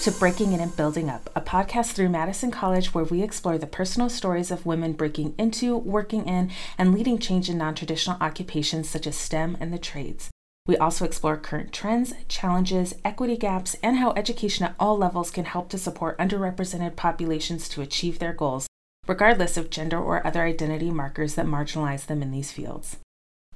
to 0.00 0.10
Breaking 0.10 0.54
In 0.54 0.60
and 0.60 0.74
Building 0.74 1.10
Up, 1.10 1.28
a 1.36 1.42
podcast 1.42 1.92
through 1.92 2.08
Madison 2.08 2.50
College 2.50 2.94
where 2.94 3.04
we 3.04 3.22
explore 3.22 3.58
the 3.58 3.66
personal 3.66 4.08
stories 4.08 4.50
of 4.50 4.64
women 4.64 4.94
breaking 4.94 5.34
into, 5.36 5.76
working 5.76 6.26
in, 6.26 6.50
and 6.78 6.94
leading 6.94 7.18
change 7.18 7.50
in 7.50 7.58
non 7.58 7.74
traditional 7.74 8.16
occupations 8.18 8.88
such 8.88 9.06
as 9.06 9.14
STEM 9.14 9.58
and 9.60 9.74
the 9.74 9.78
trades. 9.78 10.30
We 10.66 10.78
also 10.78 11.04
explore 11.04 11.36
current 11.36 11.74
trends, 11.74 12.14
challenges, 12.28 12.94
equity 13.04 13.36
gaps, 13.36 13.76
and 13.82 13.98
how 13.98 14.12
education 14.12 14.64
at 14.64 14.74
all 14.80 14.96
levels 14.96 15.30
can 15.30 15.44
help 15.44 15.68
to 15.68 15.76
support 15.76 16.16
underrepresented 16.16 16.96
populations 16.96 17.68
to 17.68 17.82
achieve 17.82 18.20
their 18.20 18.32
goals, 18.32 18.66
regardless 19.06 19.58
of 19.58 19.68
gender 19.68 19.98
or 19.98 20.26
other 20.26 20.44
identity 20.44 20.90
markers 20.90 21.34
that 21.34 21.44
marginalize 21.44 22.06
them 22.06 22.22
in 22.22 22.30
these 22.30 22.50
fields. 22.50 22.96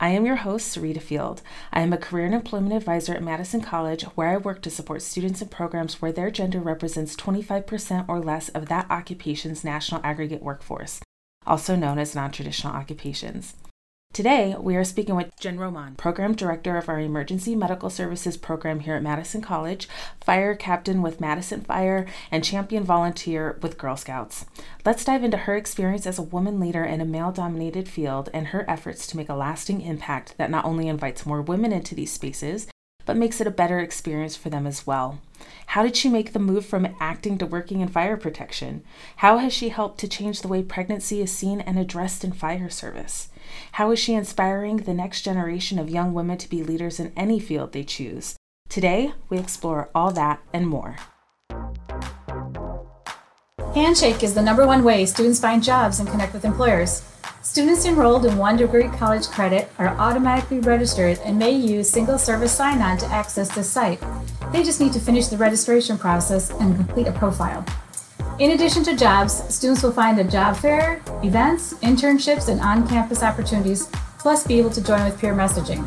I 0.01 0.09
am 0.09 0.27
your 0.27 0.37
host, 0.37 0.77
Sarita 0.77 1.01
Field. 1.01 1.41
I 1.73 1.81
am 1.81 1.93
a 1.93 1.97
career 1.97 2.27
and 2.27 2.35
employment 2.35 2.75
advisor 2.75 3.15
at 3.15 3.23
Madison 3.23 3.61
College, 3.61 4.03
where 4.17 4.31
I 4.31 4.37
work 4.37 4.61
to 4.63 4.71
support 4.71 5.03
students 5.03 5.41
in 5.41 5.49
programs 5.49 6.03
where 6.03 6.11
their 6.11 6.33
gender 6.33 6.59
represents 6.61 7.15
25% 7.15 8.09
or 8.09 8.19
less 8.19 8.49
of 8.49 8.67
that 8.67 8.91
occupation's 8.91 9.63
national 9.63 10.01
aggregate 10.03 10.43
workforce, 10.43 11.01
also 11.47 11.77
known 11.77 12.01
as 12.01 12.15
non 12.15 12.33
traditional 12.33 12.75
occupations. 12.75 13.55
Today, 14.15 14.55
we 14.57 14.77
are 14.77 14.85
speaking 14.85 15.17
with 15.17 15.37
Jen 15.41 15.59
Roman, 15.59 15.97
Program 15.97 16.37
Director 16.37 16.77
of 16.77 16.89
our 16.89 17.01
Emergency 17.01 17.57
Medical 17.57 17.91
Services 17.91 18.37
program 18.37 18.79
here 18.79 18.95
at 18.95 19.03
Madison 19.03 19.43
College, 19.43 19.89
Fire 20.21 20.55
Captain 20.55 21.03
with 21.03 21.21
Madison 21.21 21.63
Fire, 21.63 22.07
and 22.31 22.45
Champion 22.45 22.85
Volunteer 22.85 23.59
with 23.61 23.77
Girl 23.77 23.97
Scouts. 23.97 24.47
Let's 24.87 25.05
dive 25.05 25.25
into 25.25 25.37
her 25.37 25.57
experience 25.57 26.07
as 26.07 26.17
a 26.17 26.23
woman 26.23 26.61
leader 26.61 26.85
in 26.85 27.01
a 27.01 27.05
male 27.05 27.33
dominated 27.33 27.89
field 27.89 28.29
and 28.33 28.47
her 28.47 28.65
efforts 28.71 29.09
to 29.09 29.17
make 29.17 29.29
a 29.29 29.35
lasting 29.35 29.81
impact 29.81 30.39
that 30.39 30.49
not 30.49 30.65
only 30.65 30.87
invites 30.87 31.27
more 31.27 31.43
women 31.43 31.73
into 31.73 31.97
these 31.97 32.13
spaces, 32.13 32.69
but 33.05 33.17
makes 33.17 33.41
it 33.41 33.49
a 33.49 33.51
better 33.51 33.81
experience 33.81 34.37
for 34.37 34.49
them 34.49 34.65
as 34.65 34.87
well. 34.87 35.21
How 35.67 35.83
did 35.83 35.97
she 35.97 36.09
make 36.09 36.33
the 36.33 36.39
move 36.39 36.65
from 36.65 36.95
acting 37.01 37.37
to 37.39 37.47
working 37.47 37.81
in 37.81 37.89
fire 37.89 38.17
protection? 38.17 38.85
How 39.17 39.39
has 39.39 39.53
she 39.53 39.71
helped 39.71 39.99
to 39.99 40.09
change 40.09 40.41
the 40.41 40.49
way 40.49 40.63
pregnancy 40.63 41.21
is 41.21 41.33
seen 41.33 41.61
and 41.61 41.81
addressed 41.81 42.23
in 42.23 42.31
fire 42.31 42.71
service? 42.71 43.29
How 43.73 43.91
is 43.91 43.99
she 43.99 44.15
inspiring 44.15 44.79
the 44.79 44.95
next 44.95 45.23
generation 45.23 45.79
of 45.79 45.91
young 45.91 46.15
women 46.15 46.39
to 46.39 46.49
be 46.49 46.63
leaders 46.63 47.01
in 47.01 47.13
any 47.17 47.39
field 47.41 47.73
they 47.73 47.85
choose? 47.85 48.37
Today, 48.69 49.13
we 49.29 49.39
explore 49.39 49.91
all 49.95 50.11
that 50.13 50.41
and 50.53 50.69
more. 50.69 50.97
Handshake 53.75 54.23
is 54.23 54.35
the 54.35 54.43
number 54.43 54.67
one 54.67 54.85
way 54.85 55.05
students 55.05 55.41
find 55.41 55.63
jobs 55.63 55.99
and 55.99 56.09
connect 56.09 56.33
with 56.33 56.45
employers. 56.45 57.03
Students 57.43 57.85
enrolled 57.85 58.25
in 58.25 58.39
one 58.39 58.57
degree 58.57 58.89
college 58.89 59.27
credit 59.27 59.71
are 59.79 59.89
automatically 59.99 60.61
registered 60.61 61.19
and 61.25 61.39
may 61.39 61.51
use 61.51 61.91
single 61.91 62.19
service 62.19 62.53
sign 62.53 62.81
on 62.81 62.97
to 62.99 63.07
access 63.07 63.55
this 63.55 63.69
site. 63.69 64.01
They 64.53 64.63
just 64.63 64.81
need 64.81 64.93
to 64.95 65.01
finish 65.01 65.27
the 65.27 65.37
registration 65.37 65.99
process 65.99 66.51
and 66.53 66.75
complete 66.75 67.07
a 67.07 67.13
profile. 67.13 67.65
In 68.41 68.51
addition 68.51 68.83
to 68.85 68.97
jobs, 68.97 69.45
students 69.55 69.85
will 69.85 69.93
find 69.93 70.19
a 70.19 70.25
job 70.25 70.57
fair, 70.57 71.01
events, 71.23 71.75
internships, 71.75 72.49
and 72.49 72.61
on 72.61 72.87
campus 72.89 73.23
opportunities, 73.23 73.89
plus 74.19 74.45
be 74.45 74.59
able 74.59 74.71
to 74.71 74.83
join 74.83 75.05
with 75.05 75.17
peer 75.21 75.33
messaging. 75.33 75.87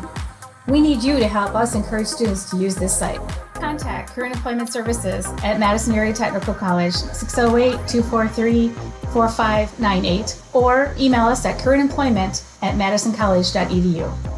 We 0.66 0.80
need 0.80 1.02
you 1.02 1.18
to 1.18 1.28
help 1.28 1.54
us 1.54 1.74
encourage 1.74 2.06
students 2.06 2.48
to 2.50 2.56
use 2.56 2.74
this 2.74 2.96
site. 2.96 3.20
Contact 3.52 4.12
Current 4.12 4.34
Employment 4.34 4.72
Services 4.72 5.26
at 5.44 5.60
Madison 5.60 5.94
Area 5.94 6.14
Technical 6.14 6.54
College 6.54 6.94
608 6.94 7.86
243 7.86 8.70
4598 9.12 10.40
or 10.54 10.94
email 10.98 11.26
us 11.26 11.44
at 11.44 11.58
currentemployment 11.58 12.42
at 12.62 12.76
madisoncollege.edu. 12.76 14.37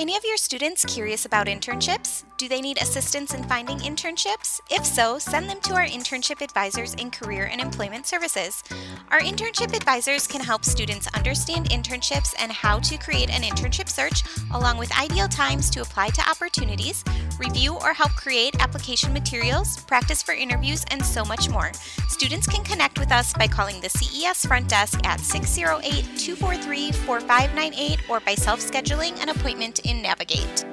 any 0.00 0.16
of 0.16 0.24
your 0.24 0.38
students 0.38 0.82
curious 0.86 1.26
about 1.26 1.46
internships? 1.46 2.24
Do 2.38 2.48
they 2.48 2.62
need 2.62 2.80
assistance 2.80 3.34
in 3.34 3.44
finding 3.44 3.76
internships? 3.80 4.58
If 4.70 4.86
so, 4.86 5.18
send 5.18 5.46
them 5.50 5.60
to 5.60 5.74
our 5.74 5.84
internship 5.84 6.40
advisors 6.40 6.94
in 6.94 7.10
Career 7.10 7.50
and 7.52 7.60
Employment 7.60 8.06
Services. 8.06 8.64
Our 9.10 9.20
internship 9.20 9.76
advisors 9.76 10.26
can 10.26 10.40
help 10.40 10.64
students 10.64 11.06
understand 11.08 11.68
internships 11.68 12.34
and 12.38 12.50
how 12.50 12.78
to 12.78 12.96
create 12.96 13.28
an 13.28 13.42
internship 13.42 13.90
search, 13.90 14.22
along 14.54 14.78
with 14.78 14.90
ideal 14.98 15.28
times 15.28 15.68
to 15.68 15.82
apply 15.82 16.08
to 16.08 16.30
opportunities, 16.30 17.04
review 17.38 17.74
or 17.74 17.92
help 17.92 18.12
create 18.12 18.56
application 18.62 19.12
materials, 19.12 19.82
practice 19.82 20.22
for 20.22 20.32
interviews, 20.32 20.82
and 20.90 21.04
so 21.04 21.26
much 21.26 21.50
more. 21.50 21.72
Students 22.08 22.46
can 22.46 22.64
connect 22.64 22.98
with 22.98 23.12
us 23.12 23.34
by 23.34 23.48
calling 23.48 23.82
the 23.82 23.90
CES 23.90 24.46
front 24.46 24.66
desk 24.66 24.98
at 25.04 25.20
608 25.20 26.04
243 26.18 26.92
4598 26.92 28.08
or 28.08 28.20
by 28.20 28.34
self 28.34 28.60
scheduling 28.60 29.20
an 29.20 29.28
appointment 29.28 29.80
in 29.80 29.89
Navigate. 29.94 30.64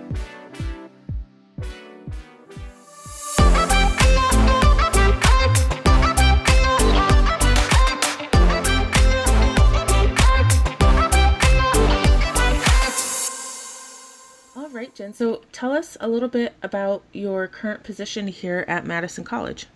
All 14.56 14.70
right, 14.70 14.94
Jen. 14.94 15.14
So 15.14 15.42
tell 15.52 15.72
us 15.72 15.98
a 16.00 16.08
little 16.08 16.30
bit 16.30 16.54
about 16.62 17.04
your 17.14 17.48
current 17.48 17.84
position 17.84 18.28
here 18.28 18.66
at 18.68 18.86
Madison 18.86 19.24
College. 19.24 19.68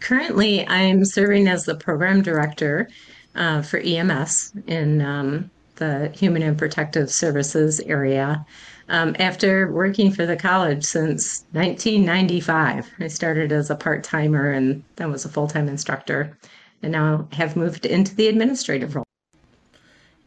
Currently, 0.00 0.66
I'm 0.66 1.04
serving 1.04 1.48
as 1.48 1.64
the 1.64 1.74
program 1.74 2.22
director 2.22 2.88
uh, 3.34 3.62
for 3.62 3.78
EMS 3.78 4.52
in 4.66 5.00
um, 5.00 5.50
the 5.82 6.12
Human 6.14 6.42
and 6.42 6.56
Protective 6.56 7.10
Services 7.10 7.80
area. 7.80 8.46
Um, 8.88 9.16
after 9.18 9.72
working 9.72 10.12
for 10.12 10.26
the 10.26 10.36
college 10.36 10.84
since 10.84 11.44
1995, 11.52 12.88
I 13.00 13.08
started 13.08 13.50
as 13.50 13.68
a 13.68 13.74
part 13.74 14.04
timer 14.04 14.52
and 14.52 14.84
then 14.94 15.10
was 15.10 15.24
a 15.24 15.28
full 15.28 15.48
time 15.48 15.68
instructor, 15.68 16.38
and 16.82 16.92
now 16.92 17.26
have 17.32 17.56
moved 17.56 17.84
into 17.84 18.14
the 18.14 18.28
administrative 18.28 18.94
role. 18.94 19.06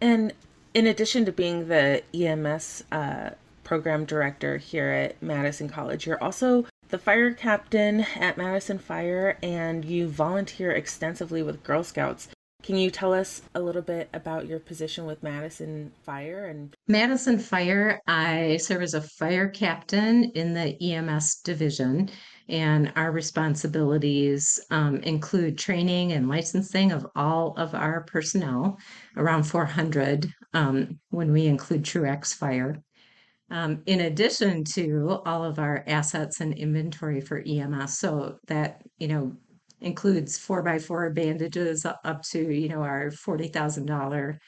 And 0.01 0.33
in 0.73 0.88
addition 0.88 1.23
to 1.23 1.31
being 1.31 1.69
the 1.69 2.03
EMS 2.13 2.83
uh, 2.91 3.29
program 3.63 4.03
director 4.03 4.57
here 4.57 4.89
at 4.89 5.23
Madison 5.23 5.69
College, 5.69 6.05
you're 6.05 6.21
also 6.21 6.65
the 6.89 6.97
fire 6.97 7.33
captain 7.33 8.01
at 8.15 8.38
Madison 8.38 8.77
Fire 8.77 9.38
and 9.41 9.85
you 9.85 10.09
volunteer 10.09 10.71
extensively 10.71 11.41
with 11.41 11.63
Girl 11.63 11.83
Scouts. 11.83 12.27
Can 12.65 12.77
you 12.77 12.89
tell 12.89 13.13
us 13.13 13.43
a 13.53 13.59
little 13.59 13.83
bit 13.83 14.09
about 14.11 14.47
your 14.47 14.57
position 14.57 15.05
with 15.05 15.21
Madison 15.21 15.91
Fire 16.01 16.45
and 16.45 16.75
Madison 16.87 17.37
Fire, 17.37 18.01
I 18.07 18.57
serve 18.57 18.81
as 18.81 18.95
a 18.95 19.01
fire 19.01 19.47
captain 19.47 20.31
in 20.31 20.55
the 20.55 20.75
EMS 20.81 21.41
division, 21.43 22.09
and 22.49 22.91
our 22.95 23.11
responsibilities 23.11 24.59
um, 24.71 24.95
include 25.01 25.59
training 25.59 26.13
and 26.13 26.27
licensing 26.27 26.91
of 26.91 27.05
all 27.15 27.53
of 27.55 27.75
our 27.75 28.01
personnel, 28.01 28.79
around 29.15 29.43
400 29.43 30.33
um, 30.55 30.99
when 31.11 31.31
we 31.31 31.45
include 31.45 31.85
Truax 31.85 32.33
Fire. 32.33 32.81
Um, 33.51 33.83
in 33.85 34.01
addition 34.01 34.63
to 34.73 35.21
all 35.23 35.43
of 35.43 35.59
our 35.59 35.83
assets 35.85 36.41
and 36.41 36.51
inventory 36.51 37.21
for 37.21 37.43
EMS, 37.45 37.99
so 37.99 38.39
that 38.47 38.81
you 38.97 39.07
know 39.07 39.37
includes 39.81 40.38
four 40.38 40.63
by 40.63 40.80
four 40.80 41.09
bandages 41.12 41.86
up 41.86 42.24
to 42.24 42.40
you 42.40 42.69
know 42.69 42.81
our 42.81 43.12
forty 43.12 43.47
thousand 43.47 43.86
dollar 43.86 44.40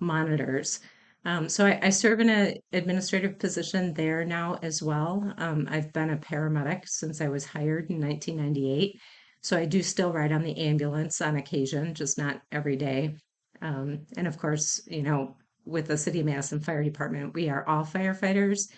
monitors. 0.00 0.80
Um, 1.26 1.48
so 1.48 1.66
I, 1.66 1.78
I 1.82 1.90
serve 1.90 2.20
in 2.20 2.28
an 2.28 2.56
administrative 2.72 3.38
position 3.38 3.94
there 3.94 4.24
now 4.24 4.58
as 4.62 4.82
well. 4.82 5.32
Um, 5.38 5.66
I've 5.70 5.92
been 5.92 6.10
a 6.10 6.18
paramedic 6.18 6.86
since 6.86 7.20
I 7.20 7.28
was 7.28 7.46
hired 7.46 7.90
in 7.90 7.98
1998. 7.98 9.00
So 9.40 9.56
I 9.56 9.64
do 9.64 9.82
still 9.82 10.12
ride 10.12 10.32
on 10.32 10.42
the 10.42 10.56
ambulance 10.58 11.20
on 11.20 11.36
occasion, 11.36 11.94
just 11.94 12.18
not 12.18 12.42
every 12.52 12.76
day. 12.76 13.16
Um, 13.62 14.06
and 14.16 14.26
of 14.26 14.38
course, 14.38 14.82
you 14.86 15.02
know, 15.02 15.36
with 15.64 15.86
the 15.86 15.96
City 15.96 16.20
of 16.20 16.26
Madison 16.26 16.60
Fire 16.60 16.84
Department, 16.84 17.34
we 17.34 17.48
are 17.48 17.66
all 17.66 17.84
firefighters 17.84 18.68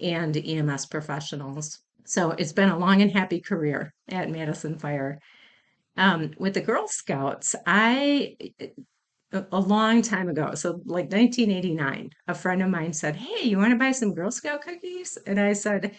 and 0.00 0.36
EMS 0.36 0.86
professionals. 0.86 1.78
So 2.06 2.30
it's 2.32 2.52
been 2.52 2.68
a 2.68 2.78
long 2.78 3.02
and 3.02 3.10
happy 3.10 3.40
career 3.40 3.92
at 4.08 4.30
Madison 4.30 4.78
Fire. 4.78 5.20
Um, 5.96 6.32
with 6.38 6.54
the 6.54 6.60
Girl 6.60 6.88
Scouts, 6.88 7.54
I 7.66 8.36
a 9.32 9.60
long 9.60 10.02
time 10.02 10.28
ago, 10.28 10.54
so 10.54 10.80
like 10.84 11.10
1989, 11.10 12.10
a 12.28 12.34
friend 12.34 12.62
of 12.62 12.70
mine 12.70 12.92
said, 12.92 13.16
"Hey, 13.16 13.48
you 13.48 13.58
want 13.58 13.72
to 13.72 13.78
buy 13.78 13.92
some 13.92 14.14
Girl 14.14 14.30
Scout 14.30 14.62
cookies?" 14.62 15.16
And 15.26 15.40
I 15.40 15.52
said, 15.52 15.96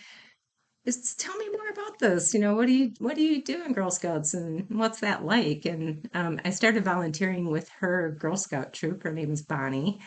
"Just 0.85 1.19
tell 1.19 1.35
me 1.37 1.49
more 1.49 1.69
about 1.69 1.99
this. 1.99 2.33
You 2.33 2.39
know, 2.39 2.55
what 2.55 2.67
do 2.67 2.73
you 2.73 2.93
what 2.99 3.15
do 3.15 3.21
you 3.23 3.43
do 3.43 3.63
in 3.63 3.73
Girl 3.73 3.91
Scouts, 3.91 4.33
and 4.33 4.65
what's 4.69 4.99
that 5.01 5.25
like?" 5.25 5.65
And 5.65 6.09
um, 6.13 6.39
I 6.45 6.51
started 6.51 6.85
volunteering 6.85 7.49
with 7.49 7.69
her 7.79 8.11
Girl 8.19 8.37
Scout 8.37 8.73
troop. 8.73 9.03
Her 9.03 9.13
name 9.13 9.31
is 9.31 9.41
Bonnie, 9.43 9.99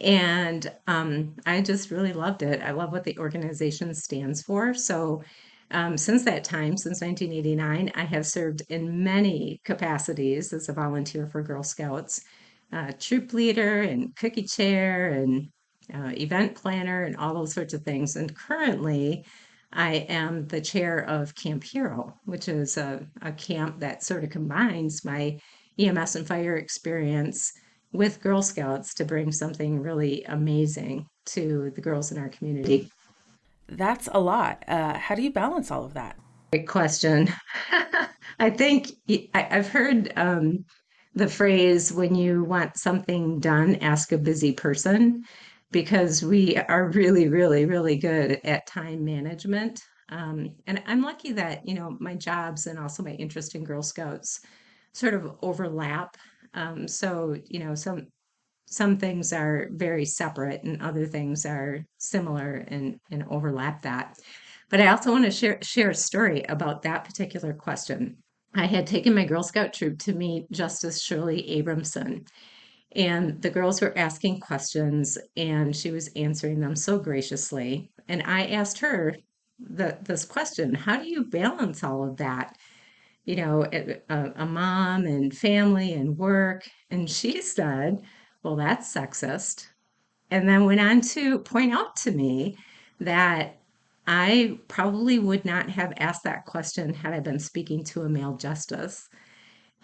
and 0.00 0.70
um, 0.86 1.36
I 1.46 1.60
just 1.62 1.90
really 1.90 2.12
loved 2.12 2.42
it. 2.42 2.60
I 2.62 2.72
love 2.72 2.92
what 2.92 3.04
the 3.04 3.18
organization 3.18 3.94
stands 3.94 4.42
for. 4.42 4.74
So, 4.74 5.22
um, 5.70 5.96
since 5.96 6.24
that 6.24 6.44
time, 6.44 6.76
since 6.76 7.00
1989, 7.00 7.90
I 7.94 8.04
have 8.04 8.26
served 8.26 8.62
in 8.68 9.02
many 9.02 9.60
capacities 9.64 10.52
as 10.52 10.68
a 10.68 10.72
volunteer 10.72 11.26
for 11.26 11.42
Girl 11.42 11.62
Scouts. 11.62 12.20
uh, 12.72 12.92
troop 12.98 13.32
leader 13.32 13.82
and 13.82 14.14
cookie 14.16 14.44
chair 14.44 15.10
and 15.10 15.48
uh, 15.94 16.12
event 16.16 16.54
planner 16.54 17.04
and 17.04 17.16
all 17.16 17.34
those 17.34 17.54
sorts 17.54 17.74
of 17.74 17.82
things. 17.82 18.16
And 18.16 18.34
currently, 18.36 19.24
I 19.72 20.06
am 20.08 20.46
the 20.48 20.60
chair 20.60 21.00
of 21.08 21.34
Camp 21.34 21.64
Hero, 21.64 22.14
which 22.24 22.48
is 22.48 22.76
a, 22.76 23.06
a 23.22 23.32
camp 23.32 23.80
that 23.80 24.02
sort 24.02 24.24
of 24.24 24.30
combines 24.30 25.04
my 25.04 25.38
EMS 25.78 26.16
and 26.16 26.26
fire 26.26 26.56
experience 26.56 27.52
with 27.94 28.20
Girl 28.20 28.42
Scouts 28.42 28.92
to 28.94 29.04
bring 29.04 29.32
something 29.32 29.80
really 29.80 30.24
amazing 30.24 31.06
to 31.26 31.70
the 31.74 31.80
girls 31.80 32.12
in 32.12 32.18
our 32.18 32.28
community. 32.28 32.90
That's 33.68 34.08
a 34.12 34.20
lot. 34.20 34.62
Uh, 34.68 34.98
how 34.98 35.14
do 35.14 35.22
you 35.22 35.30
balance 35.30 35.70
all 35.70 35.84
of 35.84 35.94
that? 35.94 36.16
Great 36.52 36.68
question. 36.68 37.32
I 38.38 38.50
think 38.50 38.90
I, 39.32 39.42
have 39.42 39.68
heard 39.68 40.12
um, 40.16 40.64
the 41.14 41.28
phrase 41.28 41.92
when 41.92 42.14
you 42.16 42.44
want 42.44 42.76
something 42.76 43.38
done, 43.38 43.76
ask 43.76 44.10
a 44.12 44.18
busy 44.18 44.52
person, 44.52 45.22
because 45.70 46.22
we 46.22 46.56
are 46.56 46.90
really, 46.90 47.28
really, 47.28 47.64
really 47.64 47.96
good 47.96 48.40
at 48.44 48.66
time 48.66 49.04
management. 49.04 49.82
Um, 50.08 50.50
and 50.66 50.82
I'm 50.86 51.02
lucky 51.02 51.32
that, 51.32 51.66
you 51.66 51.74
know, 51.74 51.96
my 52.00 52.16
jobs 52.16 52.66
and 52.66 52.78
also 52.78 53.04
my 53.04 53.12
interest 53.12 53.54
in 53.54 53.64
Girl 53.64 53.82
Scouts 53.82 54.40
sort 54.92 55.14
of 55.14 55.36
overlap. 55.42 56.16
Um, 56.54 56.88
so, 56.88 57.36
you 57.46 57.60
know, 57.60 57.74
some 57.74 58.08
some 58.66 58.96
things 58.96 59.32
are 59.32 59.68
very 59.72 60.04
separate 60.04 60.64
and 60.64 60.80
other 60.80 61.06
things 61.06 61.44
are 61.46 61.84
similar 61.98 62.64
and, 62.68 62.98
and 63.10 63.24
overlap 63.30 63.82
that. 63.82 64.18
But 64.70 64.80
I 64.80 64.88
also 64.88 65.12
want 65.12 65.24
to 65.24 65.30
share 65.30 65.58
share 65.62 65.90
a 65.90 65.94
story 65.94 66.42
about 66.48 66.82
that 66.82 67.04
particular 67.04 67.52
question. 67.52 68.16
I 68.54 68.66
had 68.66 68.86
taken 68.86 69.14
my 69.14 69.24
Girl 69.24 69.42
Scout 69.42 69.72
troop 69.72 69.98
to 70.00 70.14
meet 70.14 70.50
Justice 70.50 71.02
Shirley 71.02 71.48
Abrahamson. 71.50 72.24
And 72.96 73.42
the 73.42 73.50
girls 73.50 73.80
were 73.80 73.96
asking 73.98 74.40
questions 74.40 75.18
and 75.36 75.74
she 75.74 75.90
was 75.90 76.08
answering 76.14 76.60
them 76.60 76.76
so 76.76 76.98
graciously. 76.98 77.90
And 78.08 78.22
I 78.22 78.46
asked 78.46 78.78
her 78.78 79.16
the, 79.58 79.98
this 80.02 80.24
question 80.24 80.74
How 80.74 80.96
do 80.96 81.08
you 81.08 81.24
balance 81.24 81.82
all 81.82 82.08
of 82.08 82.16
that? 82.18 82.56
You 83.24 83.36
know, 83.36 83.66
a, 83.72 84.00
a 84.36 84.46
mom 84.46 85.06
and 85.06 85.34
family 85.36 85.94
and 85.94 86.18
work. 86.18 86.68
And 86.90 87.08
she 87.08 87.40
said, 87.40 88.02
Well, 88.42 88.56
that's 88.56 88.92
sexist. 88.92 89.66
And 90.30 90.48
then 90.48 90.64
went 90.64 90.80
on 90.80 91.00
to 91.00 91.38
point 91.38 91.72
out 91.72 91.96
to 91.96 92.10
me 92.10 92.56
that 93.00 93.56
I 94.06 94.58
probably 94.68 95.18
would 95.18 95.44
not 95.44 95.70
have 95.70 95.94
asked 95.96 96.24
that 96.24 96.44
question 96.44 96.92
had 96.92 97.14
I 97.14 97.20
been 97.20 97.38
speaking 97.38 97.84
to 97.84 98.02
a 98.02 98.08
male 98.08 98.36
justice. 98.36 99.08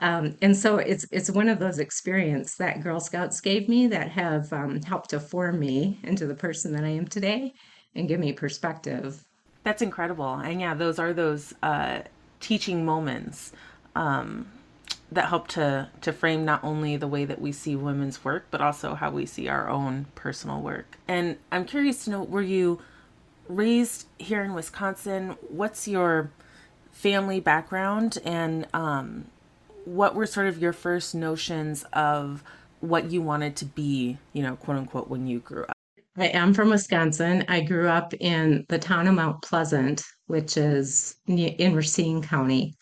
Um, 0.00 0.36
and 0.40 0.56
so 0.56 0.78
it's 0.78 1.06
it's 1.12 1.31
one 1.31 1.48
of 1.48 1.58
those 1.58 1.78
experiences 1.78 2.56
that 2.56 2.82
Girl 2.82 3.00
Scouts 3.00 3.40
gave 3.40 3.69
me 3.69 3.86
that 3.88 4.10
have 4.10 4.50
um, 4.52 4.81
helped 4.82 5.10
to 5.10 5.20
form 5.20 5.58
me 5.58 5.98
into 6.02 6.26
the 6.26 6.34
person 6.34 6.72
that 6.72 6.84
I 6.84 6.88
am 6.88 7.06
today 7.06 7.52
and 7.94 8.08
give 8.08 8.19
me 8.20 8.32
perspective. 8.32 9.22
That's 9.62 9.82
incredible, 9.82 10.34
and 10.36 10.58
yeah, 10.58 10.75
those 10.75 10.98
are 10.98 11.12
those 11.12 11.52
uh, 11.62 12.00
teaching 12.40 12.84
moments 12.84 13.52
um, 13.94 14.50
that 15.12 15.28
help 15.28 15.48
to 15.48 15.88
to 16.00 16.12
frame 16.12 16.44
not 16.44 16.64
only 16.64 16.96
the 16.96 17.08
way 17.08 17.25
that 17.25 17.40
we 17.40 17.52
see 17.52 17.76
women's 17.76 18.25
work, 18.25 18.46
but 18.50 18.60
also 18.60 18.94
how 18.94 19.10
we 19.10 19.26
see 19.26 19.48
our 19.48 19.69
own 19.69 20.06
personal 20.14 20.60
work. 20.60 20.98
And 21.06 21.37
I'm 21.52 21.64
curious 21.64 22.04
to 22.04 22.10
know, 22.10 22.22
were 22.22 22.42
you 22.42 22.81
raised 23.50 24.06
here 24.19 24.42
in 24.42 24.54
Wisconsin. 24.54 25.37
What's 25.48 25.88
your 25.88 26.31
family 26.92 27.40
background 27.40 28.19
and 28.25 28.66
um, 28.72 29.26
what 29.84 30.14
were 30.14 30.26
sort 30.26 30.46
of 30.46 30.58
your 30.58 30.72
first 30.72 31.14
notions 31.14 31.84
of 31.93 32.43
what 32.81 33.10
you 33.10 33.20
wanted 33.20 33.56
to 33.56 33.64
be, 33.64 34.19
you 34.32 34.43
know, 34.43 34.56
quote 34.56 34.76
unquote, 34.76 35.08
when 35.08 35.26
you 35.26 35.40
grew 35.40 35.64
up? 35.64 35.80
I 36.16 36.26
am 36.26 36.54
from 36.54 36.70
Wisconsin. 36.70 37.44
I 37.48 37.60
grew 37.60 37.88
up 37.88 38.12
in 38.14 38.64
the 38.68 38.78
town 38.78 39.06
of 39.06 39.14
Mount 39.14 39.42
Pleasant, 39.42 40.02
which 40.26 40.56
is 40.56 41.16
in 41.26 41.74
Racine 41.74 42.22
County, 42.22 42.74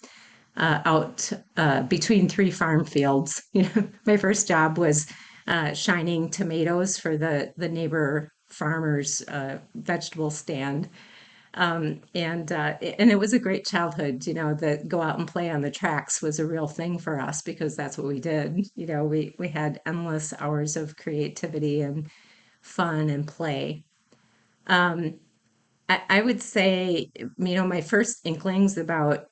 uh, 0.56 0.80
out 0.84 1.30
uh, 1.56 1.82
between 1.82 2.28
three 2.28 2.50
farm 2.50 2.84
fields. 2.84 3.42
You 3.52 3.62
know, 3.64 3.88
my 4.06 4.16
first 4.16 4.48
job 4.48 4.78
was 4.78 5.06
uh, 5.46 5.72
shining 5.74 6.30
tomatoes 6.30 6.98
for 6.98 7.16
the 7.16 7.52
the 7.56 7.68
neighbor 7.68 8.32
farmer's 8.48 9.22
uh, 9.28 9.58
vegetable 9.74 10.30
stand. 10.30 10.88
Um, 11.54 12.00
and 12.14 12.50
uh, 12.52 12.76
and 12.82 13.10
it 13.10 13.18
was 13.18 13.32
a 13.32 13.38
great 13.38 13.66
childhood. 13.66 14.26
You 14.26 14.34
know, 14.34 14.54
that 14.54 14.88
go 14.88 15.02
out 15.02 15.18
and 15.18 15.28
play 15.28 15.50
on 15.50 15.62
the 15.62 15.70
tracks 15.70 16.22
was 16.22 16.38
a 16.38 16.46
real 16.46 16.68
thing 16.68 16.98
for 16.98 17.20
us 17.20 17.42
because 17.42 17.76
that's 17.76 17.98
what 17.98 18.06
we 18.06 18.20
did. 18.20 18.66
You 18.76 18.86
know, 18.86 19.04
we 19.04 19.34
we 19.38 19.48
had 19.48 19.80
endless 19.86 20.32
hours 20.40 20.76
of 20.76 20.96
creativity 20.96 21.82
and 21.82 22.08
fun 22.60 23.10
and 23.10 23.26
play. 23.26 23.84
Um, 24.66 25.18
I, 25.88 26.02
I 26.08 26.20
would 26.20 26.42
say, 26.42 27.10
you 27.16 27.54
know, 27.54 27.66
my 27.66 27.80
first 27.80 28.20
inklings 28.24 28.76
about 28.76 29.26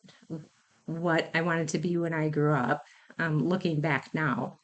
what 0.87 1.31
I 1.35 1.43
wanted 1.43 1.69
to 1.69 1.79
be 1.79 1.97
when 1.97 2.15
I 2.15 2.29
grew 2.29 2.55
up, 2.55 2.85
um, 3.19 3.47
looking 3.47 3.81
back 3.81 4.15
now, 4.15 4.59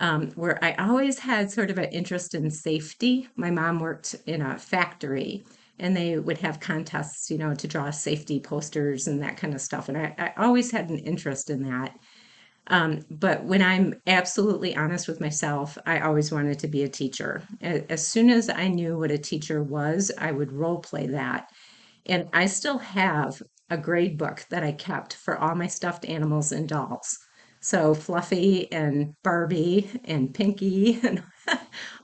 um, 0.00 0.30
where 0.32 0.62
I 0.64 0.74
always 0.74 1.18
had 1.18 1.50
sort 1.50 1.70
of 1.70 1.78
an 1.78 1.90
interest 1.90 2.34
in 2.34 2.50
safety. 2.50 3.28
My 3.36 3.50
mom 3.50 3.78
worked 3.78 4.16
in 4.26 4.42
a 4.42 4.58
factory 4.58 5.44
and 5.78 5.94
they 5.96 6.18
would 6.18 6.38
have 6.38 6.60
contests, 6.60 7.30
you 7.30 7.38
know, 7.38 7.54
to 7.54 7.68
draw 7.68 7.90
safety 7.90 8.40
posters 8.40 9.06
and 9.06 9.22
that 9.22 9.36
kind 9.36 9.54
of 9.54 9.60
stuff. 9.60 9.88
And 9.88 9.98
I, 9.98 10.14
I 10.18 10.44
always 10.44 10.70
had 10.70 10.88
an 10.88 10.98
interest 10.98 11.50
in 11.50 11.62
that. 11.64 11.96
Um, 12.68 13.04
but 13.10 13.44
when 13.44 13.62
I'm 13.62 13.94
absolutely 14.06 14.74
honest 14.76 15.06
with 15.06 15.20
myself, 15.20 15.78
I 15.86 16.00
always 16.00 16.32
wanted 16.32 16.58
to 16.60 16.68
be 16.68 16.82
a 16.82 16.88
teacher. 16.88 17.42
As 17.60 18.06
soon 18.06 18.28
as 18.30 18.48
I 18.48 18.68
knew 18.68 18.98
what 18.98 19.10
a 19.12 19.18
teacher 19.18 19.62
was, 19.62 20.10
I 20.18 20.32
would 20.32 20.52
role 20.52 20.78
play 20.80 21.06
that. 21.08 21.50
And 22.06 22.28
I 22.32 22.46
still 22.46 22.78
have 22.78 23.40
a 23.70 23.76
grade 23.78 24.18
book 24.18 24.46
that 24.50 24.62
I 24.62 24.72
kept 24.72 25.14
for 25.14 25.38
all 25.38 25.54
my 25.54 25.66
stuffed 25.66 26.04
animals 26.06 26.52
and 26.52 26.68
dolls. 26.68 27.18
So 27.60 27.94
Fluffy 27.94 28.70
and 28.72 29.14
Barbie 29.24 29.90
and 30.04 30.32
Pinky 30.32 31.00
and 31.04 31.22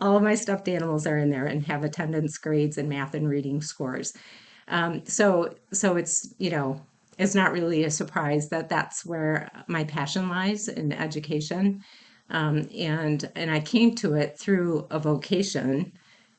all 0.00 0.16
of 0.16 0.22
my 0.22 0.34
stuffed 0.34 0.68
animals 0.68 1.06
are 1.06 1.18
in 1.18 1.30
there 1.30 1.46
and 1.46 1.64
have 1.66 1.84
attendance 1.84 2.38
grades 2.38 2.78
and 2.78 2.88
math 2.88 3.14
and 3.14 3.28
reading 3.28 3.60
scores. 3.60 4.12
Um, 4.68 5.04
so 5.06 5.54
so 5.72 5.96
it's 5.96 6.34
you 6.38 6.50
know 6.50 6.86
it's 7.22 7.34
not 7.34 7.52
really 7.52 7.84
a 7.84 7.90
surprise 7.90 8.48
that 8.48 8.68
that's 8.68 9.06
where 9.06 9.50
my 9.68 9.84
passion 9.84 10.28
lies 10.28 10.68
in 10.68 10.92
education, 10.92 11.82
um, 12.30 12.68
and 12.76 13.30
and 13.36 13.50
I 13.50 13.60
came 13.60 13.94
to 13.96 14.14
it 14.14 14.38
through 14.38 14.86
a 14.90 14.98
vocation, 14.98 15.92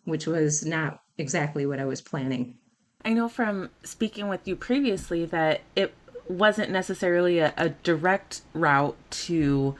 which 0.05 0.27
was 0.27 0.65
not 0.65 1.01
exactly 1.17 1.65
what 1.65 1.79
I 1.79 1.85
was 1.85 2.01
planning. 2.01 2.57
I 3.05 3.13
know 3.13 3.29
from 3.29 3.69
speaking 3.83 4.27
with 4.27 4.47
you 4.47 4.55
previously 4.55 5.25
that 5.25 5.61
it 5.75 5.93
wasn't 6.27 6.71
necessarily 6.71 7.39
a, 7.39 7.53
a 7.57 7.69
direct 7.69 8.41
route 8.53 8.97
to 9.11 9.75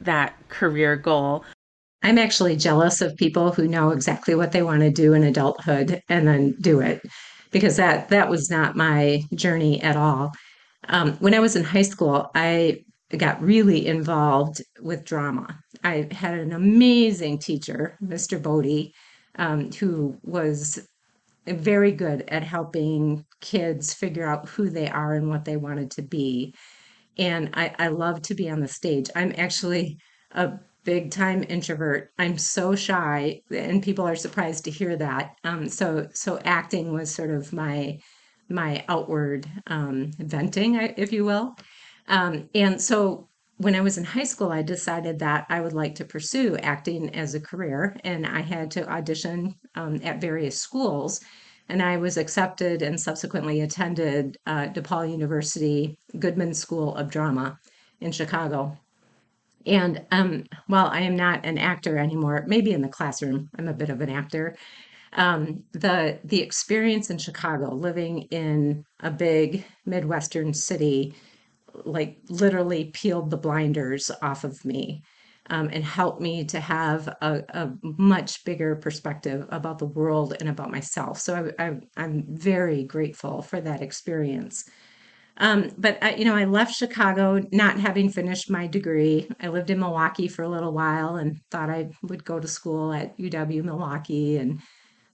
that 0.00 0.36
career 0.48 0.96
goal. 0.96 1.44
I'm 2.02 2.18
actually 2.18 2.56
jealous 2.56 3.00
of 3.00 3.16
people 3.16 3.52
who 3.52 3.66
know 3.66 3.90
exactly 3.90 4.34
what 4.34 4.52
they 4.52 4.62
want 4.62 4.80
to 4.80 4.90
do 4.90 5.12
in 5.12 5.24
adulthood 5.24 6.00
and 6.08 6.26
then 6.26 6.54
do 6.60 6.80
it 6.80 7.02
because 7.50 7.76
that 7.76 8.08
that 8.10 8.28
was 8.28 8.50
not 8.50 8.76
my 8.76 9.22
journey 9.34 9.82
at 9.82 9.96
all. 9.96 10.32
Um, 10.86 11.14
when 11.14 11.34
I 11.34 11.40
was 11.40 11.56
in 11.56 11.64
high 11.64 11.82
school, 11.82 12.30
I 12.34 12.84
got 13.16 13.42
really 13.42 13.86
involved 13.86 14.62
with 14.80 15.04
drama. 15.04 15.58
I 15.82 16.08
had 16.10 16.34
an 16.38 16.52
amazing 16.52 17.38
teacher, 17.38 17.96
Mr. 18.02 18.38
Bodie, 18.38 18.94
um, 19.36 19.72
who 19.72 20.18
was 20.22 20.86
very 21.46 21.92
good 21.92 22.24
at 22.28 22.42
helping 22.42 23.24
kids 23.40 23.94
figure 23.94 24.28
out 24.28 24.48
who 24.48 24.68
they 24.68 24.88
are 24.88 25.14
and 25.14 25.28
what 25.28 25.44
they 25.44 25.56
wanted 25.56 25.90
to 25.92 26.02
be. 26.02 26.54
And 27.16 27.50
I, 27.54 27.74
I 27.78 27.88
love 27.88 28.22
to 28.22 28.34
be 28.34 28.50
on 28.50 28.60
the 28.60 28.68
stage. 28.68 29.08
I'm 29.16 29.32
actually 29.36 29.98
a 30.32 30.52
big 30.84 31.10
time 31.10 31.44
introvert. 31.48 32.10
I'm 32.18 32.38
so 32.38 32.74
shy, 32.74 33.42
and 33.50 33.82
people 33.82 34.06
are 34.06 34.16
surprised 34.16 34.64
to 34.64 34.70
hear 34.70 34.96
that. 34.96 35.34
Um, 35.44 35.68
so 35.68 36.08
so 36.12 36.38
acting 36.44 36.92
was 36.92 37.14
sort 37.14 37.30
of 37.30 37.52
my 37.52 37.98
my 38.48 38.84
outward 38.88 39.46
um, 39.66 40.10
venting, 40.18 40.76
if 40.76 41.12
you 41.12 41.24
will. 41.24 41.56
Um, 42.08 42.48
and 42.54 42.80
so 42.80 43.28
when 43.58 43.74
I 43.74 43.80
was 43.80 43.98
in 43.98 44.04
high 44.04 44.24
school, 44.24 44.50
I 44.50 44.62
decided 44.62 45.18
that 45.18 45.46
I 45.48 45.60
would 45.60 45.72
like 45.72 45.94
to 45.96 46.04
pursue 46.04 46.56
acting 46.58 47.14
as 47.14 47.34
a 47.34 47.40
career, 47.40 47.96
and 48.04 48.26
I 48.26 48.40
had 48.40 48.70
to 48.72 48.88
audition 48.88 49.54
um, 49.74 50.00
at 50.02 50.20
various 50.20 50.60
schools. 50.60 51.20
And 51.68 51.82
I 51.82 51.98
was 51.98 52.16
accepted 52.16 52.80
and 52.80 52.98
subsequently 52.98 53.60
attended 53.60 54.38
uh, 54.46 54.68
DePaul 54.68 55.10
University 55.10 55.98
Goodman 56.18 56.54
School 56.54 56.96
of 56.96 57.10
Drama 57.10 57.58
in 58.00 58.10
Chicago. 58.10 58.78
And 59.66 60.06
um, 60.12 60.44
while 60.68 60.86
I 60.86 61.00
am 61.00 61.16
not 61.16 61.44
an 61.44 61.58
actor 61.58 61.98
anymore, 61.98 62.44
maybe 62.46 62.72
in 62.72 62.80
the 62.80 62.88
classroom, 62.88 63.50
I'm 63.58 63.68
a 63.68 63.74
bit 63.74 63.90
of 63.90 64.00
an 64.00 64.08
actor. 64.08 64.56
Um, 65.14 65.64
the 65.72 66.18
the 66.24 66.42
experience 66.42 67.10
in 67.10 67.18
Chicago, 67.18 67.74
living 67.74 68.22
in 68.30 68.84
a 69.00 69.10
big 69.10 69.64
Midwestern 69.86 70.52
city, 70.54 71.14
like 71.84 72.18
literally 72.28 72.86
peeled 72.86 73.30
the 73.30 73.36
blinders 73.36 74.10
off 74.22 74.44
of 74.44 74.64
me. 74.64 75.02
um, 75.50 75.70
and 75.72 75.84
helped 75.84 76.20
me 76.20 76.44
to 76.44 76.60
have 76.60 77.08
a, 77.08 77.42
a, 77.50 77.72
much 77.82 78.44
bigger 78.44 78.76
perspective 78.76 79.46
about 79.50 79.78
the 79.78 79.86
world 79.86 80.34
and 80.40 80.48
about 80.48 80.70
myself. 80.70 81.18
So 81.18 81.52
I, 81.58 81.80
am 81.96 82.24
very 82.28 82.84
grateful 82.84 83.42
for 83.42 83.60
that 83.60 83.80
experience. 83.82 84.64
Um, 85.38 85.70
but 85.78 85.98
I, 86.02 86.16
you 86.16 86.24
know, 86.24 86.34
I 86.34 86.44
left 86.44 86.74
Chicago 86.74 87.40
not 87.52 87.78
having 87.78 88.10
finished 88.10 88.50
my 88.50 88.66
degree. 88.66 89.28
I 89.40 89.48
lived 89.48 89.70
in 89.70 89.78
Milwaukee 89.78 90.28
for 90.28 90.42
a 90.42 90.48
little 90.48 90.72
while 90.72 91.16
and 91.16 91.40
thought 91.50 91.70
I 91.70 91.90
would 92.02 92.24
go 92.24 92.40
to 92.40 92.48
school 92.48 92.92
at 92.92 93.16
UW 93.18 93.62
Milwaukee, 93.62 94.36
and 94.36 94.60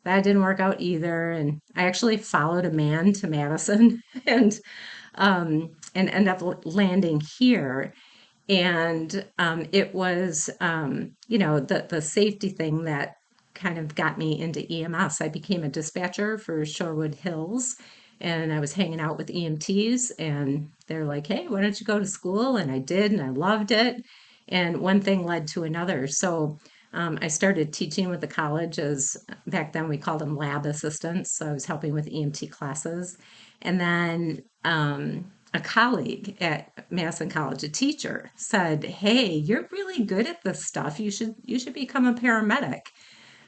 that 0.04 0.23
didn't 0.25 0.42
work 0.42 0.61
out 0.61 0.80
either. 0.80 1.30
And 1.32 1.61
I 1.76 1.84
actually 1.84 2.16
followed 2.18 2.64
a 2.64 2.70
man 2.70 3.12
to 3.14 3.26
Madison 3.26 4.02
and 4.26 4.58
um, 5.16 5.70
and 5.94 6.11
ended 6.11 6.42
up 6.42 6.64
landing 6.66 7.20
here 7.38 7.92
and 8.49 9.25
um, 9.38 9.66
it 9.73 9.94
was 9.94 10.50
um, 10.61 11.12
you 11.28 11.38
know 11.38 11.61
the 11.61 11.87
the 11.88 12.02
safety 12.02 12.50
thing 12.50 12.84
that 12.84 13.14
kind 13.54 13.78
of 13.78 13.94
got 13.94 14.18
me 14.18 14.40
into 14.40 14.61
EMS. 14.73 15.20
I 15.20 15.28
became 15.28 15.64
a 15.64 15.68
dispatcher 15.68 16.38
for 16.38 16.62
Shorewood 16.62 17.14
Hills, 17.14 17.76
and 18.20 18.52
I 18.52 18.61
was 18.61 18.75
hanging 18.75 19.00
out 19.00 19.16
with 19.16 19.30
EMTs, 19.30 20.12
and 20.18 20.68
they're 20.88 21.06
like, 21.06 21.26
"Hey, 21.26 21.46
why 21.49 21.62
don't 21.62 21.80
you 21.80 21.87
go 21.87 21.99
to 21.99 22.06
school?" 22.06 22.56
And 22.56 22.70
I 22.70 22.78
did, 22.78 23.12
and 23.12 23.23
I 23.23 23.30
loved 23.30 23.70
it. 23.70 23.96
And 24.49 24.80
one 24.80 25.00
thing 25.00 25.25
led 25.25 25.46
to 25.49 25.64
another. 25.64 26.06
So 26.06 26.58
um, 26.94 27.18
I 27.20 27.28
started 27.28 27.72
teaching 27.72 28.08
with 28.08 28.20
the 28.20 28.26
college 28.26 28.78
as 28.78 29.16
back 29.46 29.72
then 29.72 29.88
we 29.88 29.98
called 29.98 30.20
them 30.20 30.36
lab 30.36 30.64
assistants. 30.64 31.36
So 31.36 31.48
I 31.48 31.52
was 31.52 31.66
helping 31.66 31.92
with 31.92 32.06
EMT 32.06 32.50
classes, 32.50 33.18
and 33.62 33.80
then 33.80 34.42
um, 34.64 35.30
a 35.52 35.60
colleague 35.60 36.36
at 36.40 36.70
Madison 36.90 37.28
College, 37.28 37.64
a 37.64 37.68
teacher, 37.68 38.30
said, 38.36 38.84
"Hey, 38.84 39.34
you're 39.34 39.68
really 39.72 40.04
good 40.04 40.26
at 40.26 40.42
this 40.42 40.64
stuff. 40.64 41.00
You 41.00 41.10
should 41.10 41.34
you 41.42 41.58
should 41.58 41.74
become 41.74 42.06
a 42.06 42.14
paramedic." 42.14 42.82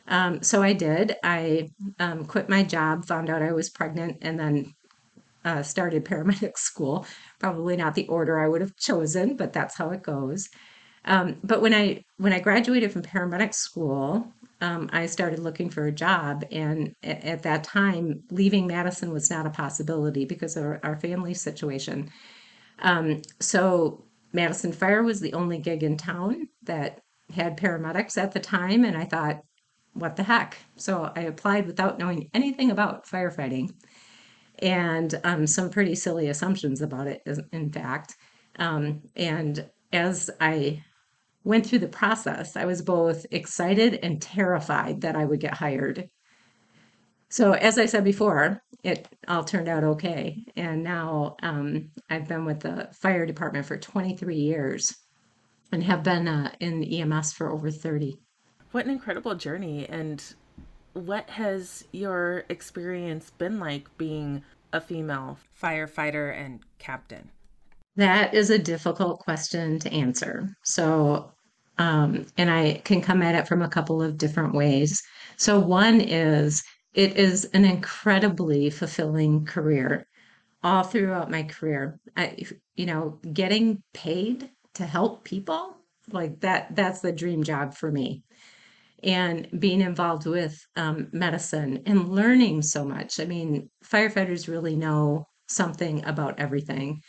Um, 0.08 0.42
so 0.42 0.62
I 0.62 0.72
did. 0.72 1.16
I 1.24 1.68
um, 1.98 2.24
quit 2.26 2.48
my 2.48 2.62
job, 2.62 3.06
found 3.06 3.30
out 3.30 3.42
I 3.42 3.52
was 3.52 3.70
pregnant, 3.70 4.18
and 4.22 4.38
then 4.38 4.74
uh, 5.44 5.62
started 5.62 6.04
paramedic 6.04 6.56
school. 6.58 7.06
Probably 7.38 7.76
not 7.76 7.94
the 7.94 8.08
order 8.08 8.38
I 8.38 8.48
would 8.48 8.60
have 8.60 8.76
chosen, 8.76 9.36
but 9.36 9.52
that's 9.52 9.76
how 9.76 9.90
it 9.90 10.02
goes. 10.02 10.48
Um, 11.06 11.36
but 11.44 11.62
when 11.62 11.72
I 11.72 12.04
when 12.18 12.32
I 12.32 12.40
graduated 12.40 12.92
from 12.92 13.02
paramedic 13.02 13.54
school, 13.54 14.32
um, 14.60 14.88
I 14.92 15.06
started 15.06 15.38
looking 15.38 15.70
for 15.70 15.86
a 15.86 15.92
job. 15.92 16.44
And 16.50 16.94
at, 17.02 17.24
at, 17.24 17.42
that 17.42 17.64
time, 17.64 18.22
leaving 18.30 18.66
Madison 18.66 19.12
was 19.12 19.30
not 19.30 19.46
a 19.46 19.50
possibility 19.50 20.24
because 20.24 20.56
of 20.56 20.64
our, 20.64 20.80
our 20.82 20.96
family 20.96 21.34
situation. 21.34 22.10
Um, 22.78 23.22
so 23.40 24.04
Madison 24.32 24.72
Fire 24.72 25.02
was 25.02 25.20
the 25.20 25.34
only 25.34 25.58
gig 25.58 25.82
in 25.82 25.96
town 25.96 26.48
that 26.62 27.00
had 27.34 27.58
paramedics 27.58 28.16
at 28.16 28.32
the 28.32 28.40
time. 28.40 28.84
And 28.84 28.96
I 28.96 29.04
thought, 29.04 29.42
what 29.92 30.16
the 30.16 30.22
heck? 30.22 30.56
So 30.76 31.12
I 31.14 31.22
applied 31.22 31.66
without 31.66 31.98
knowing 31.98 32.30
anything 32.34 32.70
about 32.70 33.06
firefighting 33.06 33.70
and 34.60 35.18
um, 35.24 35.46
some 35.46 35.70
pretty 35.70 35.94
silly 35.94 36.28
assumptions 36.28 36.80
about 36.80 37.06
it, 37.06 37.22
in 37.52 37.70
fact. 37.70 38.16
Um, 38.58 39.02
and 39.16 39.68
as 39.92 40.30
I 40.40 40.82
went 41.46 41.64
through 41.64 41.78
the 41.78 41.86
process, 41.86 42.56
I 42.56 42.64
was 42.64 42.82
both 42.82 43.24
excited 43.30 44.00
and 44.02 44.20
terrified 44.20 45.02
that 45.02 45.14
I 45.14 45.24
would 45.24 45.38
get 45.38 45.54
hired. 45.54 46.10
So, 47.28 47.52
as 47.52 47.78
I 47.78 47.86
said 47.86 48.02
before, 48.02 48.60
it 48.82 49.06
all 49.28 49.44
turned 49.44 49.68
out 49.68 49.84
okay. 49.84 50.44
And 50.56 50.82
now 50.82 51.36
um, 51.44 51.90
I've 52.10 52.26
been 52.26 52.44
with 52.44 52.60
the 52.60 52.88
fire 53.00 53.24
department 53.26 53.64
for 53.64 53.78
23 53.78 54.34
years 54.34 54.92
and 55.70 55.84
have 55.84 56.02
been 56.02 56.26
uh, 56.26 56.50
in 56.58 56.82
EMS 56.82 57.32
for 57.32 57.52
over 57.52 57.70
30. 57.70 58.18
What 58.72 58.84
an 58.84 58.90
incredible 58.90 59.36
journey. 59.36 59.86
And 59.88 60.22
what 60.94 61.30
has 61.30 61.84
your 61.92 62.42
experience 62.48 63.30
been 63.38 63.60
like 63.60 63.96
being 63.98 64.42
a 64.72 64.80
female 64.80 65.38
firefighter 65.62 66.36
and 66.36 66.60
captain? 66.78 67.30
That 67.94 68.34
is 68.34 68.50
a 68.50 68.58
difficult 68.58 69.20
question 69.20 69.78
to 69.78 69.92
answer. 69.92 70.56
So, 70.64 71.32
um, 71.78 72.26
and 72.36 72.50
I 72.50 72.80
can 72.84 73.00
come 73.00 73.22
at 73.22 73.34
it 73.34 73.48
from 73.48 73.62
a 73.62 73.68
couple 73.68 74.02
of 74.02 74.18
different 74.18 74.54
ways. 74.54 75.02
So, 75.36 75.58
one 75.58 76.00
is 76.00 76.62
it 76.94 77.16
is 77.18 77.44
an 77.52 77.64
incredibly 77.64 78.70
fulfilling 78.70 79.44
career 79.44 80.06
all 80.62 80.82
throughout 80.82 81.30
my 81.30 81.42
career. 81.42 82.00
I, 82.16 82.36
you 82.74 82.86
know, 82.86 83.20
getting 83.32 83.82
paid 83.92 84.50
to 84.74 84.84
help 84.86 85.24
people 85.24 85.76
like 86.10 86.40
that, 86.40 86.74
that's 86.74 87.00
the 87.00 87.12
dream 87.12 87.42
job 87.42 87.74
for 87.74 87.90
me. 87.90 88.22
And 89.02 89.48
being 89.60 89.80
involved 89.80 90.26
with 90.26 90.58
um, 90.74 91.08
medicine 91.12 91.82
and 91.86 92.08
learning 92.08 92.62
so 92.62 92.84
much. 92.84 93.20
I 93.20 93.24
mean, 93.26 93.70
firefighters 93.84 94.48
really 94.48 94.74
know 94.74 95.28
something 95.48 96.04
about 96.04 96.40
everything. 96.40 97.02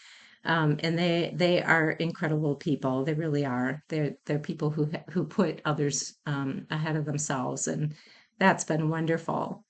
Um, 0.48 0.78
and 0.80 0.98
they 0.98 1.34
they 1.36 1.62
are 1.62 1.92
incredible 1.92 2.56
people. 2.56 3.04
They 3.04 3.14
really 3.14 3.46
are. 3.46 3.84
They're 3.90 4.16
they're 4.26 4.40
people 4.40 4.70
who 4.72 4.90
who 5.12 5.26
put 5.26 5.62
others 5.66 6.16
um, 6.26 6.66
ahead 6.72 6.96
of 6.96 7.06
themselves, 7.06 7.68
and 7.68 7.94
that's 8.40 8.64
been 8.64 8.90
wonderful. 8.90 9.66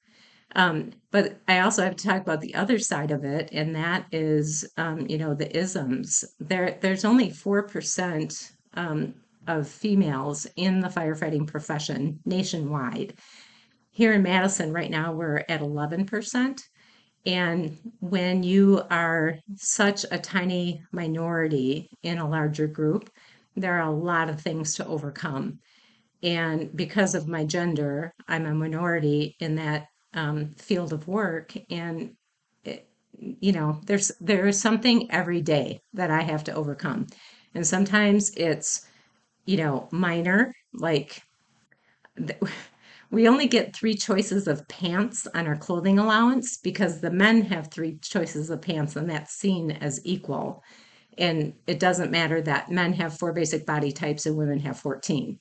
Um, 0.55 0.91
but 1.11 1.39
I 1.47 1.59
also 1.59 1.83
have 1.83 1.95
to 1.97 2.07
talk 2.07 2.21
about 2.21 2.41
the 2.41 2.55
other 2.55 2.79
side 2.79 3.11
of 3.11 3.25
it, 3.25 3.49
and 3.51 3.75
that 3.75 4.05
is, 4.11 4.65
um, 4.77 5.05
you 5.09 5.17
know, 5.17 5.33
the 5.33 5.55
isms. 5.57 6.23
There 6.39 6.77
there's 6.81 7.05
only 7.05 7.31
four 7.31 7.63
percent 7.63 8.51
um, 8.75 9.15
of 9.47 9.67
females 9.67 10.47
in 10.55 10.79
the 10.79 10.89
firefighting 10.89 11.47
profession 11.47 12.19
nationwide. 12.25 13.15
Here 13.89 14.13
in 14.13 14.21
Madison, 14.21 14.71
right 14.71 14.91
now, 14.91 15.11
we're 15.13 15.43
at 15.49 15.61
eleven 15.61 16.05
percent. 16.05 16.61
And 17.27 17.77
when 17.99 18.41
you 18.41 18.83
are 18.89 19.37
such 19.57 20.05
a 20.11 20.17
tiny 20.17 20.81
minority 20.93 21.89
in 22.01 22.19
a 22.19 22.29
larger 22.29 22.67
group, 22.67 23.11
there 23.55 23.75
are 23.75 23.89
a 23.89 23.95
lot 23.95 24.29
of 24.29 24.41
things 24.41 24.75
to 24.75 24.87
overcome. 24.87 25.59
And 26.23 26.75
because 26.75 27.15
of 27.15 27.27
my 27.27 27.45
gender, 27.45 28.13
I'm 28.29 28.45
a 28.45 28.53
minority 28.53 29.35
in 29.41 29.55
that 29.55 29.87
um, 30.13 30.55
field 30.57 30.93
of 30.93 31.07
work. 31.07 31.53
And 31.69 32.15
it, 32.63 32.87
you 33.19 33.51
know, 33.51 33.81
there's 33.85 34.11
there 34.21 34.47
is 34.47 34.59
something 34.61 35.11
every 35.11 35.41
day 35.41 35.81
that 35.93 36.11
I 36.11 36.21
have 36.21 36.45
to 36.45 36.53
overcome, 36.53 37.07
and 37.55 37.67
sometimes 37.67 38.31
it's 38.37 38.87
you 39.45 39.57
know 39.57 39.89
minor, 39.91 40.53
like 40.73 41.21
we 43.09 43.27
only 43.27 43.47
get 43.47 43.75
three 43.75 43.95
choices 43.95 44.47
of 44.47 44.67
pants 44.67 45.27
on 45.33 45.47
our 45.47 45.55
clothing 45.55 45.99
allowance 45.99 46.57
because 46.57 46.99
the 46.99 47.11
men 47.11 47.41
have 47.43 47.69
three 47.71 47.97
choices 48.01 48.49
of 48.49 48.61
pants 48.61 48.95
and 48.95 49.09
that's 49.09 49.33
seen 49.33 49.71
as 49.71 50.01
equal. 50.03 50.63
And 51.17 51.53
it 51.65 51.79
doesn't 51.79 52.11
matter 52.11 52.41
that 52.41 52.69
men 52.69 52.93
have 52.93 53.17
four 53.17 53.33
basic 53.33 53.65
body 53.65 53.91
types 53.91 54.25
and 54.25 54.35
women 54.35 54.59
have 54.59 54.79
14. 54.79 55.39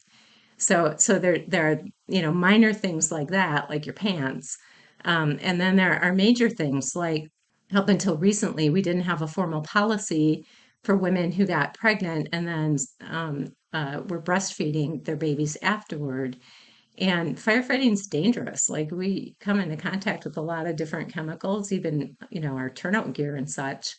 So 0.59 0.95
so 0.97 1.19
there 1.19 1.39
there 1.49 1.73
are 1.73 1.81
you 2.09 2.23
know 2.23 2.33
minor 2.33 2.73
things 2.73 3.13
like 3.13 3.29
that, 3.29 3.69
like 3.69 3.85
your 3.85 3.95
pants. 3.95 4.57
Um, 5.05 5.39
and 5.43 5.61
then 5.61 5.77
there 5.77 6.03
are 6.03 6.15
major 6.15 6.49
things 6.49 6.97
like 6.97 7.31
up 7.75 7.89
until 7.89 8.17
recently, 8.17 8.71
we 8.71 8.83
didn't 8.83 9.03
have 9.03 9.23
a 9.23 9.27
formal 9.27 9.61
policy 9.63 10.47
for 10.85 10.97
women 10.97 11.33
who 11.33 11.47
got 11.47 11.75
pregnant 11.75 12.29
and 12.33 12.47
then 12.47 12.77
um, 13.01 13.49
uh, 13.73 14.01
were 14.09 14.23
breastfeeding 14.23 15.05
their 15.05 15.17
babies 15.17 15.57
afterward. 15.63 16.37
And 16.99 17.37
firefighting 17.37 17.93
is 17.93 18.07
dangerous. 18.07 18.71
Like 18.71 18.91
we 18.91 19.37
come 19.41 19.61
into 19.61 19.77
contact 19.77 20.25
with 20.25 20.37
a 20.37 20.43
lot 20.43 20.67
of 20.67 20.77
different 20.77 21.13
chemicals, 21.13 21.73
even 21.73 22.17
you 22.31 22.41
know 22.41 22.57
our 22.57 22.71
turnout 22.71 23.13
gear 23.13 23.37
and 23.37 23.51
such. 23.51 23.97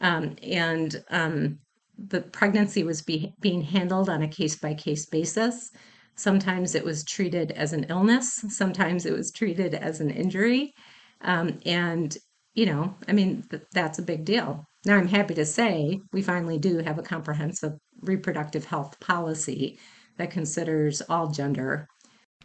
Um, 0.00 0.36
and 0.42 1.02
um, 1.10 1.58
the 1.96 2.22
pregnancy 2.22 2.82
was 2.82 3.02
be, 3.02 3.32
being 3.40 3.62
handled 3.62 4.08
on 4.08 4.22
a 4.22 4.28
case 4.28 4.56
by 4.56 4.74
case 4.74 5.06
basis. 5.06 5.70
Sometimes 6.16 6.74
it 6.74 6.84
was 6.84 7.04
treated 7.04 7.52
as 7.52 7.72
an 7.72 7.84
illness. 7.84 8.44
Sometimes 8.48 9.06
it 9.06 9.12
was 9.12 9.30
treated 9.30 9.74
as 9.74 10.00
an 10.00 10.10
injury. 10.10 10.74
Um, 11.20 11.58
and 11.64 12.16
you 12.54 12.66
know, 12.66 12.94
I 13.08 13.12
mean, 13.12 13.44
th- 13.50 13.62
that's 13.72 13.98
a 13.98 14.02
big 14.02 14.24
deal. 14.24 14.64
Now, 14.86 14.96
I'm 14.96 15.08
happy 15.08 15.34
to 15.34 15.44
say 15.44 16.00
we 16.12 16.22
finally 16.22 16.58
do 16.58 16.78
have 16.78 16.98
a 16.98 17.02
comprehensive 17.02 17.72
reproductive 18.02 18.64
health 18.64 18.98
policy 19.00 19.78
that 20.18 20.30
considers 20.30 21.00
all 21.08 21.28
gender 21.28 21.88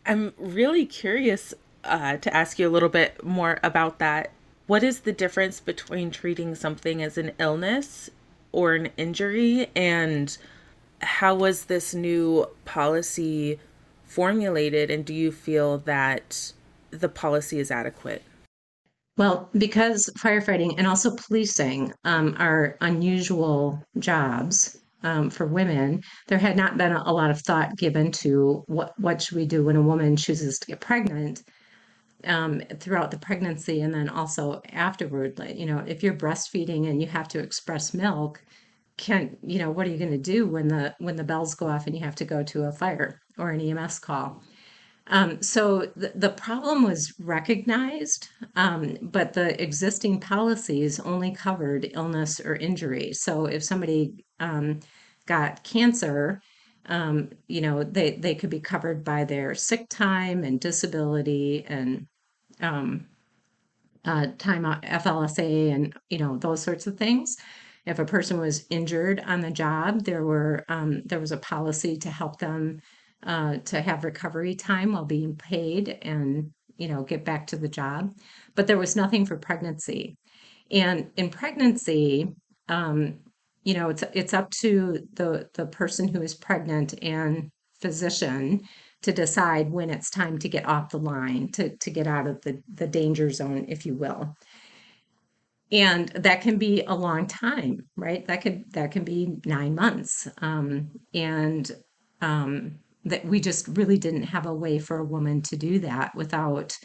I'm 0.06 0.34
really 0.38 0.86
curious 0.86 1.54
uh, 1.84 2.18
to 2.18 2.36
ask 2.36 2.60
you 2.60 2.68
a 2.68 2.72
little 2.72 2.90
bit 2.90 3.24
more 3.24 3.60
about 3.64 4.00
that. 4.00 4.32
What 4.68 4.84
is 4.84 5.02
the 5.02 5.12
difference 5.12 5.60
between 5.60 6.12
treating 6.12 6.56
something 6.56 7.02
as 7.02 7.18
an 7.18 7.32
illness 7.40 8.10
or 8.52 8.76
an 8.76 8.90
injury, 8.98 9.70
and 9.76 10.36
how 11.02 11.36
was 11.36 11.66
this 11.66 11.94
new 11.94 12.48
policy 12.66 13.60
formulated? 14.06 14.92
And 14.92 15.06
do 15.06 15.14
you 15.14 15.32
feel 15.32 15.80
that 15.80 16.52
the 16.92 17.10
policy 17.10 17.60
is 17.60 17.72
adequate? 17.72 18.24
Well, 19.18 19.50
because 19.58 20.10
firefighting 20.18 20.76
and 20.78 20.88
also 20.88 21.16
policing 21.16 21.94
um, 22.06 22.36
are 22.40 22.78
unusual 22.80 23.84
jobs, 23.98 24.79
um, 25.04 25.30
for 25.30 25.46
women, 25.46 26.04
there 26.28 26.38
had 26.38 26.58
not 26.58 26.78
been 26.78 26.92
a, 26.92 27.04
a 27.06 27.14
lot 27.14 27.32
of 27.32 27.42
thought 27.42 27.78
given 27.78 28.12
to 28.12 28.64
what 28.68 29.00
what 29.00 29.22
should 29.22 29.38
we 29.38 29.46
do 29.46 29.64
when 29.64 29.76
a 29.76 29.82
woman 29.82 30.16
chooses 30.16 30.60
to 30.60 30.68
get 30.68 30.82
pregnant 30.82 31.44
um, 32.26 32.62
throughout 32.80 33.12
the 33.12 33.20
pregnancy 33.20 33.82
and 33.82 33.94
then 33.94 34.10
also 34.10 34.62
afterward. 34.72 35.40
Like, 35.40 35.58
you 35.58 35.66
know, 35.66 35.84
if 35.88 36.04
you're 36.04 36.14
breastfeeding 36.14 36.90
and 36.90 37.02
you 37.02 37.08
have 37.08 37.28
to 37.30 37.40
express 37.40 37.94
milk, 37.94 38.44
can 38.98 39.38
you 39.42 39.60
know 39.60 39.72
what 39.72 39.88
are 39.88 39.90
you 39.90 39.98
going 39.98 40.12
to 40.12 40.18
do 40.18 40.46
when 40.46 40.68
the 40.68 40.94
when 41.00 41.16
the 41.16 41.24
bells 41.24 41.56
go 41.56 41.68
off 41.68 41.88
and 41.88 41.96
you 41.96 42.04
have 42.04 42.16
to 42.16 42.26
go 42.26 42.44
to 42.44 42.66
a 42.66 42.72
fire 42.72 43.22
or 43.38 43.52
an 43.52 43.62
EMS 43.62 44.00
call? 44.00 44.44
Um, 45.10 45.42
so 45.42 45.92
the, 45.96 46.12
the 46.16 46.30
problem 46.30 46.84
was 46.84 47.14
recognized, 47.20 48.30
um, 48.56 48.98
but 49.02 49.34
the 49.34 49.62
existing 49.62 50.20
policies 50.20 51.00
only 51.00 51.32
covered 51.32 51.90
illness 51.94 52.40
or 52.40 52.56
injury. 52.56 53.14
So 53.14 53.46
if 53.46 53.64
somebody 53.64 54.24
um, 54.40 54.82
got 55.26 55.64
cancer, 55.64 56.42
um, 56.86 57.30
you 57.48 57.62
know, 57.62 57.84
they, 57.84 58.12
they 58.18 58.36
could 58.36 58.52
be 58.52 58.60
covered 58.60 59.04
by 59.04 59.24
their 59.24 59.56
sick 59.56 59.90
time 59.90 60.44
and 60.44 60.60
disability 60.60 61.66
and 61.68 62.06
um, 62.62 63.08
uh, 64.06 64.28
time 64.38 64.64
FLSA 64.64 65.74
and, 65.74 65.94
you 66.10 66.20
know, 66.20 66.38
those 66.38 66.62
sorts 66.62 66.88
of 66.88 66.98
things. 66.98 67.36
If 67.86 67.98
a 67.98 68.06
person 68.06 68.40
was 68.40 68.66
injured 68.70 69.22
on 69.26 69.40
the 69.42 69.50
job, 69.52 70.04
there 70.04 70.24
were 70.24 70.64
um, 70.70 71.02
there 71.06 71.20
was 71.20 71.32
a 71.32 71.38
policy 71.38 71.98
to 71.98 72.12
help 72.12 72.38
them 72.38 72.82
uh, 73.26 73.58
to 73.58 73.82
have 73.82 74.04
recovery 74.04 74.56
time 74.56 74.94
while 74.94 75.06
being 75.06 75.36
paid 75.36 75.98
and 76.02 76.52
you 76.78 76.88
know 76.88 77.04
get 77.04 77.26
back 77.26 77.48
to 77.48 77.58
the 77.58 77.68
job. 77.68 78.14
But 78.56 78.68
there 78.68 78.78
was 78.78 78.96
nothing 78.96 79.26
for 79.26 79.38
pregnancy. 79.38 80.18
And 80.72 81.10
in 81.18 81.30
pregnancy 81.30 82.34
um, 82.70 83.20
you 83.64 83.74
know 83.74 83.90
it's 83.90 84.04
it's 84.14 84.34
up 84.34 84.50
to 84.62 85.08
the 85.14 85.50
the 85.54 85.66
person 85.66 86.08
who 86.08 86.22
is 86.22 86.34
pregnant 86.36 86.94
and 87.04 87.50
physician 87.82 88.62
to 89.02 89.12
decide 89.12 89.72
when 89.72 89.90
it's 89.90 90.10
time 90.10 90.38
to 90.38 90.50
get 90.50 90.66
off 90.66 90.90
the 90.90 90.98
line 91.00 91.52
to 91.54 91.76
to 91.78 91.90
get 91.90 92.08
out 92.08 92.28
of 92.28 92.42
the 92.42 92.62
the 92.74 92.88
danger 92.88 93.30
zone 93.30 93.66
if 93.68 93.86
you 93.86 93.96
will. 93.96 94.36
And 95.72 96.10
that 96.10 96.42
can 96.42 96.58
be 96.58 96.84
a 96.84 96.96
long 96.96 97.28
time 97.28 97.88
right? 97.96 98.26
That 98.28 98.42
could 98.42 98.72
that 98.74 98.92
can 98.92 99.04
be 99.04 99.40
nine 99.46 99.76
months. 99.76 100.28
Um, 100.42 100.92
and 101.14 101.70
um, 102.22 102.80
that 103.10 103.26
we 103.26 103.40
just 103.40 103.68
really 103.70 103.98
didn't 103.98 104.24
have 104.24 104.46
a 104.46 104.54
way 104.54 104.80
for 104.80 104.98
a 104.98 105.06
woman 105.06 105.42
to 105.44 105.58
do 105.58 105.80
that 105.80 106.14
without 106.16 106.78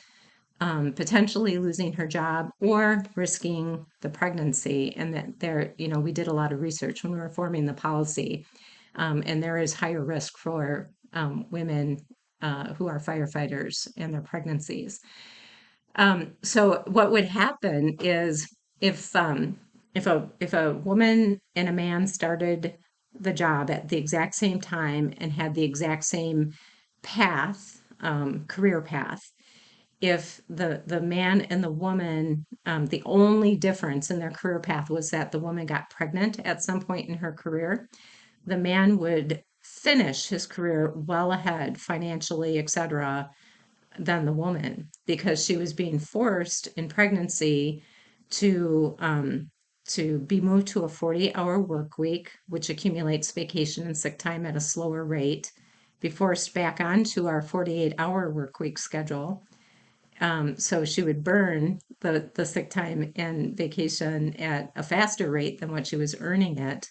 um, 0.60 0.92
potentially 0.92 1.58
losing 1.58 1.92
her 1.92 2.06
job 2.06 2.50
or 2.60 3.04
risking 3.16 3.84
the 4.00 4.08
pregnancy. 4.08 4.94
And 4.96 5.14
that 5.14 5.38
there, 5.40 5.74
you 5.78 5.88
know, 5.88 6.00
we 6.00 6.12
did 6.12 6.28
a 6.28 6.32
lot 6.32 6.52
of 6.52 6.60
research 6.60 7.02
when 7.02 7.12
we 7.12 7.18
were 7.18 7.30
forming 7.30 7.66
the 7.66 7.74
policy, 7.74 8.46
um, 8.96 9.22
and 9.26 9.42
there 9.42 9.58
is 9.58 9.74
higher 9.74 10.04
risk 10.04 10.38
for 10.38 10.90
um, 11.12 11.46
women 11.50 11.98
uh, 12.42 12.74
who 12.74 12.86
are 12.86 12.98
firefighters 12.98 13.88
and 13.96 14.12
their 14.12 14.20
pregnancies. 14.20 15.00
Um, 15.96 16.32
so 16.42 16.82
what 16.86 17.10
would 17.10 17.24
happen 17.24 17.96
is 18.00 18.48
if 18.80 19.14
um, 19.14 19.58
if 19.94 20.06
a 20.06 20.28
if 20.40 20.52
a 20.54 20.74
woman 20.74 21.40
and 21.54 21.68
a 21.68 21.72
man 21.72 22.06
started 22.06 22.74
the 23.18 23.32
job 23.32 23.70
at 23.70 23.88
the 23.88 23.96
exact 23.96 24.34
same 24.34 24.60
time 24.60 25.12
and 25.18 25.32
had 25.32 25.54
the 25.54 25.62
exact 25.62 26.04
same 26.04 26.52
path, 27.02 27.80
um, 28.00 28.44
career 28.46 28.80
path. 28.80 29.32
If 30.00 30.40
the 30.48 30.82
the 30.86 31.00
man 31.00 31.42
and 31.42 31.62
the 31.62 31.70
woman, 31.70 32.46
um, 32.66 32.86
the 32.86 33.02
only 33.06 33.56
difference 33.56 34.10
in 34.10 34.18
their 34.18 34.30
career 34.30 34.60
path 34.60 34.90
was 34.90 35.10
that 35.10 35.32
the 35.32 35.38
woman 35.38 35.66
got 35.66 35.90
pregnant 35.90 36.40
at 36.40 36.62
some 36.62 36.80
point 36.80 37.08
in 37.08 37.16
her 37.16 37.32
career, 37.32 37.88
the 38.46 38.58
man 38.58 38.98
would 38.98 39.42
finish 39.62 40.28
his 40.28 40.46
career 40.46 40.92
well 40.94 41.32
ahead 41.32 41.80
financially, 41.80 42.58
etc., 42.58 43.30
than 43.98 44.24
the 44.24 44.32
woman 44.32 44.88
because 45.06 45.44
she 45.44 45.56
was 45.56 45.72
being 45.72 45.98
forced 45.98 46.66
in 46.76 46.88
pregnancy 46.88 47.82
to 48.30 48.96
um, 48.98 49.50
to 49.86 50.18
be 50.20 50.40
moved 50.40 50.66
to 50.68 50.84
a 50.84 50.88
40 50.88 51.34
hour 51.34 51.60
work 51.60 51.98
week, 51.98 52.32
which 52.48 52.70
accumulates 52.70 53.32
vacation 53.32 53.86
and 53.86 53.96
sick 53.96 54.18
time 54.18 54.46
at 54.46 54.56
a 54.56 54.60
slower 54.60 55.04
rate, 55.04 55.52
be 56.00 56.08
forced 56.08 56.54
back 56.54 56.80
onto 56.80 57.26
our 57.26 57.42
48 57.42 57.94
hour 57.98 58.30
work 58.30 58.60
week 58.60 58.78
schedule. 58.78 59.42
Um, 60.20 60.56
so 60.56 60.84
she 60.84 61.02
would 61.02 61.24
burn 61.24 61.80
the, 62.00 62.30
the 62.34 62.46
sick 62.46 62.70
time 62.70 63.12
and 63.16 63.56
vacation 63.56 64.34
at 64.36 64.72
a 64.76 64.82
faster 64.82 65.30
rate 65.30 65.60
than 65.60 65.72
what 65.72 65.86
she 65.86 65.96
was 65.96 66.14
earning 66.20 66.58
it. 66.58 66.90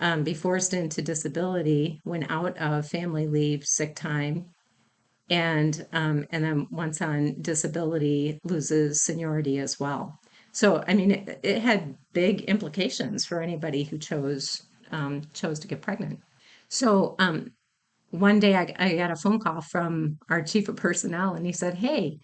Um, 0.00 0.24
be 0.24 0.34
forced 0.34 0.74
into 0.74 1.02
disability 1.02 2.00
when 2.04 2.30
out 2.30 2.56
of 2.58 2.88
family 2.88 3.28
leave, 3.28 3.64
sick 3.64 3.94
time, 3.94 4.46
and 5.30 5.86
um, 5.92 6.26
and 6.30 6.44
then 6.44 6.66
once 6.70 7.00
on 7.00 7.36
disability 7.40 8.40
loses 8.44 9.02
seniority 9.02 9.58
as 9.58 9.78
well. 9.78 10.18
So, 10.54 10.84
I 10.86 10.94
mean, 10.94 11.10
it, 11.10 11.40
it 11.42 11.62
had 11.62 11.96
big 12.12 12.42
implications 12.42 13.26
for 13.26 13.42
anybody 13.42 13.82
who 13.82 13.98
chose 13.98 14.62
um, 14.92 15.22
chose 15.34 15.58
to 15.58 15.66
get 15.66 15.82
pregnant. 15.82 16.20
So, 16.68 17.16
um, 17.18 17.48
one 18.10 18.38
day 18.38 18.54
I, 18.54 18.72
I, 18.78 18.94
got 18.94 19.10
a 19.10 19.16
phone 19.16 19.40
call 19.40 19.60
from 19.60 20.18
our 20.30 20.42
chief 20.42 20.68
of 20.68 20.76
personnel, 20.76 21.34
and 21.34 21.44
he 21.44 21.52
said, 21.52 21.74
"Hey, 21.74 22.20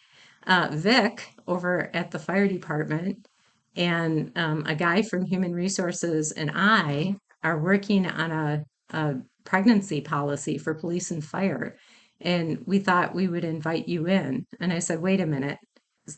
uh, 0.47 0.69
Vic 0.73 1.29
over 1.49 1.91
at 1.95 2.13
the 2.13 2.21
fire 2.21 2.47
department, 2.47 3.27
and 3.75 4.31
um, 4.37 4.65
a 4.67 4.77
guy 4.77 5.03
from 5.03 5.27
human 5.27 5.53
resources 5.53 6.31
and 6.31 6.53
I 6.55 7.17
are 7.43 7.59
working 7.59 8.07
on 8.07 8.31
a, 8.31 8.65
a 8.91 9.15
pregnancy 9.45 10.01
policy 10.01 10.57
for 10.57 10.75
police 10.75 11.11
and 11.11 11.25
fire." 11.25 11.77
And 12.21 12.63
we 12.67 12.79
thought 12.79 13.15
we 13.15 13.29
would 13.29 13.45
invite 13.45 13.89
you 13.89 14.07
in. 14.07 14.47
And 14.61 14.73
I 14.73 14.79
said, 14.81 15.01
wait 15.01 15.23
a 15.23 15.27
minute, 15.27 15.57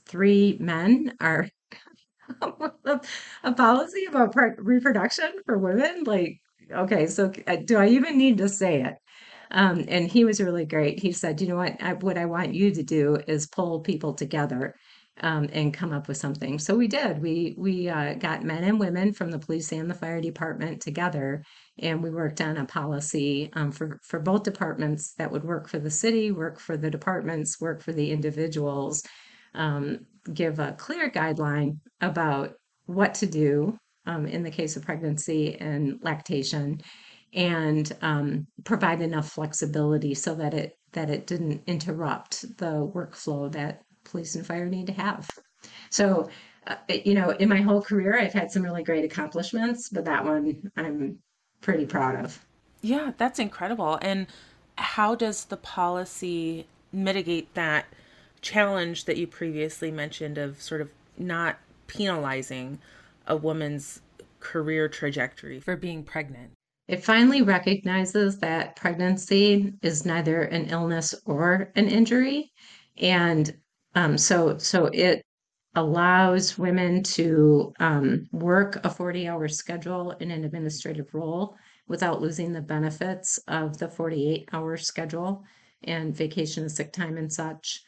three 0.06 0.56
men 0.60 1.14
are 1.20 1.48
a 3.44 3.52
policy 3.52 4.04
about 4.06 4.34
reproduction 4.58 5.32
for 5.44 5.58
women? 5.58 6.04
Like, 6.04 6.40
okay, 6.70 7.06
so 7.06 7.32
uh, 7.46 7.56
do 7.64 7.78
I 7.78 7.88
even 7.88 8.18
need 8.18 8.38
to 8.38 8.48
say 8.48 8.82
it? 8.82 8.94
Um, 9.50 9.84
and 9.88 10.10
he 10.10 10.24
was 10.24 10.40
really 10.40 10.64
great. 10.64 10.98
He 10.98 11.12
said, 11.12 11.40
you 11.40 11.48
know 11.48 11.56
what, 11.56 11.76
I, 11.82 11.92
what 11.94 12.16
I 12.16 12.24
want 12.24 12.54
you 12.54 12.70
to 12.72 12.82
do 12.82 13.18
is 13.26 13.46
pull 13.46 13.80
people 13.80 14.14
together 14.14 14.74
um, 15.20 15.48
and 15.52 15.74
come 15.74 15.92
up 15.92 16.08
with 16.08 16.16
something. 16.16 16.58
So 16.58 16.74
we 16.74 16.88
did. 16.88 17.20
We 17.20 17.54
we 17.58 17.88
uh, 17.88 18.14
got 18.14 18.44
men 18.44 18.64
and 18.64 18.80
women 18.80 19.12
from 19.12 19.30
the 19.30 19.38
police 19.38 19.70
and 19.72 19.90
the 19.90 19.94
fire 19.94 20.20
department 20.20 20.80
together, 20.80 21.44
and 21.78 22.02
we 22.02 22.10
worked 22.10 22.40
on 22.40 22.56
a 22.56 22.64
policy 22.64 23.50
um, 23.52 23.72
for 23.72 24.00
for 24.02 24.20
both 24.20 24.42
departments 24.42 25.12
that 25.18 25.30
would 25.30 25.44
work 25.44 25.68
for 25.68 25.78
the 25.78 25.90
city, 25.90 26.32
work 26.32 26.58
for 26.58 26.76
the 26.76 26.90
departments, 26.90 27.60
work 27.60 27.82
for 27.82 27.92
the 27.92 28.10
individuals, 28.10 29.02
um, 29.54 30.06
give 30.32 30.58
a 30.58 30.72
clear 30.72 31.10
guideline 31.10 31.78
about 32.00 32.54
what 32.86 33.14
to 33.14 33.26
do 33.26 33.76
um, 34.06 34.26
in 34.26 34.42
the 34.42 34.50
case 34.50 34.76
of 34.76 34.84
pregnancy 34.84 35.56
and 35.60 35.98
lactation 36.02 36.80
and 37.34 37.96
um, 38.02 38.46
provide 38.64 39.00
enough 39.00 39.30
flexibility 39.30 40.14
so 40.14 40.34
that 40.34 40.54
it 40.54 40.76
that 40.92 41.08
it 41.08 41.26
didn't 41.26 41.62
interrupt 41.66 42.42
the 42.58 42.86
workflow 42.94 43.50
that 43.50 43.82
police 44.04 44.34
and 44.34 44.46
fire 44.46 44.66
need 44.66 44.86
to 44.86 44.92
have. 44.92 45.28
So 45.90 46.28
uh, 46.66 46.76
you 46.88 47.14
know 47.14 47.30
in 47.30 47.48
my 47.48 47.60
whole 47.60 47.82
career 47.82 48.18
i've 48.18 48.32
had 48.32 48.50
some 48.50 48.62
really 48.62 48.84
great 48.84 49.04
accomplishments 49.04 49.88
but 49.88 50.04
that 50.04 50.24
one 50.24 50.70
i'm 50.76 51.18
pretty 51.60 51.86
proud 51.86 52.24
of. 52.24 52.44
Yeah 52.82 53.12
that's 53.16 53.38
incredible. 53.38 53.98
And 54.02 54.26
how 54.76 55.14
does 55.14 55.46
the 55.46 55.56
policy 55.56 56.66
mitigate 56.92 57.52
that 57.54 57.86
challenge 58.42 59.06
that 59.06 59.16
you 59.16 59.26
previously 59.26 59.90
mentioned 59.90 60.36
of 60.36 60.60
sort 60.60 60.80
of 60.80 60.90
not 61.16 61.58
penalizing 61.86 62.78
a 63.26 63.36
woman's 63.36 64.00
career 64.40 64.88
trajectory 64.88 65.60
for 65.60 65.76
being 65.76 66.02
pregnant. 66.02 66.50
It 66.88 67.04
finally 67.04 67.42
recognizes 67.42 68.38
that 68.38 68.76
pregnancy 68.76 69.72
is 69.82 70.04
neither 70.04 70.42
an 70.42 70.66
illness 70.66 71.14
or 71.24 71.70
an 71.76 71.88
injury, 71.88 72.52
and 72.98 73.56
um, 73.94 74.18
so 74.18 74.58
so 74.58 74.86
it 74.86 75.22
allows 75.74 76.58
women 76.58 77.02
to 77.02 77.72
um, 77.80 78.28
work 78.32 78.84
a 78.84 78.90
40 78.90 79.28
hour 79.28 79.48
schedule 79.48 80.10
in 80.12 80.30
an 80.30 80.44
administrative 80.44 81.14
role 81.14 81.56
without 81.88 82.20
losing 82.20 82.52
the 82.52 82.60
benefits 82.60 83.38
of 83.48 83.78
the 83.78 83.88
48 83.88 84.48
hour 84.52 84.76
schedule 84.76 85.44
and 85.84 86.14
vacation 86.14 86.64
and 86.64 86.72
sick 86.72 86.92
time 86.92 87.16
and 87.16 87.32
such. 87.32 87.82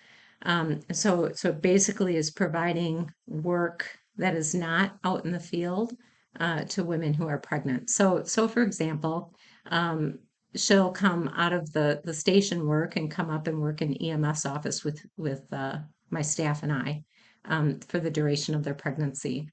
Um, 0.45 0.81
so, 0.93 1.33
so 1.33 1.53
basically 1.53 2.17
is 2.17 2.31
providing 2.31 3.11
work 3.27 3.87
that 4.17 4.35
is 4.35 4.55
not 4.55 4.97
out 5.05 5.25
in 5.25 5.33
the 5.33 5.41
field 5.41 5.97
uh, 6.39 6.65
to 6.65 6.85
women 6.85 7.15
who 7.15 7.27
are 7.27 7.39
pregnant. 7.39 7.91
So, 7.91 8.23
so 8.25 8.47
for 8.49 8.63
example, 8.63 9.35
um, 9.67 10.19
she'll 10.57 10.93
come 10.93 11.29
out 11.37 11.53
of 11.53 11.73
the 11.73 12.01
the 12.05 12.15
station 12.15 12.67
work 12.67 12.97
and 12.97 13.11
come 13.11 13.31
up 13.31 13.47
and 13.47 13.61
work 13.61 13.83
in 13.83 13.95
EMS 13.95 14.47
office 14.47 14.85
with 14.85 15.05
with 15.17 15.53
uh, 15.53 15.79
my 16.11 16.23
staff 16.23 16.63
and 16.63 16.73
I 16.73 17.05
um, 17.47 17.81
for 17.81 17.99
the 17.99 18.11
duration 18.11 18.55
of 18.55 18.63
their 18.63 18.75
pregnancy. 18.75 19.49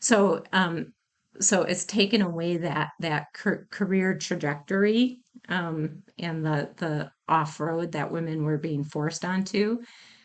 So 0.00 0.42
um, 0.52 0.92
so 1.40 1.62
it's 1.62 1.84
taken 1.84 2.22
away 2.22 2.58
that 2.58 2.90
that 3.00 3.32
career 3.70 4.16
trajectory 4.18 5.20
um, 5.48 6.02
and 6.18 6.44
the 6.44 6.70
the 6.76 7.10
off 7.28 7.58
road 7.60 7.92
that 7.92 8.12
women 8.12 8.44
were 8.44 8.58
being 8.58 8.84
forced 8.84 9.24
onto, 9.24 9.78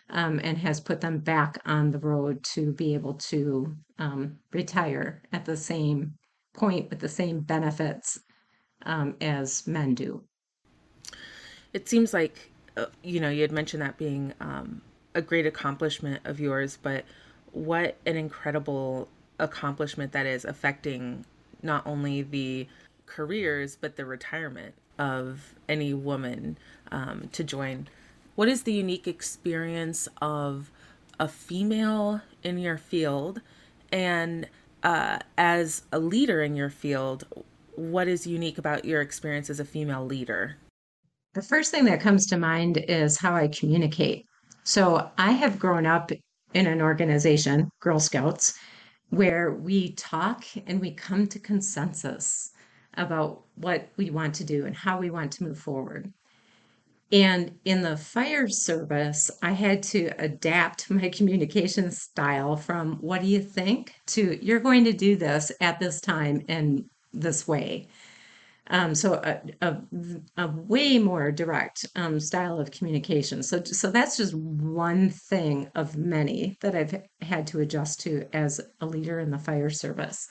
um, 0.10 0.40
and 0.44 0.58
has 0.58 0.80
put 0.80 1.02
them 1.02 1.20
back 1.20 1.60
on 1.66 1.92
the 1.92 2.00
road 2.00 2.44
to 2.44 2.72
be 2.74 2.94
able 2.94 3.14
to 3.16 3.76
um, 4.00 4.38
retire 4.52 5.22
at 5.34 5.46
the 5.46 5.58
same 5.58 6.14
point 6.54 6.90
with 6.90 7.00
the 7.00 7.10
same 7.10 7.40
benefits 7.42 8.20
um, 8.86 9.16
as 9.22 9.68
men 9.68 9.94
do. 9.94 10.24
It 11.74 11.88
seems 11.88 12.14
like 12.14 12.52
uh, 12.78 12.86
you 13.04 13.20
know 13.20 13.30
you 13.30 13.42
had 13.42 13.52
mentioned 13.52 13.82
that 13.82 13.98
being 13.98 14.34
um, 14.40 14.82
a 15.14 15.22
great 15.22 15.46
accomplishment 15.46 16.22
of 16.26 16.40
yours, 16.40 16.78
but 16.82 17.06
what 17.52 17.98
an 18.06 18.16
incredible 18.16 19.10
accomplishment 19.40 20.12
that 20.14 20.26
is 20.26 20.46
affecting 20.46 21.26
not 21.62 21.86
only 21.86 22.22
the 22.22 22.68
careers 23.06 23.78
but 23.80 23.96
the 23.96 24.06
retirement 24.06 24.74
of 25.00 25.54
any 25.70 25.94
woman 25.94 26.58
um, 26.92 27.30
to 27.32 27.44
join. 27.44 27.88
What 28.38 28.50
is 28.50 28.62
the 28.62 28.72
unique 28.72 29.08
experience 29.08 30.08
of 30.22 30.72
a 31.20 31.28
female 31.28 32.22
in 32.44 32.60
your 32.60 32.78
field? 32.78 33.42
And 33.92 34.48
uh, 34.84 35.18
as 35.40 35.82
a 35.92 35.98
leader 35.98 36.44
in 36.44 36.56
your 36.56 36.70
field, 36.70 37.24
what 37.78 38.08
is 38.08 38.28
unique 38.28 38.60
about 38.60 38.86
your 38.86 39.02
experience 39.02 39.50
as 39.50 39.60
a 39.60 39.66
female 39.66 40.06
leader? 40.06 40.56
The 41.34 41.42
first 41.42 41.72
thing 41.72 41.86
that 41.86 42.00
comes 42.00 42.28
to 42.28 42.38
mind 42.38 42.78
is 42.88 43.18
how 43.18 43.34
I 43.34 43.48
communicate. 43.48 44.28
So 44.66 45.10
I 45.18 45.32
have 45.32 45.58
grown 45.58 45.88
up 45.88 46.12
in 46.54 46.68
an 46.68 46.80
organization, 46.80 47.72
Girl 47.80 48.00
Scouts, 48.00 48.54
where 49.10 49.54
we 49.54 49.94
talk 49.94 50.46
and 50.68 50.80
we 50.80 50.92
come 50.92 51.26
to 51.26 51.40
consensus 51.40 52.52
about 52.98 53.46
what 53.56 53.90
we 53.98 54.12
want 54.12 54.36
to 54.36 54.44
do 54.44 54.68
and 54.68 54.76
how 54.76 55.00
we 55.00 55.10
want 55.10 55.32
to 55.32 55.44
move 55.44 55.58
forward. 55.58 56.14
And 57.12 57.58
in 57.64 57.84
the 57.84 57.96
fire 57.96 58.50
service, 58.50 59.32
I 59.42 59.52
had 59.52 59.82
to 59.84 60.12
adapt 60.18 60.90
my 60.92 61.10
communication 61.10 61.92
style 61.92 62.56
from 62.56 62.96
what 62.96 63.22
do 63.22 63.28
you 63.28 63.42
think 63.42 63.94
to 64.08 64.44
you're 64.44 64.60
going 64.60 64.84
to 64.86 64.94
do 64.94 65.16
this 65.16 65.52
at 65.62 65.80
this 65.80 66.02
time 66.02 66.44
and 66.48 66.86
this 67.14 67.48
way. 67.48 67.88
Um, 68.70 68.96
so 68.96 69.14
a, 69.14 69.40
a, 69.62 69.78
a, 70.36 70.48
way 70.48 71.00
more 71.00 71.32
direct 71.32 71.86
um, 71.96 72.20
style 72.20 72.60
of 72.60 72.70
communication. 72.70 73.42
So 73.42 73.64
so 73.64 73.92
that's 73.92 74.18
just 74.18 74.34
one 74.34 75.10
thing 75.10 75.72
of 75.74 75.96
many 75.96 76.58
that 76.60 76.76
I've 76.76 77.02
had 77.22 77.48
to 77.48 77.62
adjust 77.62 78.02
to 78.02 78.28
as 78.34 78.60
a 78.82 78.86
leader 78.86 79.20
in 79.20 79.32
the 79.32 79.38
fire 79.38 79.70
service. 79.70 80.28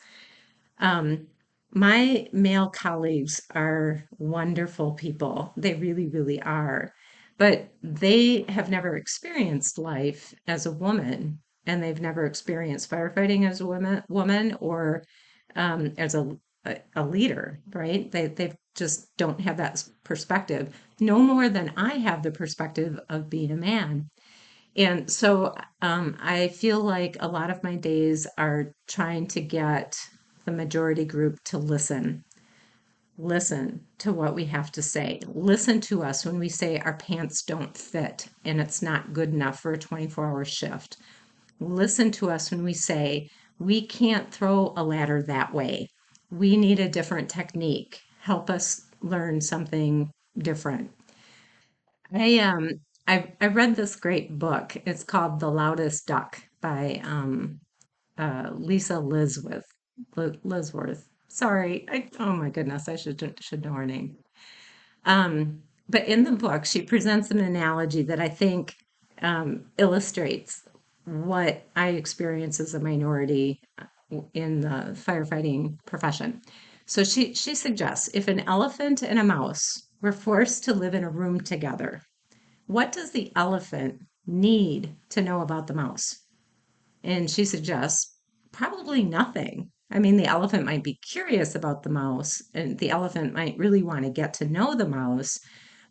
Um, 0.79 1.29
my 1.73 2.27
male 2.33 2.69
colleagues 2.69 3.41
are 3.55 4.05
wonderful 4.19 4.93
people. 4.93 5.53
They 5.57 5.75
really, 5.75 6.09
really 6.09 6.41
are. 6.43 6.93
But 7.39 7.69
they 7.83 8.47
have 8.49 8.71
never 8.71 8.97
experienced 8.97 9.79
life 9.79 10.35
as 10.47 10.65
a 10.65 10.73
woman, 10.73 11.41
and 11.67 11.83
they've 11.83 12.01
never 12.01 12.25
experienced 12.25 12.91
firefighting 12.91 13.47
as 13.47 13.61
a 13.61 13.67
woman, 13.67 14.03
woman 14.09 14.57
or 14.61 15.05
um, 15.55 15.93
as 15.99 16.15
a 16.15 16.37
a, 16.95 17.05
leader, 17.05 17.61
right? 17.73 18.11
They 18.11 18.27
they 18.27 18.53
just 18.75 19.17
don't 19.17 19.41
have 19.41 19.57
that 19.59 19.85
perspective, 20.05 20.75
no 21.01 21.19
more 21.19 21.49
than 21.49 21.73
I 21.77 21.95
have 21.95 22.23
the 22.23 22.31
perspective 22.31 22.99
of 23.09 23.31
being 23.31 23.51
a 23.51 23.57
man. 23.57 24.09
And 24.77 25.11
so 25.11 25.55
um, 25.81 26.17
I 26.21 26.49
feel 26.49 26.81
like 26.81 27.17
a 27.21 27.29
lot 27.29 27.51
of 27.51 27.63
my 27.63 27.77
days 27.77 28.27
are 28.37 28.75
trying 28.87 29.27
to 29.29 29.41
get 29.41 29.97
the 30.47 30.53
majority 30.53 31.05
group 31.05 31.43
to 31.45 31.59
listen. 31.59 32.25
Listen 33.19 33.81
to 33.99 34.13
what 34.13 34.35
we 34.35 34.47
have 34.47 34.73
to 34.73 34.83
say. 34.83 35.21
Listen 35.27 35.81
to 35.83 36.03
us 36.03 36.25
when 36.25 36.39
we 36.39 36.49
say 36.49 36.79
our 36.79 36.97
pants 36.97 37.43
don't 37.43 37.77
fit 37.77 38.29
and 38.45 38.61
it's 38.61 38.83
not 38.83 39.13
good 39.13 39.35
enough 39.35 39.61
for 39.61 39.73
a 39.73 39.79
24 39.79 40.27
hour 40.27 40.45
shift. 40.45 40.97
Listen 41.61 42.11
to 42.13 42.31
us 42.31 42.51
when 42.51 42.65
we 42.65 42.73
say 42.73 43.29
we 43.59 43.87
can't 43.87 44.33
throw 44.33 44.73
a 44.77 44.85
ladder 44.85 45.23
that 45.23 45.53
way 45.53 45.89
we 46.31 46.57
need 46.57 46.81
a 46.81 46.89
different 46.89 47.29
technique. 47.29 48.01
Help 48.21 48.51
us 48.51 48.83
learn 49.01 49.41
something 49.41 50.11
different. 50.39 50.91
I 52.13 52.39
um 52.39 52.71
I 53.07 53.33
I 53.41 53.47
read 53.47 53.77
this 53.77 53.97
great 53.97 54.39
book. 54.39 54.77
It's 54.87 55.05
called 55.05 55.41
The 55.41 55.51
Loudest 55.51 56.07
Duck 56.07 56.41
by 56.61 57.01
um 57.05 57.61
uh, 58.19 58.51
Lisa 58.55 58.99
Lisworth. 60.17 60.39
Lisworth. 60.45 61.09
Sorry. 61.29 61.87
I, 61.91 62.09
oh 62.19 62.33
my 62.33 62.51
goodness, 62.51 62.89
I 62.89 62.97
should 62.97 63.37
should 63.41 63.65
know 63.65 63.73
her 63.73 63.87
name. 63.87 64.17
Um, 65.05 65.63
but 65.89 66.07
in 66.07 66.25
the 66.25 66.33
book, 66.33 66.65
she 66.65 66.83
presents 66.83 67.31
an 67.31 67.41
analogy 67.41 68.03
that 68.03 68.21
I 68.21 68.29
think 68.29 68.75
um, 69.23 69.67
illustrates 69.79 70.63
what 71.05 71.65
I 71.77 71.89
experience 71.91 72.59
as 72.59 72.75
a 72.75 72.81
minority 72.81 73.61
in 74.35 74.61
the 74.61 74.95
firefighting 74.95 75.79
profession. 75.87 76.43
So 76.87 77.05
she, 77.05 77.35
she 77.35 77.55
suggests 77.55 78.09
if 78.15 78.29
an 78.29 78.41
elephant 78.41 79.03
and 79.03 79.19
a 79.19 79.25
mouse 79.25 79.89
were 80.01 80.13
forced 80.13 80.65
to 80.65 80.75
live 80.75 80.95
in 80.95 81.05
a 81.05 81.11
room 81.11 81.41
together, 81.41 82.03
what 82.67 82.93
does 82.93 83.13
the 83.13 83.33
elephant 83.37 84.03
need 84.27 84.95
to 85.11 85.23
know 85.23 85.41
about 85.41 85.67
the 85.67 85.75
mouse? 85.75 86.25
And 87.03 87.31
she 87.31 87.45
suggests 87.45 88.17
probably 88.53 89.03
nothing. 89.03 89.71
I 89.91 89.99
mean, 89.99 90.17
the 90.17 90.27
elephant 90.27 90.65
might 90.65 90.83
be 90.83 90.99
curious 91.11 91.55
about 91.55 91.83
the 91.83 91.91
mouse, 91.91 92.43
and 92.55 92.79
the 92.79 92.91
elephant 92.91 93.33
might 93.35 93.59
really 93.59 93.83
want 93.83 94.05
to 94.05 94.11
get 94.11 94.35
to 94.35 94.45
know 94.49 94.75
the 94.75 94.89
mouse, 94.89 95.39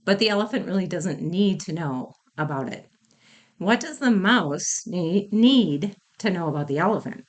but 0.03 0.19
the 0.19 0.29
elephant 0.29 0.67
really 0.67 0.87
doesn't 0.87 1.21
need 1.21 1.59
to 1.61 1.73
know 1.73 2.13
about 2.37 2.71
it. 2.71 2.89
What 3.57 3.79
does 3.79 3.99
the 3.99 4.11
mouse 4.11 4.83
need, 4.85 5.31
need 5.31 5.95
to 6.19 6.29
know 6.29 6.47
about 6.49 6.67
the 6.67 6.77
elephant? 6.77 7.23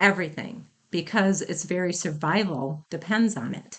everything 0.00 0.66
because 0.90 1.42
its 1.42 1.64
very 1.64 1.92
survival 1.92 2.84
depends 2.90 3.36
on 3.36 3.54
it. 3.54 3.78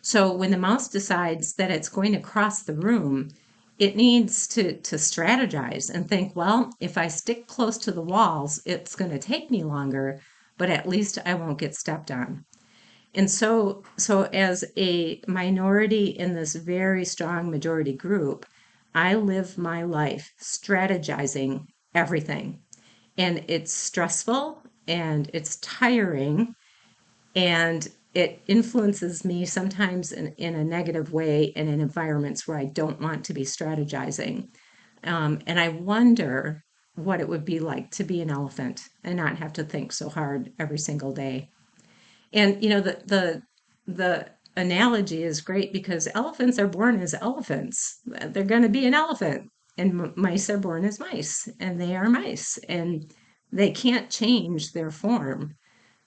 So 0.00 0.34
when 0.34 0.50
the 0.50 0.58
mouse 0.58 0.88
decides 0.88 1.54
that 1.54 1.70
it's 1.70 1.88
going 1.88 2.12
to 2.12 2.20
cross 2.20 2.62
the 2.62 2.74
room, 2.74 3.28
it 3.78 3.96
needs 3.96 4.48
to, 4.48 4.80
to 4.80 4.96
strategize 4.96 5.90
and 5.90 6.08
think, 6.08 6.34
well, 6.34 6.70
if 6.80 6.96
I 6.96 7.08
stick 7.08 7.46
close 7.46 7.76
to 7.78 7.92
the 7.92 8.02
walls, 8.02 8.60
it's 8.64 8.96
going 8.96 9.10
to 9.10 9.18
take 9.18 9.50
me 9.50 9.62
longer, 9.62 10.20
but 10.58 10.70
at 10.70 10.88
least 10.88 11.18
I 11.24 11.34
won't 11.34 11.58
get 11.58 11.74
stepped 11.74 12.10
on. 12.10 12.44
And 13.14 13.30
so, 13.30 13.84
so 13.96 14.24
as 14.24 14.64
a 14.76 15.22
minority 15.26 16.06
in 16.06 16.34
this 16.34 16.54
very 16.54 17.04
strong 17.04 17.50
majority 17.50 17.94
group, 17.94 18.44
I 18.94 19.14
live 19.14 19.56
my 19.56 19.84
life 19.84 20.32
strategizing 20.40 21.66
everything. 21.94 22.60
And 23.16 23.44
it's 23.48 23.72
stressful 23.72 24.62
and 24.86 25.30
it's 25.32 25.56
tiring 25.56 26.54
and 27.34 27.88
it 28.14 28.42
influences 28.46 29.24
me 29.24 29.44
sometimes 29.44 30.12
in, 30.12 30.28
in 30.38 30.54
a 30.54 30.64
negative 30.64 31.12
way 31.12 31.52
and 31.56 31.68
in 31.68 31.80
environments 31.80 32.48
where 32.48 32.58
I 32.58 32.64
don't 32.64 33.00
want 33.00 33.24
to 33.26 33.34
be 33.34 33.42
strategizing. 33.42 34.48
Um, 35.04 35.40
and 35.46 35.60
I 35.60 35.68
wonder 35.68 36.64
what 36.98 37.20
it 37.20 37.28
would 37.28 37.44
be 37.44 37.60
like 37.60 37.90
to 37.92 38.04
be 38.04 38.20
an 38.20 38.30
elephant 38.30 38.88
and 39.04 39.16
not 39.16 39.38
have 39.38 39.52
to 39.52 39.64
think 39.64 39.92
so 39.92 40.08
hard 40.08 40.52
every 40.58 40.78
single 40.78 41.12
day. 41.12 41.48
And 42.32 42.62
you 42.62 42.68
know 42.70 42.80
the 42.80 43.00
the 43.06 43.42
the 43.86 44.28
analogy 44.56 45.22
is 45.22 45.40
great 45.40 45.72
because 45.72 46.08
elephants 46.14 46.58
are 46.58 46.66
born 46.66 47.00
as 47.00 47.14
elephants. 47.14 48.00
They're 48.04 48.44
going 48.44 48.62
to 48.62 48.68
be 48.68 48.86
an 48.86 48.94
elephant, 48.94 49.50
and 49.78 50.14
mice 50.16 50.50
are 50.50 50.58
born 50.58 50.84
as 50.84 50.98
mice, 50.98 51.48
and 51.60 51.80
they 51.80 51.94
are 51.96 52.10
mice. 52.10 52.58
And 52.68 53.12
they 53.52 53.70
can't 53.70 54.10
change 54.10 54.72
their 54.72 54.90
form. 54.90 55.54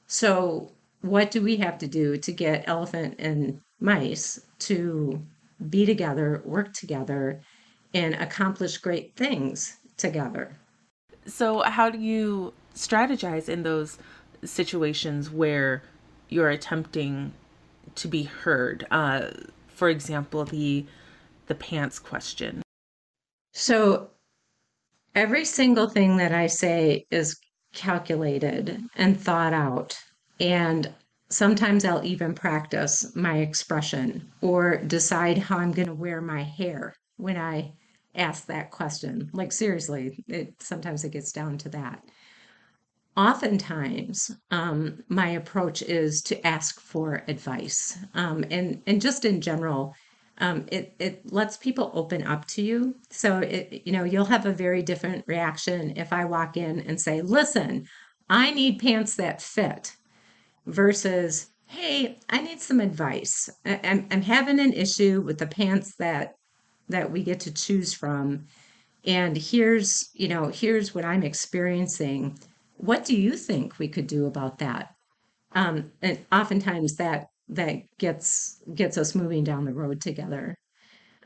So, 0.08 0.74
what 1.02 1.32
do 1.32 1.42
we 1.42 1.58
have 1.58 1.78
to 1.80 1.88
do 1.88 2.18
to 2.18 2.32
get 2.32 2.68
elephant 2.68 3.16
and 3.18 3.62
mice 3.80 4.40
to 4.60 5.26
be 5.70 5.86
together, 5.86 6.44
work 6.46 6.74
together, 6.74 7.42
and 7.94 8.14
accomplish 8.16 8.78
great 8.78 9.16
things 9.16 9.78
together? 9.98 10.61
So, 11.26 11.62
how 11.62 11.90
do 11.90 12.00
you 12.00 12.54
strategize 12.76 13.48
in 13.48 13.64
those 13.64 13.98
situations 14.44 15.30
where 15.30 15.84
you're 16.30 16.50
attempting 16.50 17.34
to 17.96 18.08
be 18.08 18.24
heard? 18.24 18.88
Uh, 18.92 19.32
for 19.68 19.90
example, 19.90 20.46
the 20.46 20.86
the 21.48 21.56
pants 21.56 22.00
question. 22.00 22.62
So 23.54 24.10
every 25.16 25.44
single 25.44 25.90
thing 25.90 26.18
that 26.18 26.32
I 26.32 26.48
say 26.48 27.06
is 27.12 27.38
calculated 27.74 28.82
and 28.96 29.20
thought 29.20 29.54
out. 29.54 30.00
And 30.40 30.94
sometimes 31.30 31.84
I'll 31.84 32.06
even 32.06 32.34
practice 32.34 33.14
my 33.16 33.38
expression 33.40 34.32
or 34.42 34.78
decide 34.78 35.38
how 35.38 35.58
I'm 35.58 35.72
going 35.72 35.88
to 35.88 35.94
wear 35.94 36.22
my 36.22 36.44
hair 36.44 36.96
when 37.18 37.38
I 37.38 37.74
ask 38.16 38.46
that 38.48 38.72
question. 38.72 39.30
Like, 39.34 39.52
seriously, 39.52 40.24
it, 40.28 40.62
sometimes 40.62 41.04
it 41.04 41.12
gets 41.12 41.32
down 41.32 41.58
to 41.60 41.70
that. 41.70 42.04
oftentimes 43.18 44.32
um, 44.52 45.04
my 45.10 45.30
approach 45.30 45.82
is 45.82 46.22
to 46.24 46.48
ask 46.48 46.80
for 46.80 47.24
advice 47.28 47.98
um, 48.14 48.44
and 48.50 48.82
and 48.88 49.02
just 49.02 49.26
in 49.26 49.42
general 49.42 49.94
um, 50.38 50.66
it 50.72 50.96
it 50.98 51.32
lets 51.32 51.58
people 51.58 51.92
open 51.94 52.26
up 52.26 52.46
to 52.48 52.62
you 52.62 52.96
so 53.10 53.40
it 53.40 53.82
you 53.86 53.92
know 53.92 54.06
you'll 54.06 54.26
have 54.26 54.46
a 54.46 54.54
very 54.54 54.82
different 54.82 55.24
reaction 55.28 55.94
if 55.98 56.14
i 56.14 56.24
walk 56.24 56.56
in 56.56 56.80
and 56.82 57.00
say 57.00 57.22
listen 57.22 57.86
i 58.30 58.50
need 58.52 58.80
pants 58.80 59.16
that 59.18 59.42
fit 59.42 59.94
versus 60.66 61.50
hey 61.66 62.20
i 62.30 62.42
need 62.42 62.62
some 62.62 62.80
advice 62.80 63.50
I, 63.66 63.80
I'm, 63.84 64.08
I'm 64.12 64.22
having 64.22 64.60
an 64.60 64.74
issue 64.74 65.22
with 65.22 65.38
the 65.38 65.48
pants 65.48 65.96
that 65.98 66.36
that 66.92 67.12
we 67.12 67.24
get 67.24 67.40
to 67.42 67.54
choose 67.54 67.94
from. 67.94 68.46
And 69.06 69.36
here's 69.36 70.10
you 70.14 70.28
know 70.28 70.48
here's 70.48 70.94
what 70.94 71.06
i'm 71.06 71.24
experiencing. 71.24 72.38
What 72.78 73.06
do 73.06 73.16
you 73.16 73.36
think 73.36 73.80
we 73.80 73.88
could 73.88 74.08
do 74.08 74.26
about 74.26 74.60
that? 74.60 74.96
Um, 75.54 75.92
and 76.02 76.20
oftentimes 76.32 76.96
that 76.98 77.28
that 77.50 77.84
gets 77.98 78.62
gets 78.76 78.98
us 78.98 79.16
moving 79.16 79.44
down 79.44 79.66
the 79.66 79.74
road 79.74 80.02
together. 80.02 80.56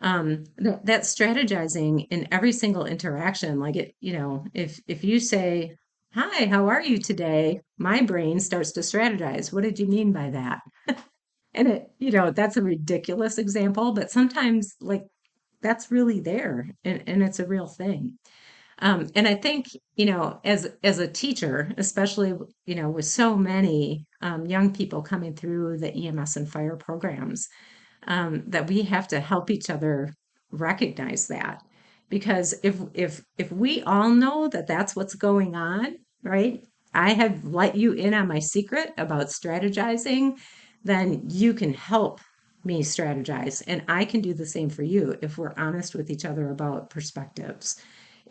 Um, 0.01 0.45
th- 0.61 0.79
that 0.83 1.01
strategizing 1.03 2.07
in 2.11 2.27
every 2.31 2.51
single 2.51 2.85
interaction 2.85 3.59
like 3.59 3.75
it 3.77 3.95
you 4.01 4.13
know 4.13 4.45
if 4.53 4.79
if 4.87 5.03
you 5.03 5.19
say 5.19 5.75
hi 6.13 6.45
how 6.47 6.67
are 6.67 6.81
you 6.81 6.97
today? 6.97 7.61
My 7.77 8.01
brain 8.01 8.39
starts 8.39 8.71
to 8.73 8.81
strategize. 8.81 9.53
What 9.53 9.63
did 9.63 9.79
you 9.79 9.87
mean 9.87 10.11
by 10.13 10.29
that? 10.31 10.61
And 11.57 11.69
it 11.69 11.89
you 11.99 12.11
know 12.11 12.31
that's 12.31 12.57
a 12.57 12.61
ridiculous 12.61 13.37
example 13.37 13.93
but 13.93 14.11
sometimes 14.11 14.75
like 14.81 15.05
that's 15.65 15.91
really 15.91 16.19
there 16.19 16.69
and, 16.83 17.03
and 17.07 17.23
it's 17.23 17.39
a 17.39 17.47
real 17.47 17.67
thing 17.67 18.17
um, 18.79 19.07
and 19.15 19.27
I 19.27 19.35
think, 19.35 19.67
you 19.95 20.05
know, 20.05 20.39
as 20.43 20.67
as 20.83 20.99
a 20.99 21.07
teacher, 21.07 21.71
especially, 21.77 22.33
you 22.65 22.75
know, 22.75 22.89
with 22.89 23.05
so 23.05 23.37
many 23.37 24.05
um, 24.21 24.45
young 24.45 24.73
people 24.73 25.01
coming 25.01 25.33
through 25.33 25.77
the 25.77 25.93
EMS 25.93 26.35
and 26.35 26.49
fire 26.49 26.75
programs, 26.75 27.47
um, 28.07 28.43
that 28.47 28.67
we 28.67 28.81
have 28.83 29.07
to 29.09 29.19
help 29.19 29.49
each 29.49 29.69
other 29.69 30.13
recognize 30.51 31.27
that. 31.27 31.63
Because 32.09 32.53
if 32.63 32.79
if 32.93 33.23
if 33.37 33.51
we 33.51 33.81
all 33.83 34.09
know 34.09 34.49
that 34.49 34.67
that's 34.67 34.95
what's 34.95 35.15
going 35.15 35.55
on, 35.55 35.95
right? 36.23 36.61
I 36.93 37.13
have 37.13 37.45
let 37.45 37.75
you 37.75 37.93
in 37.93 38.13
on 38.13 38.27
my 38.27 38.39
secret 38.39 38.91
about 38.97 39.27
strategizing, 39.27 40.37
then 40.83 41.23
you 41.29 41.53
can 41.53 41.73
help 41.73 42.19
me 42.65 42.81
strategize, 42.81 43.63
and 43.67 43.83
I 43.87 44.05
can 44.05 44.21
do 44.21 44.33
the 44.33 44.45
same 44.45 44.69
for 44.69 44.83
you 44.83 45.17
if 45.21 45.37
we're 45.37 45.53
honest 45.57 45.95
with 45.95 46.09
each 46.09 46.25
other 46.25 46.49
about 46.49 46.89
perspectives 46.89 47.81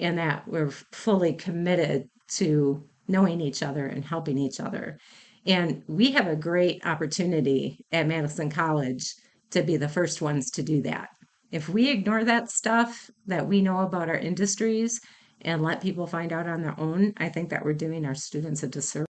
and 0.01 0.19
that 0.19 0.47
we're 0.49 0.71
fully 0.71 1.35
committed 1.35 2.09
to 2.27 2.85
knowing 3.07 3.41
each 3.41 3.63
other 3.63 3.87
and 3.87 4.05
helping 4.05 4.39
each 4.39 4.61
other. 4.61 4.99
And 5.47 5.83
we 5.87 6.13
have 6.13 6.27
a 6.27 6.37
great 6.37 6.85
opportunity 6.87 7.85
at 7.93 8.07
Madison 8.07 8.51
College 8.51 9.15
to 9.51 9.63
be 9.63 9.77
the 9.77 9.89
first 9.89 10.23
ones 10.23 10.51
to 10.53 10.63
do 10.63 10.83
that. 10.83 11.11
If 11.53 11.69
we 11.69 11.91
ignore 11.91 12.25
that 12.25 12.51
stuff 12.51 13.11
that 13.27 13.47
we 13.47 13.63
know 13.63 13.81
about 13.81 14.09
our 14.09 14.17
industries 14.17 15.01
and 15.43 15.63
let 15.63 15.83
people 15.83 16.07
find 16.07 16.33
out 16.33 16.49
on 16.49 16.63
their 16.63 16.79
own, 16.81 17.13
I 17.19 17.29
think 17.29 17.51
that 17.51 17.65
we're 17.65 17.75
doing 17.75 18.05
our 18.05 18.15
students 18.15 18.63
a 18.63 18.69
disservice. 18.69 19.07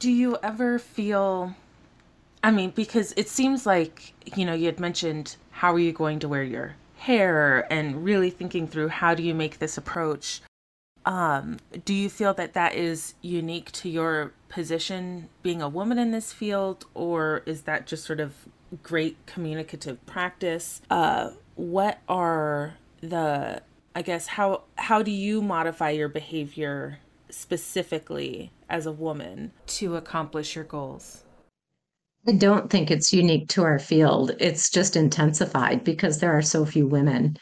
Do 0.00 0.10
you 0.10 0.36
ever 0.42 0.78
feel 0.78 1.54
I 2.42 2.50
mean, 2.50 2.70
because 2.70 3.12
it 3.16 3.28
seems 3.28 3.66
like, 3.66 4.14
you 4.36 4.44
know, 4.44 4.54
you 4.54 4.66
had 4.66 4.80
mentioned 4.80 5.36
how 5.50 5.72
are 5.74 5.78
you 5.78 5.92
going 5.92 6.20
to 6.20 6.28
wear 6.28 6.42
your 6.42 6.76
hair 6.96 7.70
and 7.72 8.04
really 8.04 8.30
thinking 8.30 8.66
through 8.66 8.88
how 8.88 9.14
do 9.14 9.22
you 9.22 9.34
make 9.34 9.58
this 9.58 9.76
approach. 9.76 10.40
Um, 11.06 11.58
do 11.84 11.94
you 11.94 12.08
feel 12.08 12.34
that 12.34 12.52
that 12.54 12.74
is 12.74 13.14
unique 13.22 13.72
to 13.72 13.88
your 13.88 14.32
position 14.48 15.28
being 15.42 15.62
a 15.62 15.68
woman 15.68 15.98
in 15.98 16.10
this 16.10 16.32
field 16.32 16.86
or 16.94 17.42
is 17.46 17.62
that 17.62 17.86
just 17.86 18.04
sort 18.04 18.20
of 18.20 18.34
great 18.82 19.16
communicative 19.26 20.04
practice? 20.06 20.82
Uh, 20.90 21.30
what 21.60 21.98
are 22.08 22.74
the 23.02 23.60
i 23.94 24.00
guess 24.00 24.26
how 24.26 24.62
how 24.76 25.02
do 25.02 25.10
you 25.10 25.42
modify 25.42 25.90
your 25.90 26.08
behavior 26.08 26.98
specifically 27.28 28.50
as 28.68 28.86
a 28.86 28.92
woman 28.92 29.52
to 29.66 29.94
accomplish 29.96 30.54
your 30.54 30.64
goals 30.64 31.24
I 32.26 32.32
don't 32.32 32.70
think 32.70 32.90
it's 32.90 33.12
unique 33.12 33.48
to 33.50 33.62
our 33.62 33.78
field. 33.78 34.32
It's 34.38 34.70
just 34.70 34.96
intensified 34.96 35.84
because 35.84 36.18
there 36.18 36.32
are 36.36 36.42
so 36.42 36.64
few 36.64 36.86
women. 36.86 37.36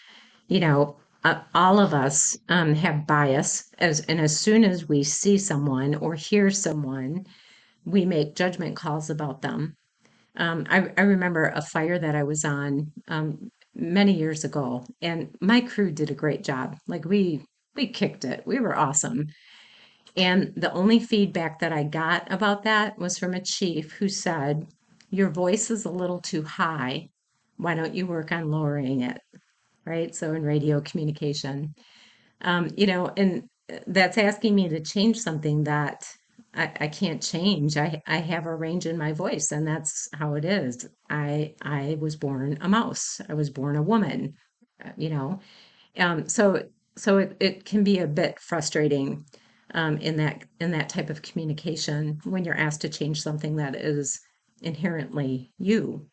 You 0.48 0.60
know, 0.60 0.96
uh, 1.24 1.40
all 1.54 1.78
of 1.80 1.94
us 1.94 2.36
um, 2.48 2.74
have 2.74 3.06
bias, 3.06 3.70
as 3.78 4.00
and 4.02 4.20
as 4.20 4.38
soon 4.38 4.64
as 4.64 4.88
we 4.88 5.02
see 5.02 5.36
someone 5.36 5.94
or 5.96 6.14
hear 6.14 6.50
someone, 6.50 7.24
we 7.84 8.04
make 8.06 8.36
judgment 8.36 8.76
calls 8.76 9.10
about 9.10 9.42
them. 9.42 9.76
Um, 10.36 10.66
I, 10.70 10.90
I 10.96 11.02
remember 11.02 11.46
a 11.48 11.62
fire 11.62 11.98
that 11.98 12.14
I 12.14 12.22
was 12.22 12.44
on 12.44 12.92
um, 13.08 13.50
many 13.74 14.12
years 14.12 14.44
ago, 14.44 14.84
and 15.02 15.34
my 15.40 15.60
crew 15.60 15.92
did 15.92 16.10
a 16.10 16.14
great 16.14 16.44
job. 16.44 16.76
Like 16.86 17.04
we 17.04 17.44
we 17.74 17.88
kicked 17.88 18.24
it. 18.24 18.42
We 18.46 18.60
were 18.60 18.76
awesome. 18.78 19.26
And 20.16 20.52
the 20.56 20.72
only 20.72 20.98
feedback 21.00 21.60
that 21.60 21.72
I 21.72 21.84
got 21.84 22.30
about 22.32 22.64
that 22.64 22.98
was 22.98 23.18
from 23.18 23.34
a 23.34 23.42
chief 23.42 23.92
who 23.92 24.08
said, 24.08 24.66
Your 25.10 25.30
voice 25.30 25.70
is 25.70 25.84
a 25.84 25.90
little 25.90 26.20
too 26.20 26.42
high. 26.42 27.10
Why 27.56 27.74
don't 27.74 27.94
you 27.94 28.06
work 28.06 28.32
on 28.32 28.50
lowering 28.50 29.02
it? 29.02 29.20
Right. 29.84 30.14
So 30.14 30.34
in 30.34 30.42
radio 30.42 30.80
communication, 30.80 31.74
um, 32.42 32.70
you 32.76 32.86
know, 32.86 33.10
and 33.16 33.44
that's 33.86 34.18
asking 34.18 34.54
me 34.54 34.68
to 34.68 34.80
change 34.80 35.18
something 35.18 35.64
that 35.64 36.06
I, 36.54 36.72
I 36.80 36.88
can't 36.88 37.22
change. 37.22 37.76
I, 37.76 38.02
I 38.06 38.18
have 38.18 38.46
a 38.46 38.54
range 38.54 38.86
in 38.86 38.98
my 38.98 39.12
voice, 39.12 39.52
and 39.52 39.66
that's 39.66 40.08
how 40.14 40.34
it 40.34 40.44
is. 40.44 40.88
I 41.10 41.54
I 41.62 41.96
was 42.00 42.16
born 42.16 42.58
a 42.60 42.68
mouse. 42.68 43.20
I 43.28 43.34
was 43.34 43.50
born 43.50 43.76
a 43.76 43.82
woman. 43.82 44.34
uh, 44.84 44.90
You 44.96 45.10
know, 45.10 45.40
um, 45.98 46.28
so 46.28 46.64
so 46.96 47.18
it, 47.18 47.36
it 47.40 47.64
can 47.64 47.84
be 47.84 47.98
a 47.98 48.06
bit 48.06 48.38
frustrating 48.40 49.24
um, 49.74 49.98
in 49.98 50.16
that 50.16 50.44
in 50.60 50.70
that 50.72 50.88
type 50.88 51.10
of 51.10 51.22
communication 51.22 52.20
when 52.24 52.44
you're 52.44 52.56
asked 52.56 52.80
to 52.82 52.88
change 52.88 53.22
something 53.22 53.56
that 53.56 53.74
is 53.74 54.20
inherently 54.62 55.52
you. 55.58 56.06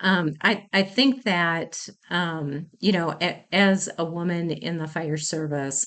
Um, 0.00 0.34
I 0.42 0.66
I 0.72 0.82
think 0.82 1.24
that 1.24 1.88
um, 2.10 2.66
you 2.80 2.92
know 2.92 3.16
a, 3.20 3.44
as 3.52 3.88
a 3.98 4.04
woman 4.04 4.50
in 4.50 4.78
the 4.78 4.88
fire 4.88 5.16
service 5.16 5.86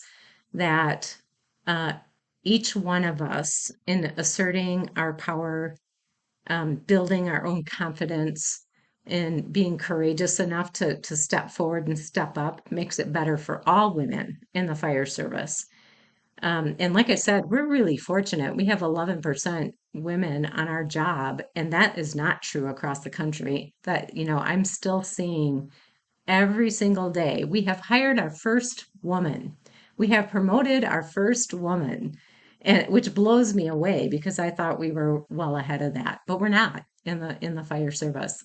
that 0.54 1.16
uh, 1.68 1.94
each 2.44 2.76
one 2.76 3.06
of 3.06 3.22
us 3.22 3.72
in 3.88 4.06
asserting 4.18 4.90
our 4.96 5.14
power, 5.14 5.78
um, 6.48 6.76
building 6.76 7.30
our 7.30 7.46
own 7.46 7.64
confidence, 7.64 8.66
and 9.06 9.52
being 9.52 9.78
courageous 9.78 10.40
enough 10.40 10.74
to 10.74 11.00
to 11.02 11.16
step 11.16 11.52
forward 11.52 11.88
and 11.88 11.98
step 11.98 12.38
up 12.38 12.72
makes 12.72 13.00
it 13.00 13.14
better 13.14 13.38
for 13.38 13.68
all 13.68 13.94
women 13.94 14.40
in 14.54 14.66
the 14.66 14.76
fire 14.76 15.06
service. 15.06 15.66
Um, 16.42 16.76
and 16.80 16.94
like 16.94 17.10
I 17.10 17.16
said, 17.16 17.46
we're 17.46 17.68
really 17.68 17.98
fortunate. 17.98 18.56
We 18.56 18.66
have 18.66 18.80
11% 18.80 19.72
women 19.94 20.46
on 20.46 20.68
our 20.68 20.84
job, 20.84 21.44
and 21.56 21.72
that 21.74 21.98
is 21.98 22.16
not 22.16 22.42
true 22.42 22.68
across 22.68 23.02
the 23.02 23.10
country. 23.10 23.74
That, 23.84 24.16
you 24.16 24.26
know, 24.26 24.38
I'm 24.38 24.66
still 24.66 25.04
seeing 25.04 25.70
every 26.28 26.72
single 26.72 27.10
day. 27.10 27.44
We 27.44 27.62
have 27.64 27.80
hired 27.80 28.20
our 28.20 28.32
first 28.32 28.86
woman. 29.02 29.58
We 29.98 30.08
have 30.08 30.30
promoted 30.30 30.84
our 30.84 31.04
first 31.04 31.54
woman, 31.54 32.16
and 32.62 32.88
which 32.88 33.14
blows 33.14 33.54
me 33.54 33.68
away 33.68 34.08
because 34.08 34.40
I 34.40 34.50
thought 34.50 34.80
we 34.80 34.92
were 34.92 35.24
well 35.30 35.58
ahead 35.58 35.82
of 35.82 35.94
that, 35.96 36.22
but 36.28 36.40
we're 36.40 36.50
not 36.50 36.84
in 37.06 37.20
the 37.20 37.38
in 37.44 37.56
the 37.56 37.64
fire 37.64 37.92
service. 37.92 38.44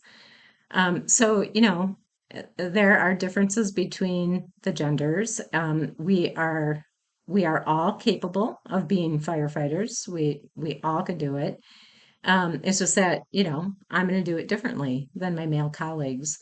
Um, 0.70 1.08
so, 1.08 1.42
you 1.54 1.60
know, 1.60 1.96
there 2.56 2.98
are 2.98 3.14
differences 3.14 3.72
between 3.72 4.52
the 4.62 4.72
genders. 4.72 5.40
Um, 5.52 5.94
we 5.98 6.34
are 6.34 6.84
we 7.26 7.44
are 7.44 7.64
all 7.66 7.94
capable 7.94 8.60
of 8.66 8.88
being 8.88 9.18
firefighters. 9.18 10.08
We 10.08 10.42
we 10.54 10.80
all 10.84 11.02
can 11.02 11.18
do 11.18 11.36
it. 11.36 11.58
Um, 12.24 12.60
it's 12.64 12.78
just 12.78 12.94
that 12.96 13.22
you 13.30 13.44
know 13.44 13.72
I'm 13.90 14.08
going 14.08 14.22
to 14.22 14.30
do 14.30 14.38
it 14.38 14.48
differently 14.48 15.08
than 15.14 15.34
my 15.34 15.46
male 15.46 15.70
colleagues. 15.70 16.38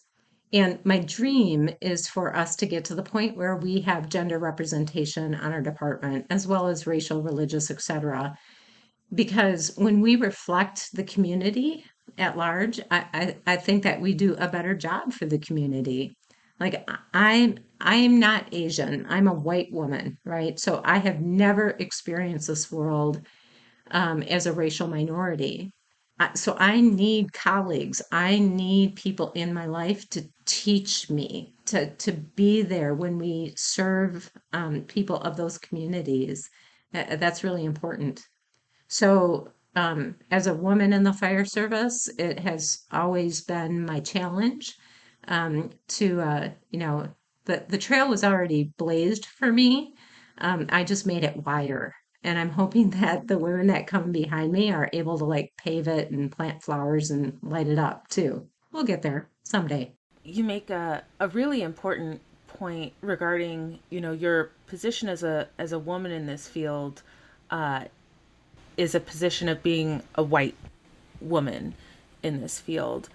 And 0.53 0.79
my 0.85 1.01
dream 1.01 1.68
is 1.81 2.07
for 2.07 2.37
us 2.37 2.55
to 2.57 2.66
get 2.66 2.85
to 2.87 2.94
the 2.94 3.03
point 3.03 3.37
where 3.37 3.57
we 3.57 3.81
have 3.81 4.09
gender 4.09 4.38
representation 4.38 5.35
on 5.35 5.53
our 5.53 5.61
department, 5.61 6.27
as 6.31 6.47
well 6.47 6.68
as 6.68 6.87
racial, 6.87 7.23
religious, 7.23 7.73
etc. 7.73 8.38
Because 9.12 9.73
when 9.77 10.01
we 10.01 10.14
reflect 10.14 10.94
the 10.94 11.03
community 11.03 11.85
at 12.18 12.37
large, 12.37 12.79
I, 12.90 13.05
I, 13.12 13.37
I 13.47 13.57
think 13.57 13.83
that 13.83 14.01
we 14.01 14.14
do 14.14 14.37
a 14.38 14.49
better 14.49 14.77
job 14.77 15.12
for 15.12 15.27
the 15.27 15.38
community. 15.38 16.16
Like 16.61 16.88
I'm 17.12 17.59
I'm 17.81 18.19
not 18.19 18.49
Asian. 18.53 19.07
I'm 19.09 19.29
a 19.29 19.35
white 19.35 19.73
woman, 19.73 20.19
right? 20.25 20.59
So 20.59 20.81
I 20.85 20.99
have 20.99 21.21
never 21.21 21.71
experienced 21.71 22.47
this 22.47 22.71
world 22.73 23.21
um, 23.90 24.23
as 24.23 24.47
a 24.47 24.53
racial 24.53 24.88
minority. 24.88 25.73
So 26.35 26.57
I 26.59 26.81
need 26.81 27.33
colleagues. 27.33 28.01
I 28.12 28.38
need 28.38 28.95
people 28.97 29.33
in 29.33 29.53
my 29.53 29.67
life 29.67 30.09
to 30.11 30.25
teach 30.47 31.11
me 31.11 31.55
to 31.67 31.90
to 31.97 32.12
be 32.12 32.62
there 32.62 32.95
when 32.95 33.19
we 33.19 33.53
serve 33.57 34.31
um, 34.53 34.83
people 34.83 35.17
of 35.17 35.37
those 35.37 35.59
communities. 35.59 36.49
That's 36.93 37.43
really 37.43 37.64
important. 37.64 38.23
So, 38.88 39.51
um, 39.77 40.17
as 40.31 40.47
a 40.47 40.55
woman 40.55 40.93
in 40.93 41.03
the 41.03 41.12
fire 41.12 41.45
service, 41.45 42.09
it 42.19 42.38
has 42.38 42.85
always 42.93 43.40
been 43.40 43.85
my 43.85 44.01
challenge 44.01 44.77
um, 45.28 45.70
to, 45.88 46.20
uh, 46.20 46.48
you 46.70 46.78
know, 46.78 47.08
the, 47.44 47.64
the 47.68 47.78
trail 47.78 48.08
was 48.08 48.24
already 48.24 48.72
blazed 48.76 49.26
for 49.26 49.52
me. 49.52 49.94
Um, 50.38 50.66
I 50.70 50.84
just 50.84 51.06
made 51.06 51.24
it 51.24 51.44
wider. 51.44 51.94
And 52.22 52.38
I'm 52.38 52.50
hoping 52.50 52.90
that 53.00 53.28
the 53.28 53.38
women 53.38 53.66
that 53.68 53.87
come 53.87 54.12
behind 54.12 54.52
me 54.52 54.72
are 54.72 54.90
able 54.92 55.18
to 55.18 55.24
like 55.24 55.52
pave 55.56 55.88
it 55.88 56.10
and 56.10 56.32
plant 56.32 56.62
flowers 56.62 57.10
and 57.10 57.38
light 57.42 57.68
it 57.68 57.78
up 57.78 58.08
too. 58.08 58.48
We'll 58.72 58.84
get 58.84 59.02
there 59.02 59.28
someday. 59.44 59.94
You 60.24 60.42
make 60.42 60.70
a, 60.70 61.04
a 61.20 61.28
really 61.28 61.62
important 61.62 62.20
point 62.48 62.92
regarding, 63.02 63.78
you 63.90 64.00
know, 64.00 64.12
your 64.12 64.52
position 64.66 65.08
as 65.08 65.22
a 65.22 65.48
as 65.58 65.72
a 65.72 65.78
woman 65.78 66.12
in 66.12 66.26
this 66.26 66.48
field 66.48 67.02
uh, 67.50 67.84
is 68.76 68.94
a 68.94 69.00
position 69.00 69.48
of 69.48 69.62
being 69.62 70.02
a 70.14 70.22
white 70.22 70.56
woman 71.20 71.74
in 72.22 72.40
this 72.40 72.58
field. 72.58 73.08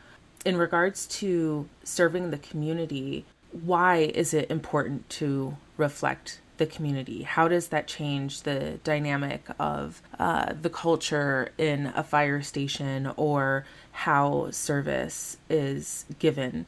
In 0.46 0.58
regards 0.58 1.06
to 1.08 1.68
serving 1.84 2.32
the 2.32 2.38
community, 2.38 3.26
why 3.52 4.12
is 4.14 4.34
it 4.34 4.50
important 4.50 5.10
to 5.10 5.58
reflect 5.78 6.40
the 6.58 6.66
community? 6.66 7.24
How 7.24 7.48
does 7.48 7.70
that 7.70 7.88
change 7.88 8.44
the 8.44 8.80
dynamic 8.84 9.46
of 9.60 10.02
uh, 10.20 10.54
the 10.62 10.70
culture 10.70 11.52
in 11.58 11.88
a 11.96 12.04
fire 12.04 12.42
station 12.42 13.12
or 13.18 13.66
how 13.92 14.52
service 14.52 15.38
is 15.50 16.06
given? 16.20 16.66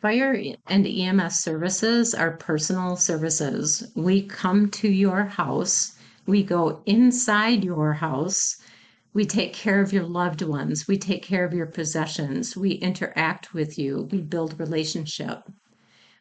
Fire 0.00 0.40
and 0.68 0.86
EMS 0.86 1.40
services 1.40 2.14
are 2.14 2.32
personal 2.32 2.96
services. 2.96 3.90
We 3.96 4.22
come 4.22 4.70
to 4.70 4.88
your 4.88 5.24
house, 5.24 5.96
we 6.26 6.42
go 6.42 6.80
inside 6.86 7.64
your 7.64 7.92
house, 7.92 8.56
we 9.14 9.24
take 9.24 9.54
care 9.54 9.80
of 9.80 9.92
your 9.92 10.04
loved 10.04 10.42
ones, 10.42 10.88
we 10.88 10.98
take 10.98 11.22
care 11.22 11.44
of 11.44 11.54
your 11.54 11.66
possessions, 11.66 12.56
we 12.56 12.72
interact 12.72 13.54
with 13.54 13.78
you, 13.78 14.08
we 14.10 14.20
build 14.20 14.58
relationship. 14.58 15.48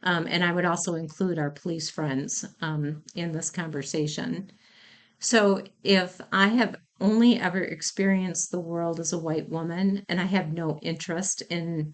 Um, 0.03 0.27
and 0.27 0.43
I 0.43 0.51
would 0.51 0.65
also 0.65 0.95
include 0.95 1.39
our 1.39 1.49
police 1.49 1.89
friends 1.89 2.45
um, 2.61 3.01
in 3.15 3.31
this 3.31 3.49
conversation. 3.49 4.51
So 5.19 5.63
if 5.83 6.21
I 6.31 6.47
have 6.47 6.75
only 6.99 7.39
ever 7.39 7.59
experienced 7.59 8.51
the 8.51 8.59
world 8.59 8.99
as 8.99 9.13
a 9.13 9.19
white 9.19 9.49
woman 9.49 10.05
and 10.09 10.21
I 10.21 10.25
have 10.25 10.53
no 10.53 10.77
interest 10.81 11.41
in 11.49 11.93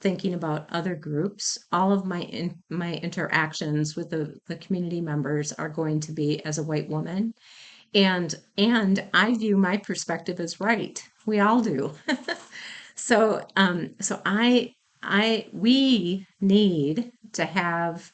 thinking 0.00 0.34
about 0.34 0.72
other 0.72 0.94
groups, 0.94 1.58
all 1.72 1.92
of 1.92 2.06
my 2.06 2.22
in, 2.22 2.56
my 2.70 2.94
interactions 2.94 3.96
with 3.96 4.08
the, 4.10 4.34
the 4.46 4.56
community 4.56 5.00
members 5.00 5.52
are 5.52 5.68
going 5.68 6.00
to 6.00 6.12
be 6.12 6.42
as 6.44 6.58
a 6.58 6.62
white 6.62 6.88
woman. 6.88 7.34
And 7.94 8.34
and 8.56 9.04
I 9.12 9.34
view 9.36 9.56
my 9.56 9.76
perspective 9.76 10.40
as 10.40 10.60
right. 10.60 11.02
We 11.26 11.40
all 11.40 11.60
do. 11.60 11.92
so 12.94 13.46
um 13.56 13.90
so 14.00 14.20
I 14.24 14.74
I 15.02 15.48
we 15.52 16.26
need 16.40 17.12
to 17.32 17.44
have 17.44 18.12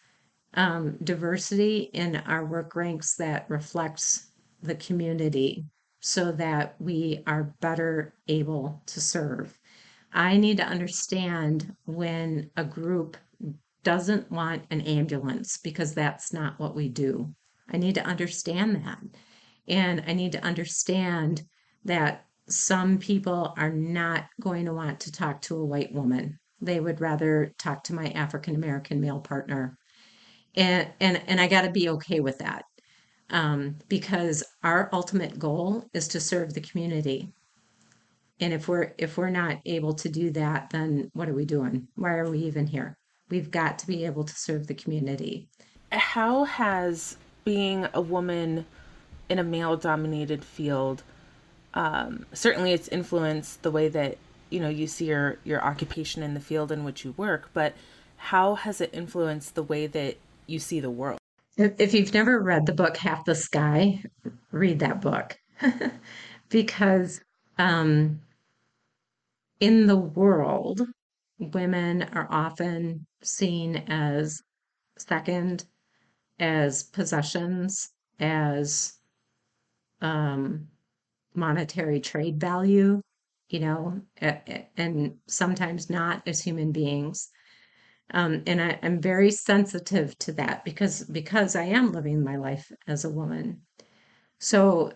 um, 0.55 0.97
diversity 1.05 1.91
in 1.93 2.17
our 2.17 2.45
work 2.45 2.75
ranks 2.75 3.15
that 3.17 3.49
reflects 3.49 4.29
the 4.63 4.75
community 4.77 5.67
so 6.01 6.33
that 6.33 6.75
we 6.81 7.23
are 7.27 7.55
better 7.61 8.15
able 8.29 8.83
to 8.87 9.01
serve. 9.01 9.59
I 10.13 10.37
need 10.37 10.57
to 10.59 10.67
understand 10.67 11.75
when 11.85 12.51
a 12.57 12.65
group 12.65 13.17
doesn't 13.83 14.31
want 14.31 14.65
an 14.71 14.81
ambulance 14.81 15.59
because 15.59 15.95
that's 15.95 16.33
not 16.33 16.59
what 16.59 16.75
we 16.75 16.89
do. 16.89 17.35
I 17.71 17.77
need 17.77 17.95
to 17.97 18.05
understand 18.05 18.77
that. 18.77 18.99
And 19.69 20.03
I 20.07 20.13
need 20.13 20.33
to 20.33 20.45
understand 20.45 21.43
that 21.85 22.25
some 22.49 22.99
people 22.99 23.55
are 23.57 23.73
not 23.73 24.27
going 24.41 24.67
to 24.67 24.73
want 24.73 25.01
to 25.01 25.13
talk 25.13 25.43
to 25.43 25.57
a 25.57 25.65
white 25.65 25.93
woman 25.93 26.39
they 26.61 26.81
would 26.81 27.01
rather 27.01 27.55
talk 27.59 27.85
to 27.85 27.95
my 27.95 28.09
African 28.11 28.55
American 28.55 29.01
male 29.01 29.21
partner. 29.21 29.77
And, 30.55 30.89
and, 31.01 31.23
and 31.27 31.41
I 31.41 31.49
got 31.49 31.63
to 31.63 31.71
be 31.71 31.89
okay 31.91 32.21
with 32.21 32.39
that 32.39 32.65
um, 33.31 33.77
because 33.89 34.43
our 34.63 34.89
ultimate 34.93 35.39
goal 35.39 35.85
is 35.93 36.09
to 36.09 36.21
serve 36.21 36.55
the 36.55 36.63
community. 36.63 37.33
And 38.41 38.53
if 38.53 38.69
we're 38.69 38.93
if 38.99 39.17
we're 39.17 39.31
not 39.31 39.61
able 39.65 39.95
to 39.95 40.09
do 40.09 40.31
that, 40.33 40.71
then 40.71 41.11
what 41.15 41.29
are 41.29 41.35
we 41.35 41.47
doing? 41.47 41.89
Why 41.95 42.15
are 42.15 42.29
we 42.29 42.39
even 42.41 42.67
here? 42.67 42.97
We've 43.31 43.51
got 43.51 43.79
to 43.81 43.87
be 43.87 44.05
able 44.05 44.25
to 44.25 44.35
serve 44.35 44.67
the 44.67 44.75
community. 44.75 45.49
How 45.91 46.45
has 46.45 47.17
being 47.45 47.87
a 47.95 48.01
woman 48.01 48.67
in 49.29 49.39
a 49.39 49.45
male 49.45 49.77
dominated 49.77 50.45
field 50.45 51.03
um, 51.75 52.25
certainly 52.33 52.73
it's 52.73 52.89
influenced 52.89 53.63
the 53.63 53.71
way 53.71 53.89
that 53.89 54.17
you 54.51 54.61
know 54.61 54.69
you 54.69 54.87
see 54.87 55.07
your 55.07 55.39
your 55.45 55.63
occupation 55.63 56.23
in 56.23 56.35
the 56.35 56.41
field 56.41 56.73
in 56.73 56.85
which 56.85 57.05
you 57.05 57.13
work 57.17 57.51
but 57.53 57.75
how 58.17 58.55
has 58.55 58.81
it 58.81 58.91
influenced 58.93 59.55
the 59.55 59.63
way 59.63 59.87
that 59.87 60.17
you 60.47 60.59
see 60.59 60.81
the 60.81 60.91
world? 60.91 61.19
If 61.57 61.95
you've 61.95 62.13
never 62.13 62.41
read 62.41 62.67
the 62.67 62.75
book 62.75 62.97
half 62.97 63.25
the 63.25 63.35
sky 63.35 64.03
read 64.51 64.81
that 64.81 65.01
book. 65.01 65.37
Because 66.49 67.21
um, 67.59 68.21
in 69.59 69.87
the 69.87 69.97
world 69.97 70.81
women 71.41 72.05
are 72.13 72.29
often 72.31 73.05
seen 73.21 73.79
as 73.89 74.41
second 74.97 75.65
as 76.39 76.85
possessions 76.85 77.89
as 78.21 78.96
um, 80.01 80.69
monetary 81.35 82.01
trade 82.01 82.41
value 82.41 83.01
you 83.49 83.61
know, 83.61 84.01
and 84.77 85.17
sometimes 85.29 85.89
not 85.89 86.27
as 86.27 86.43
human 86.43 86.73
beings. 86.73 87.31
Um, 88.13 88.43
and 88.47 88.61
I, 88.61 88.71
am 88.83 89.01
very 89.01 89.31
sensitive 89.31 90.17
to 90.21 90.33
that 90.35 90.65
because 90.65 91.05
because 91.05 91.57
I 91.57 91.65
am 91.65 91.93
living 91.93 92.23
my 92.23 92.37
life 92.37 92.71
as 92.87 93.05
a 93.05 93.11
woman. 93.11 93.63
So 94.39 94.93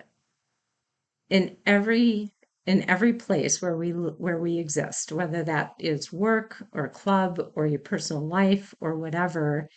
in 1.29 1.57
every 1.67 2.33
in 2.67 2.89
every 2.89 3.15
place 3.15 3.61
where 3.61 3.77
we 3.77 3.91
where 3.91 4.39
we 4.39 4.59
exist, 4.59 5.13
whether 5.13 5.43
that 5.45 5.75
is 5.79 6.13
work 6.13 6.63
or 6.73 6.89
club 6.89 7.41
or 7.55 7.67
your 7.67 7.81
personal 7.81 8.27
life 8.27 8.75
or 8.81 8.97
whatever, 8.97 9.69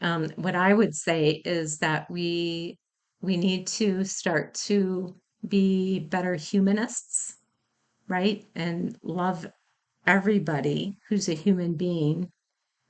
um, 0.00 0.30
what 0.36 0.54
I 0.54 0.72
would 0.72 0.94
say 0.94 1.42
is 1.44 1.78
that 1.78 2.10
we 2.10 2.78
we 3.22 3.36
need 3.36 3.66
to 3.66 4.04
start 4.04 4.54
to 4.54 5.14
be 5.48 6.00
better 6.00 6.34
humanists 6.34 7.36
right? 8.08 8.44
And 8.54 8.96
love 9.02 9.46
everybody 10.06 10.98
who's 11.08 11.28
a 11.28 11.34
human 11.34 11.74
being. 11.74 12.30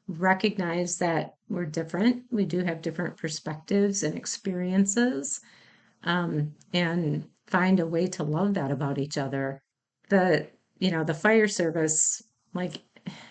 Recognize 0.08 0.98
that 0.98 1.34
we're 1.48 1.64
different. 1.66 2.24
We 2.30 2.44
do 2.44 2.64
have 2.64 2.82
different 2.82 3.16
perspectives 3.16 4.02
and 4.02 4.16
experiences, 4.16 5.40
um, 6.02 6.54
and 6.72 7.24
find 7.46 7.78
a 7.78 7.86
way 7.86 8.08
to 8.08 8.24
love 8.24 8.54
that 8.54 8.72
about 8.72 8.98
each 8.98 9.16
other. 9.16 9.62
The 10.08 10.48
you 10.80 10.90
know 10.90 11.04
the 11.04 11.14
fire 11.14 11.46
service, 11.48 12.20
like 12.52 12.82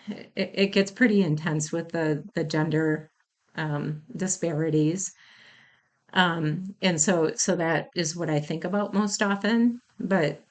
it, 0.08 0.32
it 0.36 0.68
gets 0.68 0.92
pretty 0.92 1.24
intense 1.24 1.72
with 1.74 1.90
the 1.90 2.24
the 2.34 2.46
gender 2.46 3.12
um, 3.56 4.02
disparities. 4.16 5.14
Um, 6.14 6.76
and 6.82 7.00
so 7.00 7.32
so 7.36 7.56
that 7.56 7.88
is 7.96 8.16
what 8.16 8.30
I 8.30 8.40
think 8.40 8.64
about 8.66 8.94
most 8.94 9.22
often. 9.24 9.80
But 10.00 10.42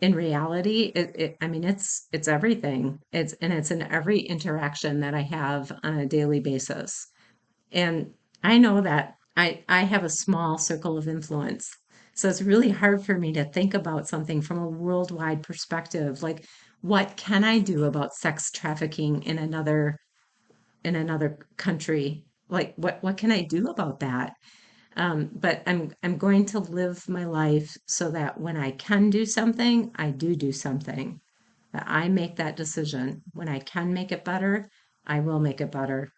in 0.00 0.14
reality 0.14 0.92
it, 0.94 1.10
it, 1.16 1.36
i 1.40 1.48
mean 1.48 1.64
it's 1.64 2.06
it's 2.12 2.28
everything. 2.28 2.98
It's 3.12 3.32
and 3.34 3.52
it's 3.52 3.70
in 3.70 3.82
every 3.82 4.20
interaction 4.20 5.00
that 5.00 5.14
i 5.14 5.22
have 5.22 5.72
on 5.82 5.98
a 5.98 6.06
daily 6.06 6.40
basis. 6.40 7.06
And 7.72 8.12
i 8.42 8.58
know 8.58 8.80
that 8.80 9.14
i 9.36 9.64
i 9.68 9.80
have 9.82 10.04
a 10.04 10.10
small 10.10 10.58
circle 10.58 10.96
of 10.98 11.08
influence. 11.08 11.70
So 12.14 12.28
it's 12.28 12.42
really 12.42 12.70
hard 12.70 13.04
for 13.04 13.18
me 13.18 13.32
to 13.34 13.44
think 13.44 13.74
about 13.74 14.08
something 14.08 14.40
from 14.42 14.58
a 14.58 14.68
worldwide 14.68 15.42
perspective 15.42 16.22
like 16.22 16.44
what 16.80 17.16
can 17.16 17.44
i 17.44 17.58
do 17.58 17.84
about 17.84 18.14
sex 18.14 18.50
trafficking 18.50 19.22
in 19.24 19.38
another 19.38 19.98
in 20.84 20.96
another 20.96 21.38
country? 21.56 22.24
Like 22.48 22.74
what 22.76 23.02
what 23.02 23.16
can 23.16 23.30
i 23.32 23.42
do 23.42 23.68
about 23.68 24.00
that 24.00 24.32
um, 24.98 25.30
but 25.32 25.62
I'm 25.66 25.94
I'm 26.02 26.18
going 26.18 26.44
to 26.46 26.58
live 26.58 27.08
my 27.08 27.24
life 27.24 27.76
so 27.86 28.10
that 28.10 28.38
when 28.38 28.56
I 28.56 28.72
can 28.72 29.10
do 29.10 29.24
something, 29.24 29.92
I 29.94 30.10
do 30.10 30.34
do 30.34 30.52
something. 30.52 31.20
That 31.72 31.84
I 31.86 32.08
make 32.08 32.36
that 32.36 32.56
decision. 32.56 33.22
When 33.32 33.48
I 33.48 33.60
can 33.60 33.94
make 33.94 34.10
it 34.10 34.24
better, 34.24 34.68
I 35.06 35.20
will 35.20 35.38
make 35.38 35.60
it 35.60 35.70
better. 35.70 36.12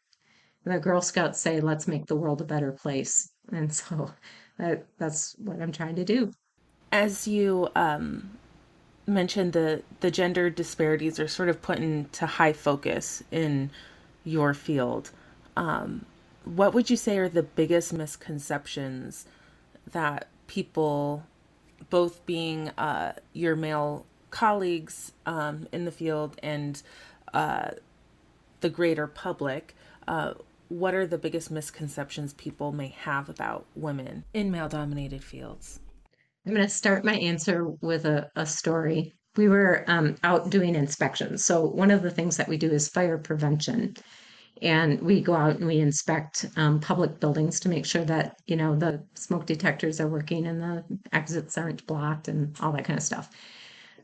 The 0.64 0.78
Girl 0.78 1.02
Scouts 1.02 1.38
say, 1.38 1.60
"Let's 1.60 1.86
make 1.86 2.06
the 2.06 2.16
world 2.16 2.40
a 2.40 2.44
better 2.44 2.72
place," 2.72 3.30
and 3.52 3.72
so 3.72 4.10
that 4.58 4.86
that's 4.98 5.36
what 5.38 5.60
I'm 5.60 5.72
trying 5.72 5.96
to 5.96 6.04
do. 6.04 6.32
As 6.90 7.28
you 7.28 7.68
um, 7.76 8.30
mentioned, 9.06 9.52
the 9.52 9.82
the 10.00 10.10
gender 10.10 10.48
disparities 10.48 11.20
are 11.20 11.28
sort 11.28 11.50
of 11.50 11.60
put 11.60 11.78
into 11.78 12.26
high 12.26 12.54
focus 12.54 13.22
in 13.30 13.70
your 14.24 14.54
field. 14.54 15.10
Um, 15.56 16.06
what 16.50 16.74
would 16.74 16.90
you 16.90 16.96
say 16.96 17.16
are 17.18 17.28
the 17.28 17.42
biggest 17.42 17.92
misconceptions 17.92 19.26
that 19.92 20.28
people 20.48 21.24
both 21.90 22.24
being 22.26 22.68
uh, 22.70 23.12
your 23.32 23.54
male 23.54 24.04
colleagues 24.30 25.12
um, 25.26 25.68
in 25.72 25.84
the 25.84 25.90
field 25.92 26.36
and 26.42 26.82
uh, 27.32 27.70
the 28.60 28.68
greater 28.68 29.06
public, 29.06 29.76
uh, 30.08 30.34
what 30.68 30.94
are 30.94 31.06
the 31.06 31.18
biggest 31.18 31.50
misconceptions 31.50 32.32
people 32.34 32.72
may 32.72 32.88
have 32.88 33.28
about 33.28 33.66
women 33.74 34.24
in 34.34 34.50
male 34.50 34.68
dominated 34.68 35.22
fields? 35.22 35.80
I'm 36.46 36.52
going 36.52 36.66
to 36.66 36.72
start 36.72 37.04
my 37.04 37.14
answer 37.14 37.66
with 37.80 38.04
a, 38.04 38.28
a 38.34 38.44
story. 38.44 39.14
We 39.36 39.48
were 39.48 39.84
um, 39.86 40.16
out 40.24 40.50
doing 40.50 40.74
inspections. 40.74 41.44
So, 41.44 41.64
one 41.64 41.90
of 41.90 42.02
the 42.02 42.10
things 42.10 42.36
that 42.36 42.48
we 42.48 42.56
do 42.56 42.70
is 42.70 42.88
fire 42.88 43.18
prevention. 43.18 43.94
And 44.62 45.00
we 45.00 45.20
go 45.20 45.34
out 45.34 45.56
and 45.56 45.66
we 45.66 45.78
inspect 45.78 46.46
um, 46.56 46.80
public 46.80 47.18
buildings 47.18 47.60
to 47.60 47.68
make 47.68 47.86
sure 47.86 48.04
that, 48.04 48.36
you 48.46 48.56
know, 48.56 48.76
the 48.76 49.02
smoke 49.14 49.46
detectors 49.46 50.00
are 50.00 50.08
working 50.08 50.46
and 50.46 50.60
the 50.60 50.84
exits 51.12 51.56
aren't 51.56 51.86
blocked 51.86 52.28
and 52.28 52.54
all 52.60 52.72
that 52.72 52.84
kind 52.84 52.98
of 52.98 53.02
stuff. 53.02 53.30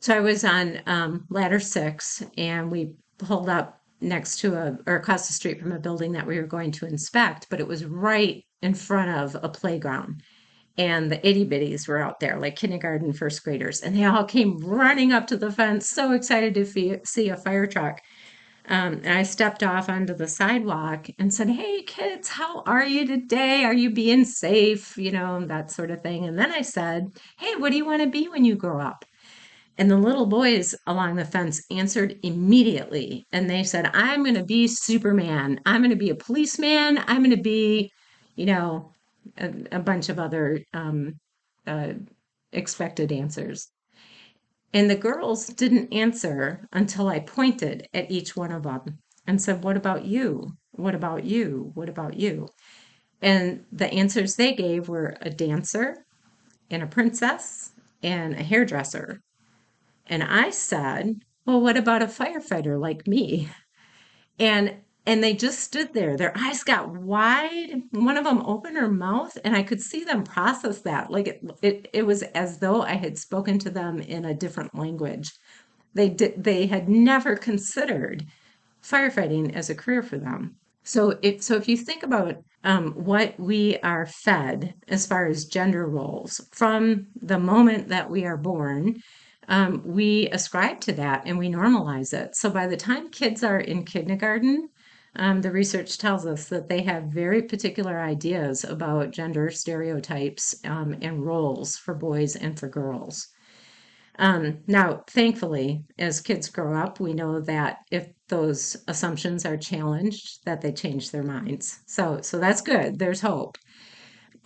So, 0.00 0.16
I 0.16 0.20
was 0.20 0.44
on 0.44 0.80
um, 0.86 1.26
ladder 1.30 1.61
six 1.61 2.22
and 2.38 2.70
we 2.70 2.94
pulled 3.18 3.48
up 3.48 3.80
next 4.00 4.38
to 4.40 4.54
a 4.54 4.78
or 4.86 4.96
across 4.96 5.26
the 5.26 5.32
street 5.32 5.61
from 5.61 5.72
a 5.72 5.78
building 5.78 6.12
that 6.12 6.26
we 6.26 6.38
were 6.38 6.46
going 6.46 6.70
to 6.72 6.86
inspect, 6.86 7.46
but 7.50 7.61
it 7.61 7.68
was 7.68 7.84
right 7.84 8.44
in 8.62 8.74
front 8.74 9.11
of 9.11 9.42
a 9.42 9.48
playground. 9.48 10.22
And 10.78 11.11
the 11.11 11.26
itty 11.26 11.46
bitties 11.46 11.88
were 11.88 11.98
out 11.98 12.20
there, 12.20 12.38
like 12.38 12.57
kindergarten, 12.57 13.14
first 13.14 13.42
graders, 13.42 13.80
and 13.80 13.96
they 13.96 14.04
all 14.04 14.24
came 14.24 14.59
running 14.59 15.12
up 15.12 15.26
to 15.28 15.36
the 15.36 15.50
fence, 15.50 15.88
so 15.88 16.12
excited 16.12 16.52
to 16.54 16.66
fee- 16.66 16.98
see 17.04 17.30
a 17.30 17.36
fire 17.36 17.66
truck. 17.66 18.02
Um, 18.69 18.95
and 19.05 19.19
I 19.19 19.23
stepped 19.23 19.62
off 19.62 19.89
onto 19.89 20.14
the 20.14 20.27
sidewalk 20.27 21.09
and 21.19 21.33
said, 21.33 21.49
Hey, 21.49 21.83
kids, 21.83 22.29
how 22.29 22.62
are 22.62 22.85
you 22.85 23.07
today? 23.07 23.64
Are 23.64 23.75
you 23.75 23.91
being 23.91 24.25
safe? 24.25 24.97
You 24.99 25.12
know, 25.12 25.45
that 25.47 25.71
sort 25.71 25.91
of 25.91 26.03
thing. 26.03 26.25
And 26.25 26.39
then 26.39 26.51
I 26.53 26.62
said, 26.62 27.09
Hey, 27.39 27.55
what 27.57 27.71
do 27.71 27.77
you 27.77 27.87
want 27.87 28.03
to 28.03 28.09
be 28.09 28.29
when 28.29 28.45
you 28.45 28.57
grow 28.57 28.81
up? 28.81 29.05
And 29.79 29.91
the 29.91 29.97
little 29.97 30.27
boys 30.27 30.75
along 30.87 31.17
the 31.17 31.25
fence 31.25 31.62
answered 31.71 32.17
immediately. 32.23 33.27
And 33.33 33.49
they 33.49 33.62
said, 33.62 33.91
I'm 33.93 34.23
going 34.23 34.35
to 34.35 34.45
be 34.45 34.67
Superman. 34.67 35.61
I'm 35.67 35.83
going 35.83 35.91
to 35.91 35.97
be 35.97 36.11
a 36.11 36.14
policeman. 36.14 36.99
I'm 37.07 37.23
going 37.23 37.37
to 37.37 37.43
be, 37.43 37.91
you 38.37 38.47
know, 38.47 38.93
a, 39.39 39.53
a 39.73 39.79
bunch 39.79 40.09
of 40.09 40.19
other 40.19 40.61
um, 40.73 41.14
uh, 41.67 41.93
expected 42.53 43.12
answers. 43.12 43.69
And 44.77 44.91
the 44.91 44.97
girls 44.97 45.47
didn't 45.47 45.91
answer 45.95 46.68
until 46.70 47.09
I 47.09 47.20
pointed 47.20 47.89
at 47.95 48.11
each 48.11 48.37
one 48.37 48.53
of 48.53 48.64
them 48.64 48.99
and 49.27 49.41
said, 49.41 49.64
What 49.64 49.79
about 49.79 50.05
you? 50.05 50.59
What 50.72 50.95
about 50.95 51.24
you? 51.24 51.70
What 51.72 51.89
about 51.89 52.14
you? 52.14 52.49
And 53.22 53.64
the 53.72 53.91
answers 53.91 54.37
they 54.37 54.53
gave 54.53 54.91
were 54.91 55.16
a 55.22 55.31
dancer 55.31 56.05
and 56.70 56.83
a 56.83 56.87
princess 56.87 57.72
and 58.03 58.35
a 58.35 58.43
hairdresser 58.43 59.22
and 60.09 60.22
I 60.22 60.51
said, 60.51 61.22
Well, 61.47 61.62
what 61.62 61.79
about 61.79 62.03
a 62.03 62.07
firefighter 62.07 62.79
like 62.79 63.07
me? 63.07 63.49
And 64.39 64.74
and 65.07 65.22
they 65.22 65.34
just 65.34 65.61
stood 65.61 65.94
there. 65.94 66.16
Their 66.16 66.36
eyes 66.36 66.64
got 66.64 66.88
wide. 66.88 67.82
One 67.92 68.16
of 68.16 68.24
them 68.24 68.42
opened 68.44 68.76
her 68.76 68.90
mouth, 68.90 69.38
and 69.44 69.54
I 69.57 69.62
could 69.62 69.80
see 69.80 70.02
them 70.02 70.24
process 70.24 70.80
that. 70.80 71.11
Like 71.11 71.28
it, 71.28 71.44
it, 71.62 71.88
it 71.92 72.02
was 72.07 72.22
as 72.22 72.59
though 72.59 72.82
I 72.82 72.94
had 72.94 73.16
spoken 73.16 73.59
to 73.61 73.70
them 73.70 74.00
in 74.00 74.24
a 74.24 74.34
different 74.34 74.74
language. 74.74 75.32
They 75.94 76.09
did. 76.09 76.42
They 76.42 76.66
had 76.66 76.88
never 76.88 77.36
considered 77.36 78.26
firefighting 78.82 79.54
as 79.54 79.70
a 79.70 79.74
career 79.74 80.02
for 80.02 80.18
them. 80.18 80.57
So, 80.82 81.18
if 81.22 81.42
so, 81.42 81.54
if 81.54 81.68
you 81.68 81.76
think 81.76 82.02
about 82.02 82.36
um, 82.64 82.92
what 82.92 83.38
we 83.38 83.78
are 83.78 84.07
fed 84.07 84.74
as 84.88 85.07
far 85.07 85.26
as 85.26 85.44
gender 85.44 85.86
roles 85.86 86.40
from 86.50 87.07
the 87.20 87.38
moment 87.38 87.88
that 87.88 88.11
we 88.11 88.24
are 88.24 88.36
born, 88.36 89.00
um, 89.48 89.82
we 89.84 90.28
ascribe 90.30 90.80
to 90.80 90.92
that 90.94 91.22
and 91.26 91.38
we 91.38 91.48
normalize 91.48 92.12
it. 92.12 92.34
So 92.34 92.50
by 92.50 92.66
the 92.66 92.76
time 92.76 93.09
kids 93.11 93.44
are 93.44 93.61
in 93.61 93.84
kindergarten, 93.84 94.68
um, 95.17 95.41
the 95.41 95.51
research 95.51 95.99
tells 95.99 96.27
us 96.27 96.49
that 96.49 96.69
they 96.69 96.83
have 96.83 97.05
very 97.05 97.43
particular 97.43 98.01
ideas 98.01 98.64
about 98.64 99.11
gender 99.12 99.51
stereotypes 99.51 100.55
um, 100.64 100.97
and 101.03 101.25
roles 101.25 101.77
for 101.77 101.95
boys 101.95 102.37
and 102.37 102.59
for 102.59 102.69
girls. 102.69 103.29
Um, 104.19 104.61
now, 104.67 105.05
thankfully, 105.09 105.85
as 105.99 106.21
kids 106.21 106.49
grow 106.49 106.75
up, 106.75 107.01
we 107.01 107.12
know 107.12 107.41
that 107.41 107.79
if 107.91 108.09
those 108.29 108.77
assumptions 108.89 109.45
are 109.45 109.57
challenged, 109.57 110.45
that 110.47 110.61
they 110.61 110.73
change 110.73 111.11
their 111.11 111.23
minds. 111.23 111.81
So, 111.87 112.21
so 112.23 112.39
that's 112.39 112.62
good. 112.62 112.99
There's 112.99 113.21
hope. 113.21 113.59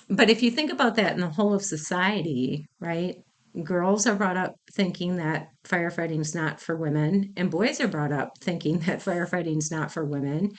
But 0.08 0.28
if 0.28 0.42
you 0.42 0.50
think 0.50 0.72
about 0.72 0.96
that 0.96 1.14
in 1.14 1.20
the 1.20 1.28
whole 1.28 1.54
of 1.54 1.62
society, 1.62 2.66
right? 2.80 3.16
Girls 3.64 4.06
are 4.06 4.14
brought 4.14 4.36
up 4.36 4.54
thinking 4.72 5.16
that 5.16 5.48
firefighting 5.64 6.20
is 6.20 6.34
not 6.34 6.60
for 6.60 6.76
women 6.76 7.32
and 7.36 7.50
boys 7.50 7.80
are 7.80 7.88
brought 7.88 8.12
up 8.12 8.38
thinking 8.38 8.78
that 8.80 9.00
firefighting 9.00 9.58
is 9.58 9.70
not 9.70 9.92
for 9.92 10.04
women. 10.04 10.52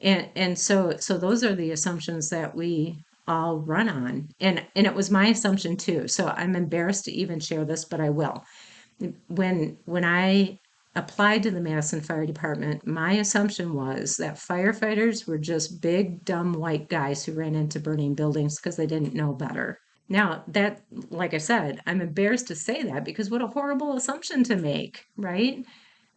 And 0.00 0.28
and 0.36 0.58
so 0.58 0.96
so 0.98 1.18
those 1.18 1.44
are 1.44 1.54
the 1.54 1.72
assumptions 1.72 2.30
that 2.30 2.54
we 2.54 3.04
all 3.26 3.58
run 3.58 3.88
on. 3.88 4.28
And 4.40 4.64
and 4.74 4.86
it 4.86 4.94
was 4.94 5.10
my 5.10 5.26
assumption 5.28 5.76
too 5.76 6.08
so 6.08 6.28
i'm 6.28 6.56
embarrassed 6.56 7.04
to 7.04 7.12
even 7.12 7.40
share 7.40 7.64
this 7.64 7.84
but 7.84 8.00
i 8.00 8.10
will. 8.10 8.44
When 9.28 9.78
when 9.84 10.04
i 10.04 10.58
applied 10.96 11.42
to 11.44 11.50
the 11.50 11.60
madison 11.60 12.00
fire 12.00 12.26
department 12.26 12.84
my 12.86 13.12
assumption 13.12 13.74
was 13.74 14.16
that 14.16 14.34
firefighters 14.36 15.28
were 15.28 15.38
just 15.38 15.80
big 15.80 16.24
dumb 16.24 16.54
white 16.54 16.88
guys 16.88 17.24
who 17.24 17.34
ran 17.34 17.54
into 17.54 17.78
burning 17.78 18.14
buildings 18.14 18.56
because 18.56 18.74
they 18.76 18.86
didn't 18.86 19.14
know 19.14 19.32
better 19.32 19.78
now, 20.08 20.44
that, 20.48 20.82
like 21.10 21.34
I 21.34 21.38
said, 21.38 21.80
I'm 21.86 22.00
embarrassed 22.00 22.48
to 22.48 22.54
say 22.54 22.82
that 22.84 23.04
because 23.04 23.30
what 23.30 23.42
a 23.42 23.46
horrible 23.46 23.96
assumption 23.96 24.42
to 24.44 24.56
make, 24.56 25.04
right? 25.16 25.64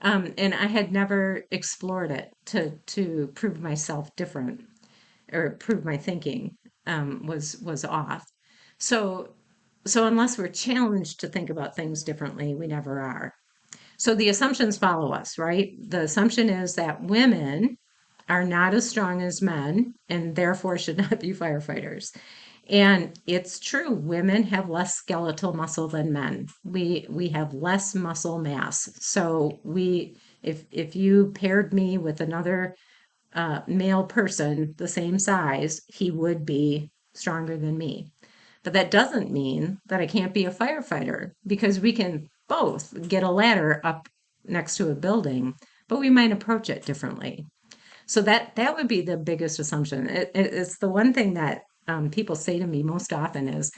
Um, 0.01 0.33
and 0.37 0.53
I 0.53 0.67
had 0.67 0.91
never 0.91 1.43
explored 1.51 2.11
it 2.11 2.31
to 2.47 2.71
to 2.87 3.27
prove 3.35 3.61
myself 3.61 4.15
different 4.15 4.61
or 5.31 5.51
prove 5.59 5.85
my 5.85 5.97
thinking 5.97 6.57
um, 6.87 7.25
was 7.25 7.57
was 7.59 7.85
off. 7.85 8.25
So 8.79 9.35
so 9.85 10.07
unless 10.07 10.37
we're 10.37 10.47
challenged 10.47 11.19
to 11.19 11.27
think 11.27 11.49
about 11.49 11.75
things 11.75 12.03
differently, 12.03 12.55
we 12.55 12.67
never 12.67 12.99
are. 12.99 13.33
So 13.97 14.15
the 14.15 14.29
assumptions 14.29 14.77
follow 14.77 15.11
us, 15.11 15.37
right? 15.37 15.73
The 15.89 16.01
assumption 16.01 16.49
is 16.49 16.75
that 16.75 17.03
women 17.03 17.77
are 18.29 18.43
not 18.43 18.73
as 18.73 18.89
strong 18.89 19.21
as 19.21 19.41
men 19.41 19.93
and 20.09 20.35
therefore 20.35 20.77
should 20.77 20.97
not 20.97 21.19
be 21.19 21.33
firefighters. 21.33 22.15
And 22.71 23.19
it's 23.27 23.59
true, 23.59 23.93
women 23.93 24.43
have 24.43 24.69
less 24.69 24.95
skeletal 24.95 25.53
muscle 25.53 25.89
than 25.89 26.13
men. 26.13 26.47
We 26.63 27.05
we 27.09 27.27
have 27.29 27.53
less 27.53 27.93
muscle 27.93 28.39
mass. 28.39 28.89
So 29.01 29.59
we 29.63 30.15
if 30.41 30.63
if 30.71 30.95
you 30.95 31.33
paired 31.35 31.73
me 31.73 31.97
with 31.97 32.21
another 32.21 32.75
uh, 33.33 33.61
male 33.67 34.05
person 34.05 34.73
the 34.77 34.87
same 34.87 35.19
size, 35.19 35.81
he 35.87 36.11
would 36.11 36.45
be 36.45 36.89
stronger 37.13 37.57
than 37.57 37.77
me. 37.77 38.07
But 38.63 38.73
that 38.73 38.89
doesn't 38.89 39.31
mean 39.31 39.79
that 39.87 39.99
I 39.99 40.07
can't 40.07 40.33
be 40.33 40.45
a 40.45 40.51
firefighter 40.51 41.31
because 41.45 41.81
we 41.81 41.91
can 41.91 42.29
both 42.47 43.07
get 43.09 43.23
a 43.23 43.31
ladder 43.31 43.81
up 43.83 44.07
next 44.45 44.77
to 44.77 44.91
a 44.91 44.95
building, 44.95 45.55
but 45.89 45.99
we 45.99 46.09
might 46.09 46.31
approach 46.31 46.69
it 46.69 46.85
differently. 46.85 47.45
So 48.05 48.21
that 48.21 48.55
that 48.55 48.77
would 48.77 48.87
be 48.87 49.01
the 49.01 49.17
biggest 49.17 49.59
assumption. 49.59 50.07
It, 50.07 50.31
it, 50.33 50.53
it's 50.53 50.77
the 50.77 50.89
one 50.89 51.11
thing 51.11 51.33
that 51.33 51.63
um, 51.87 52.09
people 52.09 52.35
say 52.35 52.59
to 52.59 52.67
me 52.67 52.83
most 52.83 53.13
often 53.13 53.47
is, 53.47 53.71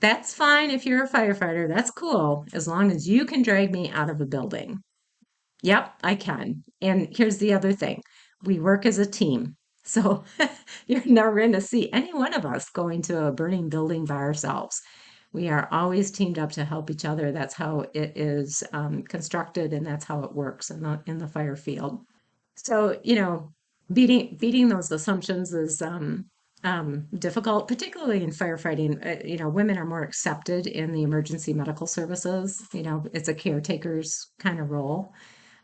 that's 0.00 0.34
fine 0.34 0.70
if 0.70 0.84
you're 0.84 1.04
a 1.04 1.08
firefighter, 1.08 1.68
that's 1.68 1.90
cool, 1.90 2.44
as 2.52 2.68
long 2.68 2.90
as 2.90 3.08
you 3.08 3.24
can 3.24 3.42
drag 3.42 3.72
me 3.72 3.90
out 3.90 4.10
of 4.10 4.20
a 4.20 4.26
building. 4.26 4.82
Yep, 5.62 5.94
I 6.02 6.14
can. 6.14 6.62
And 6.82 7.08
here's 7.16 7.38
the 7.38 7.54
other 7.54 7.72
thing 7.72 8.02
we 8.42 8.60
work 8.60 8.86
as 8.86 8.98
a 8.98 9.06
team. 9.06 9.56
So 9.86 10.24
you're 10.86 11.04
never 11.04 11.34
going 11.34 11.52
to 11.52 11.60
see 11.60 11.92
any 11.92 12.14
one 12.14 12.32
of 12.32 12.46
us 12.46 12.70
going 12.70 13.02
to 13.02 13.26
a 13.26 13.32
burning 13.32 13.68
building 13.68 14.06
by 14.06 14.14
ourselves. 14.14 14.80
We 15.34 15.50
are 15.50 15.68
always 15.70 16.10
teamed 16.10 16.38
up 16.38 16.52
to 16.52 16.64
help 16.64 16.90
each 16.90 17.04
other. 17.04 17.32
That's 17.32 17.52
how 17.52 17.84
it 17.92 18.16
is 18.16 18.62
um, 18.72 19.02
constructed, 19.02 19.74
and 19.74 19.86
that's 19.86 20.06
how 20.06 20.22
it 20.22 20.34
works 20.34 20.70
in 20.70 20.80
the 20.80 21.02
in 21.04 21.18
the 21.18 21.28
fire 21.28 21.54
field. 21.54 22.00
So 22.56 22.98
you 23.02 23.16
know, 23.16 23.52
beating 23.92 24.38
beating 24.40 24.68
those 24.70 24.90
assumptions 24.90 25.52
is 25.52 25.82
um, 25.82 26.30
um, 26.64 27.06
difficult, 27.18 27.68
particularly 27.68 28.24
in 28.24 28.30
firefighting. 28.30 29.04
Uh, 29.04 29.24
you 29.24 29.36
know, 29.36 29.48
women 29.48 29.78
are 29.78 29.84
more 29.84 30.02
accepted 30.02 30.66
in 30.66 30.92
the 30.92 31.02
emergency 31.02 31.52
medical 31.52 31.86
services. 31.86 32.66
You 32.72 32.82
know, 32.82 33.04
it's 33.12 33.28
a 33.28 33.34
caretaker's 33.34 34.30
kind 34.38 34.58
of 34.58 34.70
role. 34.70 35.12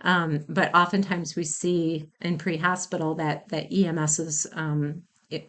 Um, 0.02 0.44
but 0.48 0.74
oftentimes 0.74 1.36
we 1.36 1.44
see 1.44 2.08
in 2.20 2.38
pre-hospital 2.38 3.14
that 3.16 3.48
that 3.48 3.70
EMSs 3.70 4.46
um, 4.56 5.02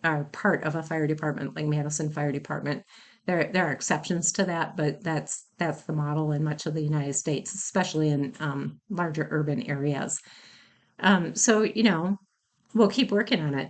are 0.04 0.26
part 0.26 0.64
of 0.64 0.76
a 0.76 0.84
fire 0.84 1.08
department, 1.08 1.56
like 1.56 1.66
Madison 1.66 2.10
Fire 2.10 2.32
Department. 2.32 2.84
There, 3.28 3.52
there 3.54 3.68
are 3.68 3.72
exceptions 3.72 4.32
to 4.34 4.46
that, 4.46 4.76
but 4.76 5.04
that's 5.04 5.46
that's 5.58 5.84
the 5.84 5.94
model 5.94 6.32
in 6.32 6.44
much 6.44 6.66
of 6.66 6.74
the 6.74 6.82
United 6.82 7.14
States, 7.14 7.54
especially 7.54 8.10
in 8.10 8.34
um, 8.40 8.80
larger 8.90 9.28
urban 9.30 9.64
areas. 9.64 10.20
Um, 11.00 11.36
so 11.36 11.64
you 11.64 11.84
know, 11.84 12.18
we'll 12.74 12.90
keep 12.90 13.12
working 13.12 13.42
on 13.42 13.54
it 13.54 13.70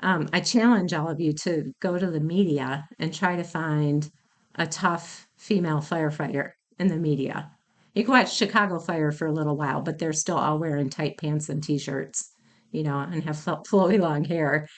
um, 0.00 0.28
I 0.32 0.40
challenge 0.40 0.92
all 0.92 1.08
of 1.08 1.20
you 1.20 1.32
to 1.32 1.72
go 1.80 1.98
to 1.98 2.10
the 2.10 2.20
media 2.20 2.88
and 2.98 3.12
try 3.12 3.36
to 3.36 3.44
find 3.44 4.10
a 4.54 4.66
tough 4.66 5.28
female 5.36 5.78
firefighter 5.78 6.52
in 6.78 6.88
the 6.88 6.96
media. 6.96 7.50
You 7.94 8.04
can 8.04 8.12
watch 8.12 8.34
Chicago 8.34 8.78
Fire 8.78 9.10
for 9.10 9.26
a 9.26 9.32
little 9.32 9.56
while, 9.56 9.80
but 9.80 9.98
they're 9.98 10.12
still 10.12 10.36
all 10.36 10.58
wearing 10.58 10.88
tight 10.88 11.18
pants 11.18 11.48
and 11.48 11.62
t-shirts, 11.62 12.32
you 12.70 12.82
know, 12.82 12.98
and 12.98 13.24
have 13.24 13.36
flowy 13.36 13.98
long 13.98 14.24
hair. 14.24 14.68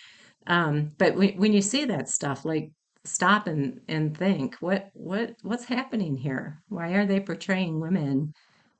Um, 0.46 0.92
but 0.96 1.16
when, 1.16 1.36
when 1.36 1.52
you 1.52 1.60
see 1.60 1.84
that 1.86 2.08
stuff, 2.08 2.44
like 2.44 2.70
stop 3.04 3.46
and 3.46 3.80
and 3.88 4.16
think, 4.16 4.56
what 4.60 4.90
what 4.94 5.34
what's 5.42 5.64
happening 5.64 6.16
here? 6.16 6.62
Why 6.68 6.92
are 6.92 7.06
they 7.06 7.20
portraying 7.20 7.80
women 7.80 8.32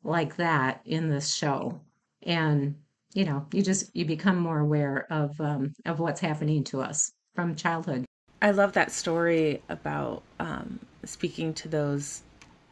like 0.03 0.37
that 0.37 0.81
in 0.85 1.11
this 1.11 1.35
show? 1.35 1.81
And 2.23 2.77
you 3.13 3.25
know, 3.25 3.47
you 3.53 3.63
just 3.63 3.95
you 3.95 4.05
become 4.05 4.37
more 4.37 4.61
aware 4.61 5.07
of 5.11 5.41
um, 5.41 5.73
of 5.87 5.99
what's 5.99 6.21
happening 6.21 6.65
to 6.65 6.81
us 6.81 7.11
from 7.35 7.55
childhood. 7.55 8.05
I 8.43 8.53
love 8.53 8.73
that 8.73 8.91
story 8.91 9.63
about 9.69 10.23
um, 10.39 10.81
speaking 11.05 11.53
to 11.55 11.69
those 11.69 12.23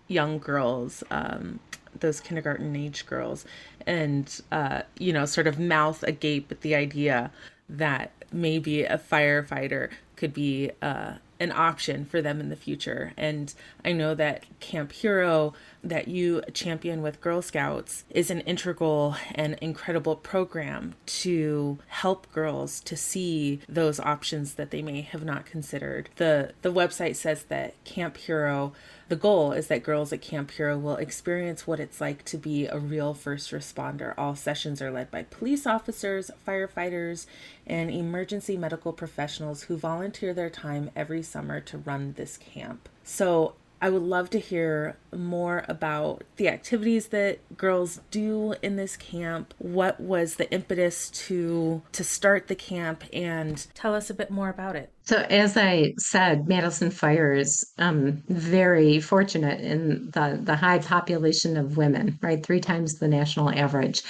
young 0.07 0.39
girls, 0.39 1.05
um, 1.11 1.61
those 1.99 2.21
kindergarten 2.21 2.75
age 2.75 3.07
girls, 3.07 3.45
and 3.87 4.41
uh, 4.53 4.83
you 4.99 5.13
know, 5.13 5.27
sort 5.27 5.47
of 5.47 5.59
mouth 5.59 6.03
agape 6.03 6.51
at 6.51 6.61
the 6.63 6.75
idea 6.75 7.31
that 7.69 8.13
maybe 8.33 8.85
a 8.85 8.99
firefighter 8.99 9.91
could 10.17 10.33
be 10.33 10.71
uh, 10.83 11.15
an 11.41 11.53
option 11.53 12.05
for 12.05 12.21
them 12.21 12.41
in 12.41 12.49
the 12.49 12.57
future. 12.57 13.13
And 13.17 13.53
I 13.85 13.93
know 13.93 14.15
that 14.15 14.45
Camp 14.61 14.93
Hero, 14.93 15.55
that 15.85 16.09
you 16.09 16.43
champion 16.53 17.03
with 17.03 17.21
Girl 17.21 17.43
Scouts, 17.43 18.05
is 18.11 18.31
an 18.31 18.41
integral 18.41 19.17
and 19.35 19.55
incredible 19.61 20.17
program 20.17 20.95
to 21.07 21.79
help 21.87 22.31
girls 22.33 22.81
to 22.81 22.97
see 22.97 23.61
those 23.69 24.01
options 24.01 24.55
that 24.55 24.71
they 24.71 24.83
may 24.83 25.03
have 25.03 25.25
not 25.25 25.47
considered. 25.47 26.09
The 26.17 26.53
the 26.63 26.73
website 26.73 27.17
says 27.17 27.45
that 27.45 27.83
Camp 27.85 28.17
Hero 28.17 28.73
the 29.09 29.17
goal 29.17 29.53
is 29.53 29.69
that 29.69 29.83
girls 29.83 30.13
at 30.13 30.21
Camp 30.21 30.51
Hero 30.51 30.77
will 30.79 30.97
experience 30.97 31.67
what 31.67 31.81
it's 31.81 32.01
like 32.01 32.25
to 32.27 32.37
be 32.37 32.67
a 32.67 32.79
real 32.79 33.15
first 33.15 33.51
responder. 33.53 34.13
All 34.19 34.35
sessions 34.35 34.83
are 34.83 34.91
led 34.91 35.11
by 35.11 35.23
police 35.23 35.67
officers, 35.67 36.31
firefighters, 36.47 37.27
and 37.67 37.91
emergency 37.91 38.57
medical 38.57 38.93
professionals 38.93 39.65
who 39.65 39.79
volunteer 39.79 40.35
their 40.35 40.51
time 40.51 40.91
every 40.95 41.23
summer 41.23 41.61
to 41.61 41.79
run 41.79 42.15
this 42.17 42.37
camp. 42.37 42.89
So 43.03 43.55
I 43.81 43.91
would 43.91 44.03
love 44.03 44.31
to 44.31 44.39
hear 44.39 44.97
more 45.15 45.65
about 45.69 46.25
the 46.37 46.49
activities 46.49 47.09
that 47.09 47.39
girls 47.57 48.01
do 48.11 48.55
in 48.63 48.77
this 48.77 48.97
camp. 48.97 49.55
What 49.59 50.01
was 50.01 50.37
the 50.37 50.51
impetus 50.51 51.11
to 51.11 51.83
to 51.93 52.05
start 52.05 52.49
the 52.49 52.55
camp 52.55 53.05
and 53.13 53.67
tell 53.75 53.95
us 53.95 54.11
a 54.11 54.15
bit 54.15 54.31
more 54.31 54.49
about 54.49 54.77
it. 54.77 54.91
So 55.05 55.19
as 55.31 55.57
I 55.57 55.95
said, 55.99 56.49
Madison 56.49 56.91
Fire 56.91 57.33
is 57.33 57.73
um, 57.79 58.23
very 58.29 59.01
fortunate 59.01 59.61
in 59.61 60.11
the, 60.11 60.41
the 60.43 60.57
high 60.57 60.81
population 60.81 61.57
of 61.57 61.77
women, 61.77 62.19
right? 62.21 62.45
Three 62.45 62.61
times 62.61 62.99
the 62.99 63.09
national 63.09 63.51
average. 63.51 64.03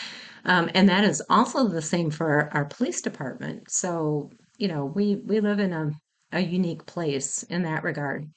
Um, 0.44 0.70
and 0.74 0.88
that 0.88 1.04
is 1.04 1.22
also 1.28 1.68
the 1.68 1.82
same 1.82 2.10
for 2.10 2.26
our, 2.26 2.50
our 2.52 2.64
police 2.64 3.02
department. 3.02 3.70
So, 3.70 4.30
you 4.56 4.68
know, 4.68 4.86
we, 4.86 5.16
we 5.16 5.40
live 5.40 5.60
in 5.60 5.72
a, 5.72 5.92
a 6.32 6.40
unique 6.40 6.86
place 6.86 7.42
in 7.44 7.62
that 7.64 7.84
regard 7.84 8.28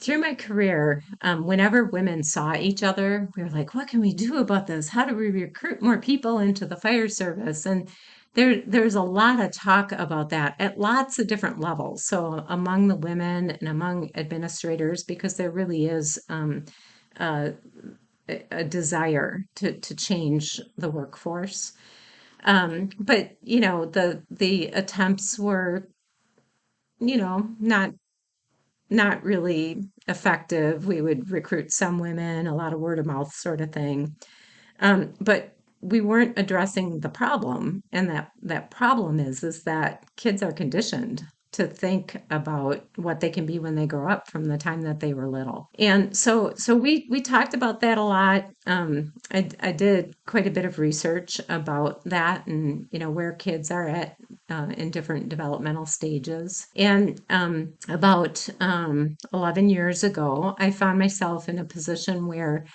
through 0.00 0.18
my 0.18 0.34
career, 0.34 1.02
um, 1.20 1.44
whenever 1.44 1.84
women 1.84 2.22
saw 2.22 2.54
each 2.54 2.82
other, 2.82 3.28
we 3.36 3.42
were 3.42 3.50
like, 3.50 3.74
what 3.74 3.88
can 3.88 4.00
we 4.00 4.14
do 4.14 4.38
about 4.38 4.66
this? 4.66 4.88
How 4.88 5.04
do 5.04 5.14
we 5.14 5.30
recruit 5.30 5.82
more 5.82 5.98
people 5.98 6.38
into 6.38 6.64
the 6.66 6.76
fire 6.76 7.08
service? 7.08 7.66
And 7.66 7.88
there, 8.34 8.62
there's 8.66 8.94
a 8.94 9.02
lot 9.02 9.40
of 9.40 9.50
talk 9.50 9.92
about 9.92 10.30
that 10.30 10.54
at 10.58 10.78
lots 10.78 11.18
of 11.18 11.26
different 11.26 11.60
levels. 11.60 12.04
So 12.06 12.44
among 12.48 12.88
the 12.88 12.96
women 12.96 13.50
and 13.50 13.68
among 13.68 14.10
administrators, 14.14 15.04
because 15.04 15.34
there 15.36 15.50
really 15.50 15.86
is 15.86 16.18
um, 16.28 16.64
a, 17.18 17.52
a, 18.50 18.64
desire 18.64 19.44
to, 19.56 19.78
to 19.80 19.94
change 19.96 20.60
the 20.78 20.90
workforce. 20.90 21.72
Um, 22.44 22.90
but 22.98 23.36
you 23.42 23.60
know, 23.60 23.84
the 23.84 24.22
the 24.30 24.68
attempts 24.68 25.38
were, 25.38 25.88
you 27.00 27.18
know, 27.18 27.50
not 27.58 27.90
not 28.90 29.22
really 29.22 29.84
effective. 30.08 30.86
We 30.86 31.00
would 31.00 31.30
recruit 31.30 31.72
some 31.72 31.98
women, 31.98 32.46
a 32.46 32.54
lot 32.54 32.72
of 32.72 32.80
word 32.80 32.98
of 32.98 33.06
mouth 33.06 33.32
sort 33.32 33.60
of 33.60 33.72
thing. 33.72 34.16
Um, 34.80 35.14
but 35.20 35.54
we 35.80 36.00
weren't 36.00 36.38
addressing 36.38 37.00
the 37.00 37.08
problem. 37.08 37.82
And 37.92 38.10
that, 38.10 38.32
that 38.42 38.70
problem 38.70 39.20
is, 39.20 39.42
is 39.42 39.62
that 39.64 40.04
kids 40.16 40.42
are 40.42 40.52
conditioned 40.52 41.22
to 41.52 41.66
think 41.66 42.16
about 42.30 42.84
what 42.96 43.20
they 43.20 43.30
can 43.30 43.44
be 43.46 43.58
when 43.58 43.74
they 43.74 43.86
grow 43.86 44.10
up 44.10 44.30
from 44.30 44.44
the 44.44 44.58
time 44.58 44.82
that 44.82 45.00
they 45.00 45.14
were 45.14 45.28
little. 45.28 45.68
And 45.78 46.16
so 46.16 46.52
so 46.56 46.76
we 46.76 47.06
we 47.10 47.20
talked 47.20 47.54
about 47.54 47.80
that 47.80 47.98
a 47.98 48.02
lot. 48.02 48.46
Um, 48.66 49.12
I, 49.32 49.48
I 49.60 49.72
did 49.72 50.14
quite 50.26 50.46
a 50.46 50.50
bit 50.50 50.64
of 50.64 50.78
research 50.78 51.40
about 51.48 52.04
that 52.04 52.46
and 52.46 52.86
you 52.92 52.98
know 52.98 53.10
where 53.10 53.32
kids 53.32 53.70
are 53.70 53.88
at 53.88 54.16
uh, 54.48 54.68
in 54.76 54.90
different 54.90 55.28
developmental 55.28 55.86
stages. 55.86 56.66
And 56.76 57.20
um, 57.30 57.74
about 57.88 58.48
um, 58.60 59.16
11 59.32 59.68
years 59.68 60.04
ago, 60.04 60.54
I 60.58 60.70
found 60.70 60.98
myself 60.98 61.48
in 61.48 61.58
a 61.58 61.64
position 61.64 62.26
where 62.26 62.66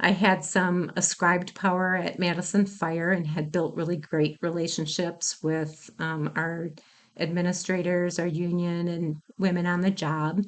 I 0.00 0.12
had 0.12 0.44
some 0.44 0.92
ascribed 0.96 1.54
power 1.54 1.96
at 1.96 2.18
Madison 2.18 2.66
Fire 2.66 3.10
and 3.10 3.26
had 3.26 3.50
built 3.50 3.74
really 3.74 3.96
great 3.96 4.38
relationships 4.40 5.42
with 5.42 5.90
um, 5.98 6.32
our 6.36 6.70
administrators, 7.18 8.18
our 8.18 8.26
union, 8.26 8.88
and 8.88 9.16
women 9.38 9.66
on 9.66 9.80
the 9.80 9.90
job. 9.90 10.42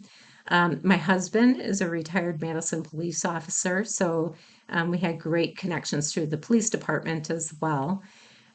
Um, 0.48 0.80
my 0.82 0.96
husband 0.96 1.60
is 1.60 1.80
a 1.80 1.88
retired 1.88 2.40
Madison 2.40 2.82
police 2.82 3.24
officer, 3.24 3.84
so 3.84 4.34
um, 4.68 4.90
we 4.90 4.98
had 4.98 5.20
great 5.20 5.56
connections 5.56 6.12
through 6.12 6.26
the 6.26 6.38
police 6.38 6.70
department 6.70 7.30
as 7.30 7.54
well. 7.60 8.02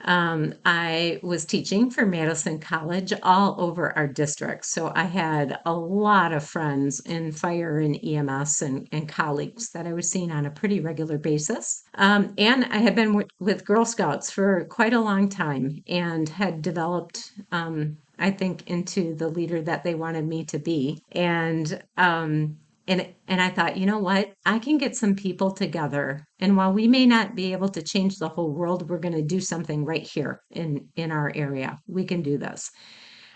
Um, 0.05 0.53
I 0.65 1.19
was 1.23 1.45
teaching 1.45 1.89
for 1.89 2.05
Madison 2.05 2.59
College 2.59 3.13
all 3.23 3.55
over 3.59 3.95
our 3.97 4.07
district. 4.07 4.65
So 4.65 4.91
I 4.95 5.03
had 5.03 5.59
a 5.65 5.73
lot 5.73 6.31
of 6.31 6.45
friends 6.45 6.99
in 7.01 7.31
fire 7.31 7.79
and 7.79 7.97
EMS 8.03 8.61
and, 8.61 8.87
and 8.91 9.09
colleagues 9.09 9.71
that 9.71 9.87
I 9.87 9.93
was 9.93 10.09
seeing 10.09 10.31
on 10.31 10.45
a 10.45 10.51
pretty 10.51 10.79
regular 10.79 11.17
basis. 11.17 11.83
Um, 11.95 12.33
and 12.37 12.65
I 12.65 12.77
had 12.77 12.95
been 12.95 13.09
w- 13.09 13.27
with 13.39 13.65
Girl 13.65 13.85
Scouts 13.85 14.29
for 14.29 14.65
quite 14.65 14.93
a 14.93 15.01
long 15.01 15.29
time 15.29 15.81
and 15.87 16.29
had 16.29 16.61
developed 16.61 17.31
um, 17.51 17.97
I 18.19 18.31
think, 18.31 18.69
into 18.69 19.15
the 19.15 19.29
leader 19.29 19.61
that 19.63 19.83
they 19.83 19.95
wanted 19.95 20.27
me 20.27 20.45
to 20.45 20.59
be. 20.59 21.01
And 21.11 21.81
um, 21.97 22.57
and 22.87 23.07
and 23.27 23.41
I 23.41 23.49
thought, 23.49 23.77
you 23.77 23.85
know 23.85 23.99
what? 23.99 24.33
I 24.45 24.59
can 24.59 24.77
get 24.77 24.95
some 24.95 25.15
people 25.15 25.51
together, 25.51 26.25
and 26.39 26.55
while 26.55 26.71
we 26.73 26.87
may 26.87 27.05
not 27.05 27.35
be 27.35 27.51
able 27.53 27.69
to 27.69 27.81
change 27.81 28.17
the 28.17 28.29
whole 28.29 28.51
world, 28.53 28.89
we're 28.89 28.99
going 28.99 29.15
to 29.15 29.21
do 29.23 29.39
something 29.39 29.85
right 29.85 30.03
here 30.03 30.41
in 30.51 30.87
in 30.95 31.11
our 31.11 31.31
area. 31.35 31.79
We 31.87 32.05
can 32.05 32.21
do 32.21 32.37
this. 32.37 32.69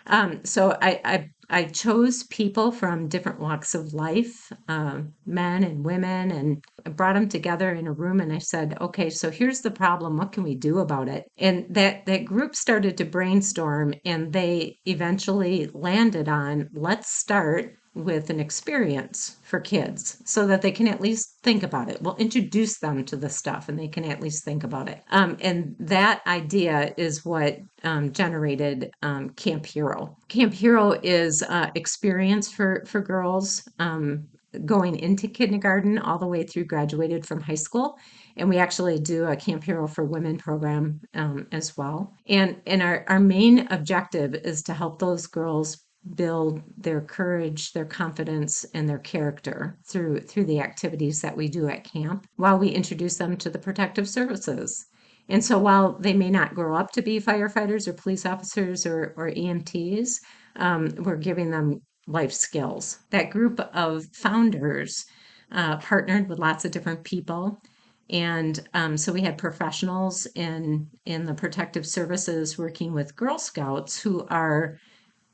Um, 0.08 0.44
so 0.46 0.78
I, 0.82 1.02
I, 1.06 1.30
I 1.50 1.64
chose 1.66 2.24
people 2.24 2.72
from 2.72 3.08
different 3.08 3.40
walks 3.40 3.74
of 3.76 3.94
life, 3.94 4.52
uh, 4.68 5.02
men 5.26 5.64
and 5.64 5.84
women, 5.86 6.32
and 6.32 6.64
I 6.86 6.90
brought 6.90 7.14
them 7.14 7.30
together 7.30 7.72
in 7.74 7.88
a 7.88 7.92
room. 7.94 8.20
And 8.20 8.32
I 8.34 8.38
said, 8.40 8.78
"Okay, 8.80 9.10
so 9.10 9.32
here's 9.32 9.62
the 9.62 9.72
problem. 9.72 10.18
What 10.18 10.32
can 10.32 10.44
we 10.44 10.56
do 10.56 10.80
about 10.80 11.08
it?" 11.10 11.26
And 11.38 11.66
that 11.74 12.06
that 12.06 12.26
group 12.26 12.56
started 12.56 12.98
to 12.98 13.06
brainstorm, 13.06 13.94
and 14.06 14.32
they 14.34 14.78
eventually 14.86 15.70
landed 15.74 16.30
on, 16.30 16.70
"Let's 16.74 17.10
start 17.12 17.76
with 18.00 18.30
an 18.30 18.40
experience 18.40 19.38
for 19.44 19.60
kids 19.60 20.22
so 20.26 20.48
that 20.48 20.62
they 20.62 20.72
can 20.72 20.88
at 20.88 21.02
least 21.02 21.38
think 21.44 21.64
about 21.64 21.90
it. 21.90 22.02
We'll 22.02 22.16
introduce 22.16 22.80
them 22.80 23.06
to 23.06 23.16
the 23.16 23.30
stuff 23.30 23.70
and 23.70 23.78
they 23.78 23.88
can 23.88 24.06
at 24.06 24.22
least 24.22 24.44
think 24.44 24.64
about 24.64 24.90
it. 24.90 25.04
Um, 25.12 25.38
and 25.42 25.76
that 25.80 26.22
idea 26.28 26.94
is 26.98 27.26
what 27.26 27.60
um, 27.84 28.12
generated 28.12 28.92
um, 29.02 29.30
Camp 29.32 29.66
Hero. 29.66 30.18
Camp 30.28 30.54
Hero 30.54 30.92
is 31.04 31.44
uh, 31.44 31.70
experience 31.76 32.52
for, 32.52 32.84
for 32.86 33.02
girls 33.02 33.68
um, 33.80 34.28
going 34.66 34.98
into 34.98 35.28
kindergarten 35.28 36.00
all 36.00 36.18
the 36.18 36.28
way 36.28 36.44
through 36.44 36.66
graduated 36.66 37.26
from 37.26 37.40
high 37.40 37.56
school 37.56 37.98
and 38.38 38.50
we 38.50 38.58
actually 38.58 38.98
do 38.98 39.26
a 39.26 39.36
camp 39.36 39.64
hero 39.64 39.88
for 39.88 40.04
women 40.04 40.38
program 40.38 41.00
um, 41.14 41.46
as 41.52 41.78
well 41.78 42.16
and 42.28 42.60
and 42.66 42.82
our, 42.82 43.06
our 43.08 43.20
main 43.20 43.68
objective 43.70 44.34
is 44.34 44.64
to 44.64 44.74
help 44.74 44.98
those 44.98 45.28
girls 45.28 45.86
build 46.16 46.62
their 46.78 47.02
courage, 47.02 47.74
their 47.74 47.86
confidence, 47.86 48.66
and 48.74 48.88
their 48.88 49.00
character 49.00 49.78
through 49.86 50.22
through 50.22 50.46
the 50.46 50.60
activities 50.60 51.22
that 51.22 51.36
we 51.36 51.48
do 51.48 51.68
at 51.68 51.84
camp 51.84 52.26
while 52.38 52.58
we 52.58 52.70
introduce 52.70 53.18
them 53.18 53.38
to 53.38 53.50
the 53.50 53.60
protective 53.60 54.08
services. 54.08 54.88
And 55.30 55.46
so 55.46 55.60
while 55.60 55.98
they 56.00 56.14
may 56.14 56.32
not 56.32 56.56
grow 56.56 56.76
up 56.76 56.92
to 56.92 57.04
be 57.04 57.22
firefighters 57.22 57.88
or 57.88 57.94
police 57.94 58.26
officers 58.26 58.86
or, 58.86 59.14
or 59.16 59.30
EMTs, 59.30 60.20
um, 60.56 60.90
we're 60.98 61.18
giving 61.18 61.52
them 61.52 61.82
life 62.08 62.34
skills. 62.34 63.00
That 63.12 63.30
group 63.30 63.60
of 63.60 64.06
founders 64.14 65.06
uh, 65.52 65.78
partnered 65.78 66.28
with 66.28 66.40
lots 66.40 66.66
of 66.66 66.72
different 66.72 67.04
people. 67.04 67.62
And 68.10 68.60
um, 68.74 68.98
so 68.98 69.14
we 69.14 69.22
had 69.22 69.38
professionals 69.38 70.26
in 70.34 70.88
in 71.06 71.26
the 71.26 71.36
protective 71.36 71.86
services 71.86 72.58
working 72.58 72.92
with 72.94 73.16
Girl 73.16 73.38
Scouts 73.38 74.02
who 74.02 74.26
are 74.30 74.80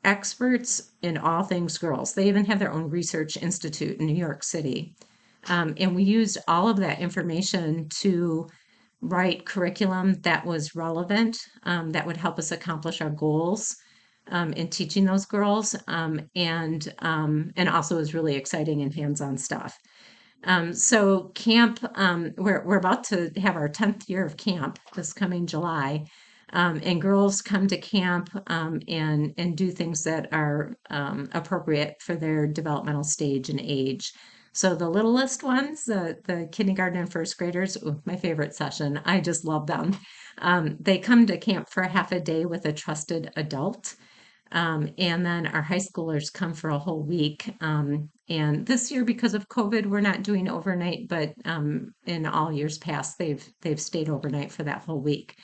experts 0.06 0.92
in 1.02 1.18
all 1.18 1.44
things 1.44 1.78
girls. 1.78 2.14
They 2.14 2.28
even 2.28 2.46
have 2.46 2.60
their 2.60 2.72
own 2.72 2.90
research 2.90 3.38
institute 3.38 4.00
in 4.00 4.06
New 4.06 4.16
York 4.16 4.44
City. 4.44 4.96
Um, 5.48 5.74
and 5.78 5.96
we 5.96 6.04
used 6.04 6.38
all 6.48 6.70
of 6.70 6.78
that 6.78 7.00
information 7.00 7.90
to 8.02 8.48
write 9.02 9.46
curriculum 9.46 10.14
that 10.22 10.46
was 10.46 10.76
relevant, 10.76 11.38
um, 11.64 11.92
that 11.92 12.06
would 12.06 12.18
help 12.18 12.40
us 12.40 12.52
accomplish 12.52 13.02
our 13.02 13.10
goals 13.10 13.76
um, 14.32 14.54
in 14.54 14.70
teaching 14.70 15.06
those 15.06 15.26
girls, 15.26 15.76
um, 15.88 16.20
and 16.36 16.94
um, 17.00 17.52
and 17.58 17.70
also 17.70 17.98
is 17.98 18.14
really 18.16 18.36
exciting 18.36 18.82
and 18.82 18.94
hands-on 18.94 19.38
stuff. 19.38 19.78
Um, 20.46 20.74
so 20.74 21.32
camp, 21.36 21.80
we're 22.38 22.64
we're 22.66 22.78
about 22.78 23.04
to 23.06 23.32
have 23.38 23.56
our 23.56 23.70
tenth 23.70 24.10
year 24.10 24.26
of 24.26 24.38
camp 24.38 24.80
this 24.96 25.14
coming 25.14 25.46
July, 25.46 26.06
um, 26.54 26.80
and 26.84 27.02
girls 27.02 27.42
come 27.42 27.68
to 27.68 27.78
camp 27.78 28.30
um, 28.48 28.80
and 28.88 29.34
and 29.38 29.58
do 29.58 29.72
things 29.72 30.04
that 30.04 30.30
are 30.32 30.78
um, 30.90 31.30
appropriate 31.34 31.96
for 32.02 32.16
their 32.16 32.48
developmental 32.48 33.04
stage 33.04 33.50
and 33.50 33.60
age. 33.62 34.14
So 34.54 34.74
the 34.74 34.90
littlest 34.90 35.44
ones, 35.44 35.84
the 35.84 36.18
the 36.26 36.48
kindergarten 36.52 37.00
and 37.00 37.12
first 37.12 37.38
graders, 37.38 37.78
ooh, 37.84 38.02
my 38.06 38.16
favorite 38.16 38.56
session. 38.56 39.02
I 39.06 39.20
just 39.20 39.46
love 39.46 39.68
them. 39.68 39.98
Um, 40.38 40.78
they 40.80 40.98
come 40.98 41.26
to 41.28 41.38
camp 41.38 41.70
for 41.70 41.84
half 41.84 42.12
a 42.12 42.20
day 42.20 42.46
with 42.46 42.66
a 42.66 42.74
trusted 42.74 43.32
adult. 43.36 43.96
Um, 44.52 44.90
and 44.98 45.26
then 45.26 45.48
our 45.48 45.62
high 45.62 45.78
schoolers 45.78 46.32
come 46.32 46.54
for 46.54 46.70
a 46.70 46.80
whole 46.80 47.04
week. 47.04 47.54
Um, 47.62 48.10
and 48.30 48.66
this 48.66 48.92
year, 48.92 49.04
because 49.04 49.34
of 49.34 49.50
COVID, 49.50 49.86
we're 49.86 50.02
not 50.02 50.24
doing 50.24 50.48
overnight, 50.48 51.08
but 51.10 51.34
um, 51.46 51.94
in 52.06 52.26
all 52.26 52.52
years 52.52 52.78
past, 52.78 53.18
they've 53.18 53.46
they've 53.62 53.80
stayed 53.80 54.10
overnight 54.10 54.52
for 54.52 54.64
that 54.64 54.84
whole 54.84 55.02
week. 55.02 55.36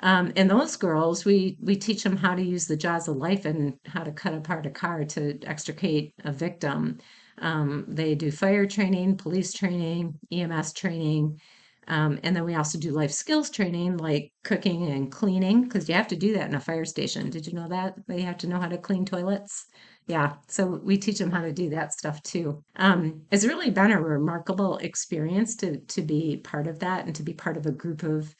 Um, 0.00 0.32
and 0.36 0.50
those 0.50 0.76
girls, 0.76 1.24
we 1.24 1.56
we 1.60 1.76
teach 1.76 2.02
them 2.02 2.16
how 2.16 2.34
to 2.34 2.42
use 2.42 2.66
the 2.66 2.76
jaws 2.76 3.08
of 3.08 3.16
life 3.16 3.44
and 3.44 3.74
how 3.86 4.02
to 4.04 4.12
cut 4.12 4.34
apart 4.34 4.66
a 4.66 4.70
car 4.70 5.04
to 5.04 5.38
extricate 5.44 6.14
a 6.24 6.32
victim. 6.32 6.98
Um, 7.38 7.84
they 7.88 8.14
do 8.14 8.30
fire 8.30 8.66
training, 8.66 9.16
police 9.16 9.52
training, 9.52 10.18
EMS 10.30 10.72
training, 10.72 11.40
um, 11.88 12.18
and 12.24 12.34
then 12.34 12.44
we 12.44 12.54
also 12.54 12.78
do 12.78 12.90
life 12.90 13.12
skills 13.12 13.48
training 13.50 13.96
like 13.98 14.32
cooking 14.42 14.90
and 14.90 15.10
cleaning 15.12 15.62
because 15.62 15.88
you 15.88 15.94
have 15.94 16.08
to 16.08 16.16
do 16.16 16.32
that 16.34 16.48
in 16.48 16.54
a 16.54 16.60
fire 16.60 16.84
station. 16.84 17.30
Did 17.30 17.46
you 17.46 17.52
know 17.54 17.68
that? 17.68 17.94
They 18.08 18.22
have 18.22 18.38
to 18.38 18.48
know 18.48 18.58
how 18.58 18.68
to 18.68 18.78
clean 18.78 19.04
toilets. 19.04 19.66
Yeah, 20.08 20.34
so 20.48 20.80
we 20.84 20.98
teach 20.98 21.18
them 21.18 21.30
how 21.30 21.42
to 21.42 21.52
do 21.52 21.70
that 21.70 21.92
stuff 21.92 22.22
too. 22.22 22.62
Um, 22.76 23.22
it's 23.30 23.44
really 23.46 23.70
been 23.70 23.92
a 23.92 24.00
remarkable 24.00 24.78
experience 24.78 25.56
to 25.56 25.78
to 25.78 26.02
be 26.02 26.38
part 26.38 26.66
of 26.66 26.80
that 26.80 27.06
and 27.06 27.14
to 27.16 27.22
be 27.22 27.34
part 27.34 27.56
of 27.56 27.66
a 27.66 27.72
group 27.72 28.02
of 28.02 28.34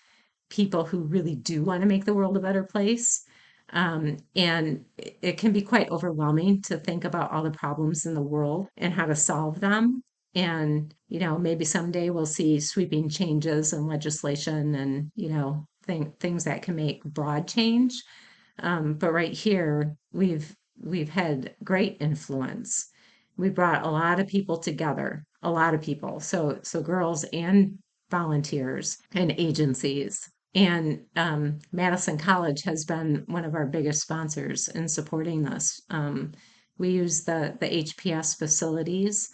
people 0.49 0.84
who 0.84 1.01
really 1.01 1.34
do 1.34 1.62
want 1.62 1.82
to 1.82 1.88
make 1.88 2.05
the 2.05 2.14
world 2.14 2.36
a 2.36 2.40
better 2.40 2.64
place. 2.64 3.24
Um, 3.70 4.18
and 4.36 4.84
it 4.97 5.38
can 5.38 5.53
be 5.53 5.62
quite 5.62 5.90
overwhelming 5.90 6.62
to 6.62 6.78
think 6.78 7.05
about 7.05 7.32
all 7.32 7.42
the 7.42 7.51
problems 7.51 8.07
in 8.07 8.14
the 8.14 8.22
world 8.22 8.68
and 8.76 8.92
how 8.92 9.07
to 9.07 9.16
solve 9.16 9.59
them. 9.59 10.03
And, 10.34 10.94
you 11.09 11.18
know, 11.18 11.38
maybe 11.38 11.64
someday 11.64 12.11
we'll 12.11 12.26
see 12.26 12.61
sweeping 12.61 13.09
changes 13.09 13.72
in 13.72 13.86
legislation 13.86 14.74
and, 14.74 15.11
you 15.16 15.30
know, 15.30 15.66
th- 15.86 16.09
things 16.20 16.44
that 16.44 16.62
can 16.62 16.76
make 16.76 17.03
broad 17.05 17.49
change. 17.49 18.03
Um, 18.59 18.94
but 18.94 19.12
right 19.12 19.32
here, 19.32 19.97
we've 20.12 20.55
we've 20.78 21.09
had 21.09 21.55
great 21.64 21.97
influence. 22.01 22.88
We 23.36 23.49
brought 23.49 23.84
a 23.84 23.90
lot 23.90 24.20
of 24.20 24.26
people 24.26 24.59
together, 24.59 25.24
a 25.42 25.51
lot 25.51 25.74
of 25.74 25.82
people. 25.82 26.20
So 26.20 26.59
so 26.62 26.82
girls 26.82 27.24
and 27.32 27.78
volunteers 28.11 28.99
and 29.14 29.32
agencies. 29.32 30.30
And 30.57 31.04
um, 31.14 31.61
Madison 31.70 32.18
College 32.18 32.64
has 32.64 32.84
been 32.84 33.22
one 33.26 33.44
of 33.44 33.54
our 33.54 33.66
biggest 33.66 34.00
sponsors 34.00 34.66
in 34.68 34.88
supporting 34.88 35.42
this. 35.42 35.80
Um, 35.90 36.32
we 36.78 36.90
use 36.90 37.22
the 37.22 37.57
the 37.61 37.68
HPS 37.68 38.36
facilities 38.36 39.30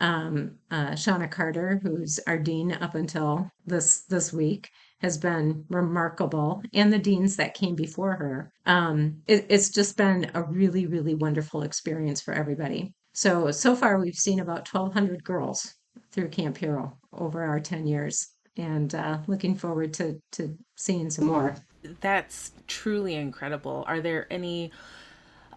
um, 0.00 0.52
uh, 0.70 0.92
Shauna 0.92 1.30
Carter, 1.30 1.78
who's 1.82 2.18
our 2.26 2.38
dean 2.38 2.72
up 2.72 2.94
until 2.94 3.50
this 3.66 4.02
this 4.02 4.32
week, 4.32 4.70
has 5.00 5.18
been 5.18 5.64
remarkable, 5.68 6.62
and 6.72 6.92
the 6.92 6.98
deans 6.98 7.36
that 7.36 7.54
came 7.54 7.74
before 7.74 8.12
her. 8.16 8.52
Um, 8.66 9.22
it, 9.26 9.46
it's 9.48 9.70
just 9.70 9.96
been 9.96 10.30
a 10.34 10.42
really, 10.42 10.86
really 10.86 11.14
wonderful 11.14 11.62
experience 11.62 12.20
for 12.20 12.32
everybody. 12.32 12.94
So 13.12 13.50
so 13.50 13.76
far, 13.76 13.98
we've 13.98 14.14
seen 14.14 14.40
about 14.40 14.72
1,200 14.72 15.22
girls 15.22 15.74
through 16.12 16.28
Camp 16.28 16.56
Hero 16.56 16.96
over 17.12 17.42
our 17.42 17.60
10 17.60 17.86
years, 17.86 18.28
and 18.60 18.94
uh, 18.94 19.18
looking 19.26 19.54
forward 19.54 19.92
to 19.94 20.20
to 20.32 20.56
seeing 20.76 21.10
some 21.10 21.26
more. 21.26 21.56
That's 22.00 22.52
truly 22.66 23.14
incredible. 23.14 23.84
Are 23.86 24.00
there 24.00 24.26
any 24.30 24.70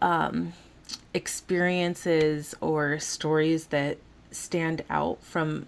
um, 0.01 0.53
experiences 1.13 2.55
or 2.61 2.99
stories 2.99 3.67
that 3.67 3.97
stand 4.31 4.83
out 4.89 5.21
from 5.23 5.65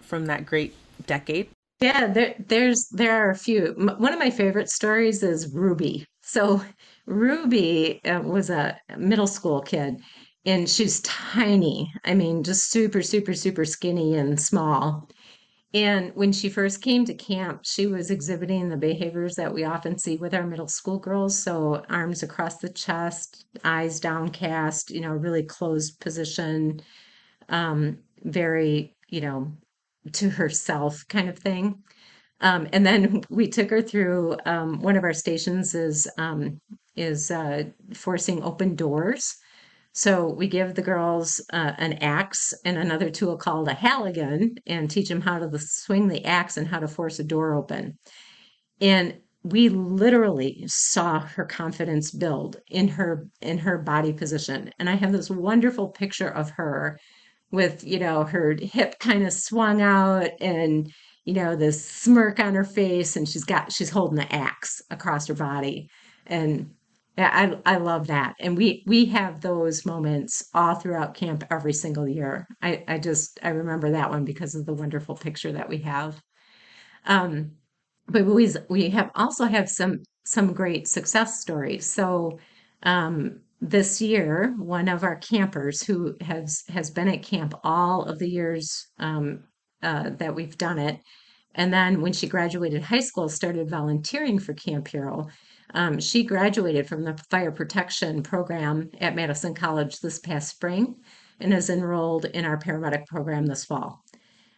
from 0.00 0.26
that 0.26 0.46
great 0.46 0.74
decade? 1.06 1.48
Yeah, 1.80 2.06
there, 2.06 2.34
there's 2.38 2.88
there 2.92 3.26
are 3.26 3.30
a 3.30 3.36
few. 3.36 3.74
One 3.76 4.12
of 4.12 4.18
my 4.18 4.30
favorite 4.30 4.70
stories 4.70 5.22
is 5.22 5.52
Ruby. 5.52 6.06
So 6.22 6.62
Ruby 7.06 8.02
uh, 8.04 8.20
was 8.20 8.48
a 8.48 8.78
middle 8.96 9.26
school 9.26 9.60
kid, 9.60 10.00
and 10.46 10.68
she's 10.68 11.00
tiny. 11.02 11.92
I 12.04 12.14
mean, 12.14 12.42
just 12.42 12.70
super, 12.70 13.02
super, 13.02 13.34
super 13.34 13.64
skinny 13.64 14.14
and 14.14 14.40
small. 14.40 15.08
And 15.74 16.12
when 16.14 16.32
she 16.32 16.48
first 16.48 16.80
came 16.80 17.04
to 17.04 17.14
camp, 17.14 17.60
she 17.64 17.86
was 17.86 18.10
exhibiting 18.10 18.68
the 18.68 18.76
behaviors 18.76 19.34
that 19.34 19.52
we 19.52 19.64
often 19.64 19.98
see 19.98 20.16
with 20.16 20.32
our 20.32 20.46
middle 20.46 20.68
school 20.68 20.98
girls. 20.98 21.42
So 21.42 21.82
arms 21.90 22.22
across 22.22 22.58
the 22.58 22.68
chest, 22.68 23.46
eyes 23.64 24.00
downcast, 24.00 24.90
you 24.90 25.00
know, 25.00 25.10
really 25.10 25.42
closed 25.42 26.00
position, 26.00 26.80
um, 27.48 27.98
very, 28.22 28.96
you 29.08 29.20
know, 29.20 29.52
to 30.12 30.30
herself 30.30 31.04
kind 31.08 31.28
of 31.28 31.38
thing. 31.38 31.82
Um, 32.40 32.68
and 32.72 32.86
then 32.86 33.22
we 33.30 33.48
took 33.48 33.70
her 33.70 33.82
through 33.82 34.36
um, 34.46 34.80
one 34.80 34.96
of 34.96 35.04
our 35.04 35.14
stations 35.14 35.74
is 35.74 36.06
um, 36.18 36.60
is 36.94 37.30
uh, 37.30 37.64
forcing 37.94 38.42
open 38.42 38.76
doors. 38.76 39.36
So 39.96 40.28
we 40.28 40.46
give 40.46 40.74
the 40.74 40.82
girls 40.82 41.40
uh, 41.54 41.72
an 41.78 41.94
axe 41.94 42.52
and 42.66 42.76
another 42.76 43.08
tool 43.08 43.38
called 43.38 43.66
a 43.66 43.72
halligan 43.72 44.56
and 44.66 44.90
teach 44.90 45.08
them 45.08 45.22
how 45.22 45.38
to 45.38 45.58
swing 45.58 46.08
the 46.08 46.22
axe 46.26 46.58
and 46.58 46.68
how 46.68 46.80
to 46.80 46.86
force 46.86 47.18
a 47.18 47.24
door 47.24 47.54
open. 47.54 47.96
And 48.78 49.16
we 49.42 49.70
literally 49.70 50.64
saw 50.66 51.20
her 51.20 51.46
confidence 51.46 52.10
build 52.10 52.60
in 52.68 52.88
her 52.88 53.26
in 53.40 53.56
her 53.56 53.78
body 53.78 54.12
position. 54.12 54.70
And 54.78 54.90
I 54.90 54.96
have 54.96 55.12
this 55.12 55.30
wonderful 55.30 55.88
picture 55.88 56.28
of 56.28 56.50
her 56.50 57.00
with 57.50 57.82
you 57.82 57.98
know 57.98 58.24
her 58.24 58.54
hip 58.60 58.98
kind 58.98 59.26
of 59.26 59.32
swung 59.32 59.80
out 59.80 60.28
and 60.42 60.92
you 61.24 61.32
know 61.32 61.56
this 61.56 61.82
smirk 61.82 62.38
on 62.38 62.54
her 62.54 62.64
face 62.64 63.16
and 63.16 63.26
she's 63.26 63.44
got 63.44 63.72
she's 63.72 63.88
holding 63.88 64.16
the 64.16 64.30
axe 64.30 64.82
across 64.90 65.26
her 65.28 65.34
body 65.34 65.88
and 66.26 66.70
I 67.18 67.74
I 67.74 67.76
love 67.78 68.08
that. 68.08 68.34
And 68.40 68.56
we 68.56 68.82
we 68.86 69.06
have 69.06 69.40
those 69.40 69.86
moments 69.86 70.48
all 70.54 70.74
throughout 70.74 71.14
camp 71.14 71.44
every 71.50 71.72
single 71.72 72.06
year. 72.08 72.46
I 72.62 72.84
I 72.88 72.98
just 72.98 73.38
I 73.42 73.48
remember 73.50 73.90
that 73.92 74.10
one 74.10 74.24
because 74.24 74.54
of 74.54 74.66
the 74.66 74.74
wonderful 74.74 75.16
picture 75.16 75.52
that 75.52 75.68
we 75.68 75.78
have. 75.78 76.20
Um 77.06 77.52
but 78.08 78.24
we 78.26 78.48
we 78.68 78.90
have 78.90 79.10
also 79.14 79.46
have 79.46 79.68
some 79.68 80.02
some 80.24 80.52
great 80.52 80.88
success 80.88 81.40
stories. 81.40 81.86
So 81.86 82.38
um 82.82 83.40
this 83.60 84.02
year, 84.02 84.54
one 84.58 84.88
of 84.88 85.02
our 85.02 85.16
campers 85.16 85.82
who 85.82 86.14
has 86.20 86.62
has 86.68 86.90
been 86.90 87.08
at 87.08 87.22
camp 87.22 87.54
all 87.64 88.02
of 88.04 88.18
the 88.18 88.28
years 88.28 88.88
um, 88.98 89.44
uh, 89.82 90.10
that 90.18 90.34
we've 90.34 90.58
done 90.58 90.78
it, 90.78 91.00
and 91.54 91.72
then 91.72 92.02
when 92.02 92.12
she 92.12 92.28
graduated 92.28 92.82
high 92.82 93.00
school, 93.00 93.28
started 93.30 93.70
volunteering 93.70 94.38
for 94.38 94.52
Camp 94.54 94.88
Hero. 94.88 95.26
Um, 95.74 96.00
she 96.00 96.24
graduated 96.24 96.86
from 96.88 97.02
the 97.02 97.18
fire 97.30 97.52
protection 97.52 98.22
program 98.22 98.90
at 99.00 99.16
Madison 99.16 99.54
College 99.54 100.00
this 100.00 100.18
past 100.18 100.48
spring, 100.48 100.96
and 101.40 101.52
is 101.52 101.70
enrolled 101.70 102.24
in 102.24 102.44
our 102.44 102.58
paramedic 102.58 103.06
program 103.06 103.46
this 103.46 103.64
fall. 103.64 104.02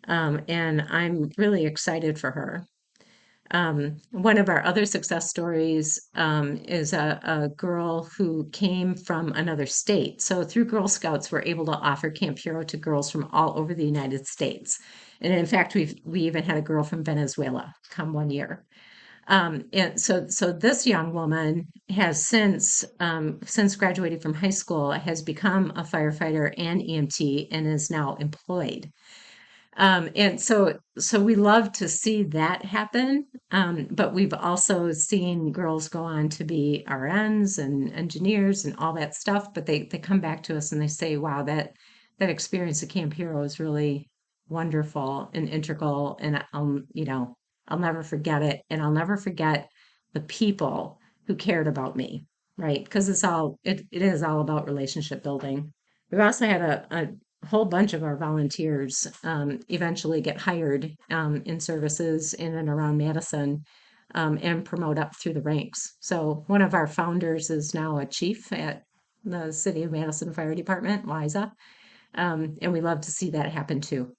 Um, 0.07 0.41
and 0.49 0.83
I'm 0.83 1.31
really 1.37 1.67
excited 1.67 2.19
for 2.19 2.31
her. 2.31 2.67
Um, 3.51 3.97
one 4.11 4.37
of 4.37 4.51
our 4.51 4.63
other 4.65 4.85
success 4.85 5.31
stories 5.31 6.09
um, 6.15 6.59
is 6.67 6.93
a, 6.93 7.19
a, 7.23 7.49
girl 7.49 8.05
who 8.05 8.47
came 8.51 8.95
from 8.95 9.33
another 9.33 9.65
state. 9.65 10.21
So 10.21 10.45
through 10.45 10.67
Girl 10.67 10.87
Scouts, 10.87 11.33
we're 11.33 11.43
able 11.43 11.65
to 11.67 11.73
offer 11.73 12.11
Camp 12.11 12.39
Hero 12.39 12.63
to 12.65 12.77
girls 12.77 13.11
from 13.11 13.25
all 13.33 13.59
over 13.59 13.73
the 13.73 13.87
United 13.87 14.27
States. 14.27 14.79
And 15.23 15.33
in 15.33 15.47
fact, 15.47 15.75
we've 15.75 15.99
we 16.05 16.21
even 16.23 16.45
had 16.45 16.59
a 16.59 16.63
girl 16.63 16.85
from 16.85 17.03
Venezuela 17.03 17.75
come 17.89 18.13
one 18.13 18.29
year. 18.29 18.67
Um, 19.29 19.65
and 19.75 20.01
so, 20.01 20.27
so 20.29 20.53
this 20.53 20.87
young 20.87 21.13
woman 21.13 21.69
has 21.91 22.27
since 22.27 22.85
um, 23.01 23.41
since 23.45 23.77
graduating 23.77 24.21
from 24.21 24.35
high 24.35 24.51
school 24.51 24.91
has 24.93 25.23
become 25.23 25.71
a 25.77 25.83
firefighter 25.85 26.53
and 26.59 26.83
EMT 26.83 27.49
and 27.51 27.67
is 27.67 27.91
now 27.91 28.17
employed. 28.17 28.91
Um, 29.77 30.11
and 30.17 30.41
so, 30.41 30.79
so 30.99 31.23
we 31.23 31.37
love 31.37 31.73
to 31.75 31.89
see 31.89 32.25
that 32.25 32.65
happen. 32.65 33.27
Um, 33.53 33.87
but 33.93 34.13
we've 34.15 34.35
also 34.35 34.93
seen 34.93 35.53
girls 35.53 35.89
go 35.89 36.03
on 36.05 36.29
to 36.31 36.45
be 36.45 36.85
RNs 36.89 37.59
and 37.59 37.93
engineers 37.93 38.65
and 38.65 38.77
all 38.79 38.93
that 38.95 39.15
stuff. 39.15 39.55
But 39.55 39.67
they 39.67 39.85
they 39.85 39.99
come 39.99 40.21
back 40.21 40.43
to 40.45 40.57
us 40.57 40.73
and 40.73 40.83
they 40.83 40.89
say, 40.89 41.17
"Wow, 41.17 41.45
that 41.45 41.75
that 42.19 42.31
experience 42.31 42.83
at 42.83 42.91
Camp 42.91 43.15
Hero 43.15 43.43
is 43.45 43.61
really 43.61 44.11
wonderful 44.49 45.31
and 45.35 45.49
integral." 45.49 46.19
And 46.21 46.45
I'll, 46.53 46.81
you 46.93 47.05
know, 47.07 47.38
I'll 47.69 47.79
never 47.79 48.03
forget 48.03 48.43
it, 48.43 48.63
and 48.71 48.83
I'll 48.83 48.91
never 48.91 49.17
forget 49.17 49.69
the 50.15 50.21
people 50.21 50.99
who 51.27 51.37
cared 51.37 51.69
about 51.69 51.97
me, 51.97 52.25
right? 52.57 52.83
Because 52.83 53.09
it's 53.09 53.25
all 53.25 53.59
it, 53.65 53.87
it 53.93 54.03
is 54.03 54.23
all 54.23 54.41
about 54.41 54.67
relationship 54.67 55.23
building. 55.23 55.73
We've 56.11 56.21
also 56.21 56.47
had 56.47 56.63
a, 56.63 56.87
a 56.91 57.47
whole 57.47 57.67
bunch 57.67 57.93
of 57.93 58.03
our 58.03 58.17
volunteers 58.17 59.07
um, 59.23 59.61
eventually 59.69 60.21
get 60.21 60.41
hired 60.41 60.91
um, 61.11 61.43
in 61.45 61.61
services 61.61 62.35
in 62.35 62.57
and 62.57 62.69
around 62.69 62.97
Madison 62.97 63.63
um, 64.15 64.39
and 64.43 64.65
promote 64.65 64.99
up 64.99 65.15
through 65.17 65.35
the 65.35 65.43
ranks. 65.43 65.97
So 66.01 66.45
one 66.47 66.63
of 66.63 66.75
our 66.75 66.87
founders 66.87 67.51
is 67.51 67.75
now 67.75 67.99
a 67.99 68.07
chief 68.07 68.51
at 68.53 68.83
the 69.25 69.53
City 69.53 69.83
of 69.83 69.93
Madison 69.93 70.33
Fire 70.33 70.55
Department, 70.55 71.07
Liza, 71.07 71.53
um, 72.15 72.57
and 72.63 72.73
we 72.73 72.81
love 72.81 73.03
to 73.03 73.11
see 73.11 73.31
that 73.31 73.53
happen 73.53 73.81
too. 73.81 74.15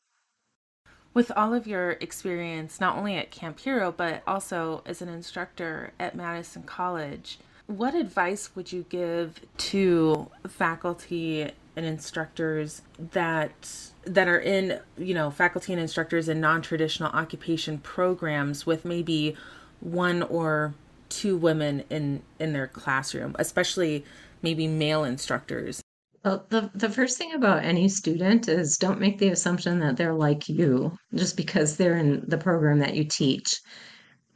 With 1.14 1.32
all 1.32 1.54
of 1.54 1.66
your 1.68 1.92
experience, 1.92 2.80
not 2.80 2.98
only 2.98 3.16
at 3.16 3.32
Camp 3.32 3.60
Hero, 3.60 3.92
but 3.92 4.22
also 4.28 4.84
as 4.86 5.02
an 5.02 5.10
instructor 5.10 5.92
at 6.00 6.16
Madison 6.16 6.64
College, 6.64 7.40
what 7.66 7.94
advice 7.94 8.56
would 8.56 8.72
you 8.72 8.86
give 8.90 9.42
to 9.58 10.30
faculty 10.48 11.52
and 11.76 11.86
instructors 11.86 12.82
that 13.12 13.92
that 14.04 14.28
are 14.28 14.40
in 14.40 14.80
you 14.98 15.14
know 15.14 15.30
faculty 15.32 15.72
and 15.72 15.82
instructors 15.82 16.28
in 16.28 16.42
non-traditional 16.42 17.10
occupation 17.12 17.78
programs 17.78 18.66
with 18.66 18.86
maybe 18.86 19.36
one 19.80 20.24
or 20.24 20.74
two 21.10 21.38
women 21.38 21.84
in 21.90 22.22
in 22.40 22.54
their 22.54 22.68
classroom 22.68 23.36
especially 23.40 24.04
maybe 24.42 24.68
male 24.68 25.04
instructors 25.04 25.82
well, 26.24 26.46
the, 26.50 26.70
the 26.76 26.90
first 26.90 27.18
thing 27.18 27.34
about 27.34 27.64
any 27.64 27.88
student 27.88 28.50
is 28.50 28.78
don't 28.78 29.00
make 29.00 29.18
the 29.20 29.30
assumption 29.30 29.80
that 29.80 29.96
they're 29.96 30.14
like 30.14 30.50
you 30.50 30.98
just 31.16 31.38
because 31.38 31.78
they're 31.78 31.98
in 31.98 32.24
the 32.28 32.38
program 32.38 32.80
that 32.80 32.96
you 32.96 33.06
teach. 33.06 33.62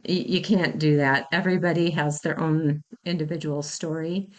You, 0.06 0.42
can't 0.42 0.80
do 0.80 0.98
that. 0.98 1.28
Everybody 1.32 1.90
has 1.92 2.20
their 2.20 2.40
own 2.40 2.84
individual 3.06 3.62
story. 3.62 4.30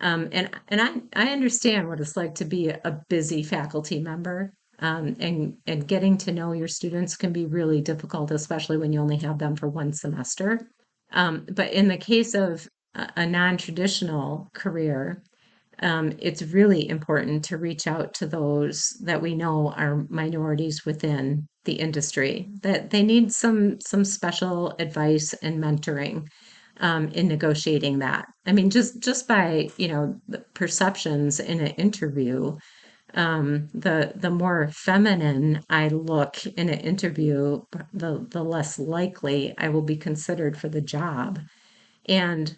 Um, 0.00 0.28
and 0.30 0.48
and 0.68 0.80
I, 0.80 1.24
I 1.24 1.32
understand 1.32 1.88
what 1.88 1.98
it's 1.98 2.16
like 2.16 2.36
to 2.36 2.44
be 2.44 2.68
a 2.68 3.00
busy 3.08 3.42
faculty 3.42 3.98
member. 4.00 4.52
Um, 4.80 5.16
and 5.18 5.56
and 5.66 5.88
getting 5.88 6.16
to 6.18 6.32
know 6.32 6.52
your 6.52 6.68
students 6.68 7.16
can 7.16 7.32
be 7.32 7.46
really 7.46 7.80
difficult, 7.80 8.30
especially 8.30 8.76
when 8.76 8.92
you 8.92 9.00
only 9.00 9.16
have 9.16 9.38
them 9.38 9.56
for 9.56 9.68
one 9.68 9.92
semester. 9.92 10.70
Um, 11.10 11.46
but 11.52 11.72
in 11.72 11.88
the 11.88 11.96
case 11.96 12.34
of 12.34 12.68
a, 12.94 13.08
a 13.16 13.26
non-traditional 13.26 14.50
career, 14.54 15.22
um, 15.80 16.12
it's 16.18 16.42
really 16.42 16.88
important 16.88 17.44
to 17.46 17.56
reach 17.56 17.86
out 17.86 18.14
to 18.14 18.26
those 18.26 18.96
that 19.02 19.22
we 19.22 19.34
know 19.34 19.72
are 19.72 20.06
minorities 20.08 20.84
within 20.84 21.46
the 21.64 21.74
industry 21.74 22.48
that 22.62 22.90
they 22.90 23.02
need 23.02 23.32
some 23.32 23.80
some 23.80 24.04
special 24.04 24.74
advice 24.78 25.34
and 25.34 25.62
mentoring 25.62 26.26
um, 26.80 27.08
in 27.08 27.28
negotiating 27.28 27.98
that. 27.98 28.26
I 28.46 28.52
mean, 28.52 28.70
just 28.70 29.00
just 29.00 29.28
by 29.28 29.68
you 29.76 29.88
know 29.88 30.20
perceptions 30.54 31.40
in 31.40 31.60
an 31.60 31.72
interview, 31.74 32.56
um, 33.14 33.68
the 33.74 34.12
the 34.16 34.30
more 34.30 34.68
feminine 34.72 35.62
I 35.70 35.88
look 35.88 36.44
in 36.46 36.68
an 36.68 36.80
interview, 36.80 37.62
the 37.92 38.26
the 38.30 38.42
less 38.42 38.78
likely 38.78 39.54
I 39.58 39.68
will 39.68 39.82
be 39.82 39.96
considered 39.96 40.56
for 40.56 40.68
the 40.68 40.80
job. 40.80 41.40
And 42.06 42.56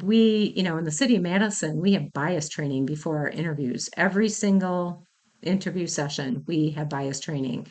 we, 0.00 0.52
you 0.56 0.62
know, 0.62 0.78
in 0.78 0.84
the 0.84 0.90
city 0.90 1.16
of 1.16 1.22
Madison, 1.22 1.80
we 1.80 1.92
have 1.92 2.12
bias 2.12 2.48
training 2.48 2.86
before 2.86 3.18
our 3.18 3.28
interviews. 3.28 3.90
Every 3.96 4.28
single 4.28 5.06
interview 5.42 5.86
session, 5.86 6.44
we 6.46 6.70
have 6.70 6.88
bias 6.88 7.20
training. 7.20 7.66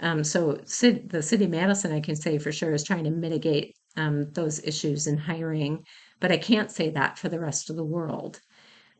Um, 0.00 0.24
so 0.24 0.54
the 0.54 1.22
city 1.22 1.44
of 1.44 1.50
Madison, 1.50 1.92
I 1.92 2.00
can 2.00 2.16
say 2.16 2.38
for 2.38 2.52
sure, 2.52 2.72
is 2.72 2.82
trying 2.82 3.04
to 3.04 3.10
mitigate 3.10 3.76
um, 3.96 4.30
those 4.32 4.64
issues 4.64 5.06
in 5.06 5.16
hiring, 5.16 5.84
but 6.20 6.32
I 6.32 6.38
can't 6.38 6.70
say 6.70 6.90
that 6.90 7.18
for 7.18 7.28
the 7.28 7.40
rest 7.40 7.70
of 7.70 7.76
the 7.76 7.84
world. 7.84 8.40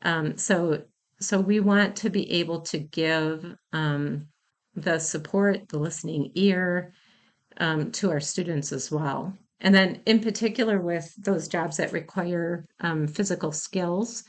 Um, 0.03 0.37
so, 0.37 0.83
so 1.21 1.41
we 1.41 1.61
want 1.61 1.97
to 1.97 2.11
be 2.11 2.31
able 2.33 2.61
to 2.63 2.79
give 2.79 3.57
um, 3.73 4.27
the 4.75 4.99
support, 4.99 5.69
the 5.69 5.79
listening 5.79 6.33
ear 6.35 6.93
um, 7.59 7.93
to 7.93 8.11
our 8.11 8.21
students 8.21 8.73
as 8.73 8.91
well. 8.91 9.37
And 9.61 9.75
then, 9.75 10.01
in 10.07 10.21
particular, 10.21 10.81
with 10.81 11.15
those 11.17 11.49
jobs 11.49 11.77
that 11.77 11.93
require 11.93 12.65
um, 12.81 13.07
physical 13.07 13.53
skills, 13.53 14.25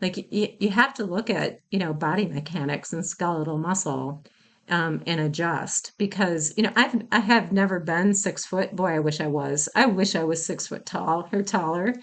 like 0.00 0.16
you, 0.32 0.48
you 0.60 0.70
have 0.70 0.94
to 0.94 1.04
look 1.04 1.30
at 1.30 1.58
you 1.70 1.78
know 1.78 1.94
body 1.94 2.26
mechanics 2.26 2.92
and 2.92 3.04
skeletal 3.04 3.58
muscle 3.58 4.24
um, 4.68 5.02
and 5.06 5.20
adjust 5.20 5.92
because 5.98 6.52
you 6.56 6.62
know 6.62 6.72
I've 6.76 7.02
I 7.12 7.20
have 7.20 7.52
never 7.52 7.80
been 7.80 8.14
six 8.14 8.44
foot. 8.44 8.74
Boy, 8.76 8.94
I 8.94 8.98
wish 8.98 9.20
I 9.20 9.26
was. 9.26 9.68
I 9.74 9.86
wish 9.86 10.14
I 10.14 10.24
was 10.24 10.44
six 10.44 10.66
foot 10.66 10.86
tall 10.86 11.28
or 11.32 11.42
taller. 11.42 11.94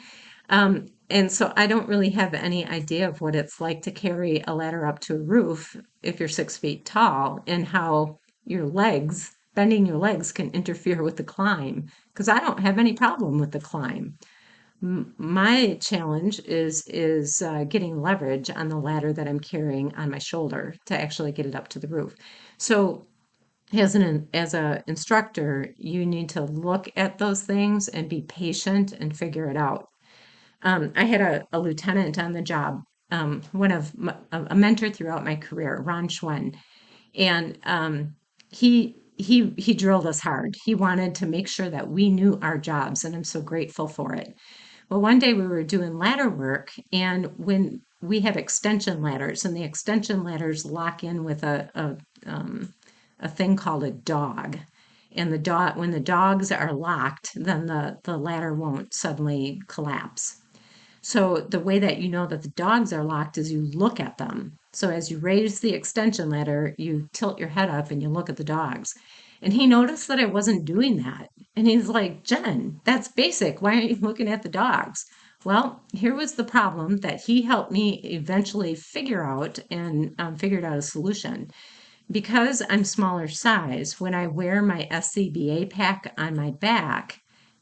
Um, 0.49 0.87
and 1.09 1.31
so 1.31 1.53
I 1.55 1.67
don't 1.67 1.87
really 1.87 2.09
have 2.11 2.33
any 2.33 2.65
idea 2.65 3.07
of 3.07 3.21
what 3.21 3.35
it's 3.35 3.61
like 3.61 3.81
to 3.83 3.91
carry 3.91 4.43
a 4.47 4.55
ladder 4.55 4.85
up 4.85 4.99
to 5.01 5.15
a 5.15 5.19
roof 5.19 5.75
if 6.03 6.19
you're 6.19 6.29
six 6.29 6.57
feet 6.57 6.85
tall 6.85 7.43
and 7.47 7.65
how 7.65 8.19
your 8.45 8.65
legs 8.65 9.35
bending 9.55 9.85
your 9.85 9.97
legs 9.97 10.31
can 10.31 10.51
interfere 10.51 11.03
with 11.03 11.17
the 11.17 11.23
climb 11.23 11.87
because 12.13 12.29
I 12.29 12.39
don't 12.39 12.59
have 12.59 12.79
any 12.79 12.93
problem 12.93 13.39
with 13.39 13.51
the 13.51 13.59
climb 13.59 14.17
my 14.81 15.77
challenge 15.79 16.39
is 16.39 16.87
is 16.87 17.41
uh, 17.41 17.63
getting 17.65 18.01
leverage 18.01 18.49
on 18.49 18.67
the 18.67 18.77
ladder 18.77 19.13
that 19.13 19.27
I'm 19.27 19.39
carrying 19.39 19.93
on 19.95 20.09
my 20.09 20.17
shoulder 20.17 20.73
to 20.85 20.99
actually 20.99 21.31
get 21.31 21.45
it 21.45 21.55
up 21.55 21.67
to 21.69 21.79
the 21.79 21.87
roof. 21.87 22.15
So 22.57 23.05
as 23.73 23.93
an 23.95 24.27
as 24.33 24.55
a 24.55 24.83
instructor, 24.87 25.73
you 25.77 26.05
need 26.05 26.29
to 26.29 26.41
look 26.41 26.89
at 26.95 27.19
those 27.19 27.43
things 27.43 27.89
and 27.89 28.09
be 28.09 28.23
patient 28.23 28.93
and 28.93 29.15
figure 29.15 29.49
it 29.49 29.57
out. 29.57 29.87
Um, 30.63 30.91
I 30.95 31.05
had 31.05 31.21
a, 31.21 31.47
a, 31.53 31.59
lieutenant 31.59 32.19
on 32.19 32.33
the 32.33 32.41
job, 32.41 32.83
um, 33.09 33.41
one 33.51 33.71
of 33.71 33.97
my, 33.97 34.15
a 34.31 34.53
mentor 34.53 34.91
throughout 34.91 35.25
my 35.25 35.35
career, 35.35 35.81
Ron 35.81 36.07
Schwen, 36.07 36.55
and 37.15 37.57
um, 37.63 38.15
he 38.49 39.00
he 39.21 39.53
he 39.57 39.73
drilled 39.73 40.07
us 40.07 40.19
hard. 40.19 40.55
He 40.65 40.75
wanted 40.75 41.15
to 41.15 41.25
make 41.25 41.47
sure 41.47 41.69
that 41.69 41.89
we 41.89 42.09
knew 42.09 42.39
our 42.41 42.57
jobs, 42.57 43.03
and 43.03 43.15
I'm 43.15 43.23
so 43.23 43.41
grateful 43.41 43.87
for 43.87 44.13
it. 44.13 44.33
Well, 44.89 45.01
one 45.01 45.19
day 45.19 45.33
we 45.33 45.47
were 45.47 45.63
doing 45.63 45.97
ladder 45.97 46.29
work, 46.29 46.71
and 46.91 47.27
when 47.37 47.81
we 48.01 48.19
have 48.21 48.37
extension 48.37 49.01
ladders, 49.01 49.45
and 49.45 49.55
the 49.55 49.63
extension 49.63 50.23
ladders 50.23 50.65
lock 50.65 51.03
in 51.03 51.23
with 51.23 51.43
a 51.43 51.69
a, 51.75 51.97
um, 52.29 52.73
a 53.19 53.29
thing 53.29 53.55
called 53.55 53.83
a 53.83 53.91
dog, 53.91 54.57
and 55.15 55.31
the 55.31 55.37
dog 55.37 55.77
when 55.77 55.91
the 55.91 55.99
dogs 55.99 56.51
are 56.51 56.73
locked, 56.73 57.31
then 57.35 57.65
the 57.67 57.97
the 58.03 58.17
ladder 58.17 58.53
won't 58.53 58.93
suddenly 58.93 59.61
collapse. 59.67 60.41
So 61.01 61.37
the 61.49 61.59
way 61.59 61.79
that 61.79 61.97
you 61.97 62.09
know 62.09 62.27
that 62.27 62.43
the 62.43 62.49
dogs 62.49 62.93
are 62.93 63.03
locked 63.03 63.37
is 63.37 63.51
you 63.51 63.61
look 63.61 63.99
at 63.99 64.17
them. 64.17 64.57
So 64.73 64.89
as 64.89 65.11
you 65.11 65.19
raise 65.19 65.59
the 65.59 65.73
extension 65.73 66.29
ladder, 66.29 66.73
you 66.77 67.09
tilt 67.13 67.39
your 67.39 67.49
head 67.49 67.69
up 67.69 67.91
and 67.91 68.01
you 68.01 68.09
look 68.09 68.29
at 68.29 68.37
the 68.37 68.43
dogs. 68.43 68.93
And 69.41 69.53
he 69.53 69.67
noticed 69.67 70.07
that 70.07 70.19
I 70.19 70.25
wasn't 70.25 70.65
doing 70.65 70.97
that. 70.97 71.29
And 71.55 71.67
he's 71.67 71.89
like, 71.89 72.23
Jen, 72.23 72.79
that's 72.85 73.07
basic. 73.09 73.61
Why 73.61 73.75
aren't 73.75 73.89
you 73.89 73.95
looking 73.97 74.29
at 74.29 74.43
the 74.43 74.49
dogs? 74.49 75.05
Well, 75.43 75.81
here 75.91 76.15
was 76.15 76.35
the 76.35 76.43
problem 76.43 76.97
that 76.97 77.21
he 77.21 77.41
helped 77.41 77.71
me 77.71 77.95
eventually 78.03 78.75
figure 78.75 79.23
out 79.23 79.59
and 79.71 80.13
um, 80.19 80.35
figured 80.35 80.63
out 80.63 80.77
a 80.77 80.83
solution. 80.83 81.49
Because 82.09 82.61
I'm 82.69 82.83
smaller 82.83 83.27
size, 83.27 83.99
when 83.99 84.13
I 84.13 84.27
wear 84.27 84.61
my 84.61 84.87
SCBA 84.91 85.69
pack 85.69 86.13
on 86.17 86.35
my 86.35 86.51
back, 86.51 87.19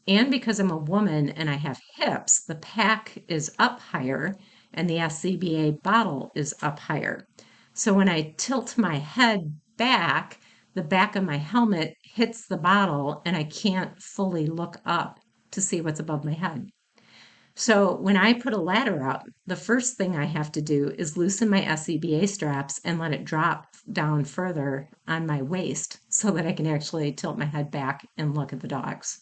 and 0.07 0.29
because 0.29 0.59
I'm 0.59 0.71
a 0.71 0.77
woman 0.77 1.29
and 1.29 1.49
I 1.49 1.55
have 1.55 1.79
hips, 1.95 2.43
the 2.43 2.55
pack 2.55 3.23
is 3.27 3.51
up 3.57 3.79
higher 3.79 4.35
and 4.73 4.89
the 4.89 4.97
SCBA 4.97 5.81
bottle 5.81 6.31
is 6.35 6.53
up 6.61 6.79
higher. 6.79 7.27
So 7.73 7.93
when 7.93 8.09
I 8.09 8.33
tilt 8.37 8.77
my 8.77 8.97
head 8.97 9.57
back, 9.77 10.39
the 10.73 10.83
back 10.83 11.15
of 11.15 11.23
my 11.23 11.37
helmet 11.37 11.95
hits 12.03 12.47
the 12.47 12.57
bottle 12.57 13.21
and 13.25 13.35
I 13.35 13.43
can't 13.43 14.01
fully 14.01 14.47
look 14.47 14.77
up 14.85 15.19
to 15.51 15.61
see 15.61 15.81
what's 15.81 15.99
above 15.99 16.23
my 16.23 16.33
head. 16.33 16.69
So 17.55 17.95
when 17.97 18.15
I 18.15 18.33
put 18.33 18.53
a 18.53 18.57
ladder 18.57 19.05
up, 19.05 19.25
the 19.45 19.55
first 19.55 19.97
thing 19.97 20.15
I 20.15 20.23
have 20.23 20.51
to 20.53 20.61
do 20.61 20.93
is 20.97 21.17
loosen 21.17 21.49
my 21.49 21.61
SCBA 21.61 22.29
straps 22.29 22.79
and 22.85 22.99
let 22.99 23.11
it 23.11 23.25
drop 23.25 23.75
down 23.91 24.23
further 24.23 24.87
on 25.07 25.25
my 25.27 25.41
waist 25.41 25.99
so 26.07 26.31
that 26.31 26.45
I 26.45 26.53
can 26.53 26.67
actually 26.67 27.11
tilt 27.11 27.37
my 27.37 27.45
head 27.45 27.69
back 27.69 28.07
and 28.17 28.33
look 28.33 28.53
at 28.53 28.61
the 28.61 28.67
dogs. 28.67 29.21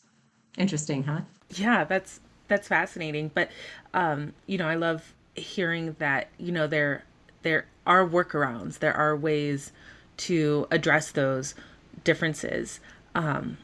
Interesting, 0.57 1.03
huh? 1.03 1.21
Yeah, 1.55 1.83
that's 1.83 2.19
that's 2.47 2.67
fascinating. 2.67 3.31
But 3.33 3.49
um, 3.93 4.33
you 4.45 4.57
know, 4.59 4.67
I 4.67 4.75
love 4.75 5.15
hearing 5.37 5.95
that, 5.99 6.29
you 6.37 6.51
know, 6.51 6.67
there 6.67 7.03
there 7.43 7.65
are 7.85 8.05
workarounds. 8.07 8.79
There 8.79 8.95
are 8.95 9.15
ways 9.15 9.71
to 10.17 10.67
address 10.71 11.11
those 11.11 11.55
differences. 12.03 12.79
Um, 13.15 13.57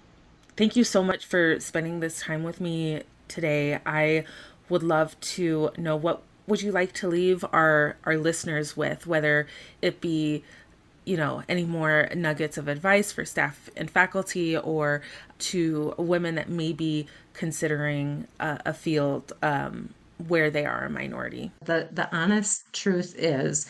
thank 0.55 0.75
you 0.75 0.83
so 0.83 1.03
much 1.03 1.25
for 1.25 1.59
spending 1.59 1.99
this 1.99 2.21
time 2.21 2.43
with 2.43 2.61
me 2.61 3.03
today. 3.27 3.79
I 3.85 4.25
would 4.69 4.83
love 4.83 5.19
to 5.19 5.71
know 5.77 5.95
what 5.95 6.21
would 6.47 6.61
you 6.61 6.71
like 6.71 6.93
to 6.93 7.07
leave 7.07 7.43
our 7.51 7.97
our 8.05 8.17
listeners 8.17 8.75
with, 8.77 9.07
whether 9.07 9.47
it 9.81 10.01
be 10.01 10.43
you 11.05 11.17
know 11.17 11.43
any 11.49 11.65
more 11.65 12.09
nuggets 12.15 12.57
of 12.57 12.67
advice 12.67 13.11
for 13.11 13.25
staff 13.25 13.69
and 13.75 13.89
faculty 13.89 14.55
or 14.55 15.01
to 15.39 15.93
women 15.97 16.35
that 16.35 16.49
may 16.49 16.71
be 16.71 17.07
considering 17.33 18.27
a, 18.39 18.59
a 18.67 18.73
field 18.73 19.33
um, 19.41 19.93
where 20.27 20.49
they 20.49 20.65
are 20.65 20.85
a 20.85 20.89
minority 20.89 21.51
the 21.65 21.89
the 21.91 22.13
honest 22.15 22.63
truth 22.73 23.15
is 23.17 23.65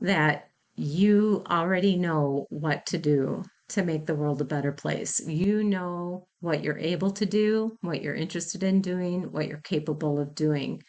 that 0.00 0.48
you 0.76 1.44
already 1.50 1.96
know 1.96 2.46
what 2.48 2.86
to 2.86 2.98
do 2.98 3.42
to 3.70 3.84
make 3.84 4.06
the 4.06 4.14
world 4.14 4.40
a 4.40 4.44
better 4.44 4.72
place. 4.72 5.20
You 5.26 5.62
know 5.62 6.26
what 6.40 6.62
you're 6.62 6.78
able 6.78 7.10
to 7.12 7.26
do, 7.26 7.76
what 7.82 8.02
you're 8.02 8.14
interested 8.14 8.62
in 8.62 8.80
doing, 8.80 9.30
what 9.30 9.46
you're 9.46 9.58
capable 9.58 10.18
of 10.18 10.34
doing. 10.34 10.82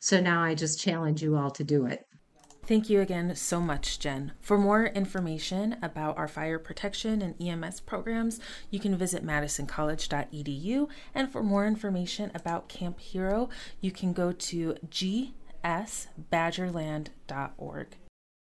So 0.00 0.20
now 0.20 0.42
I 0.42 0.54
just 0.54 0.80
challenge 0.80 1.22
you 1.22 1.36
all 1.36 1.50
to 1.52 1.64
do 1.64 1.86
it. 1.86 2.04
Thank 2.68 2.88
you 2.90 3.00
again 3.00 3.34
so 3.34 3.60
much, 3.62 3.98
Jen. 3.98 4.32
For 4.42 4.58
more 4.58 4.88
information 4.88 5.76
about 5.80 6.18
our 6.18 6.28
fire 6.28 6.58
protection 6.58 7.22
and 7.22 7.34
EMS 7.40 7.80
programs, 7.80 8.40
you 8.70 8.78
can 8.78 8.94
visit 8.94 9.24
madisoncollege.edu. 9.24 10.90
And 11.14 11.32
for 11.32 11.42
more 11.42 11.66
information 11.66 12.30
about 12.34 12.68
Camp 12.68 13.00
Hero, 13.00 13.48
you 13.80 13.90
can 13.90 14.12
go 14.12 14.32
to 14.32 14.74
gsbadgerland.org. 14.90 17.86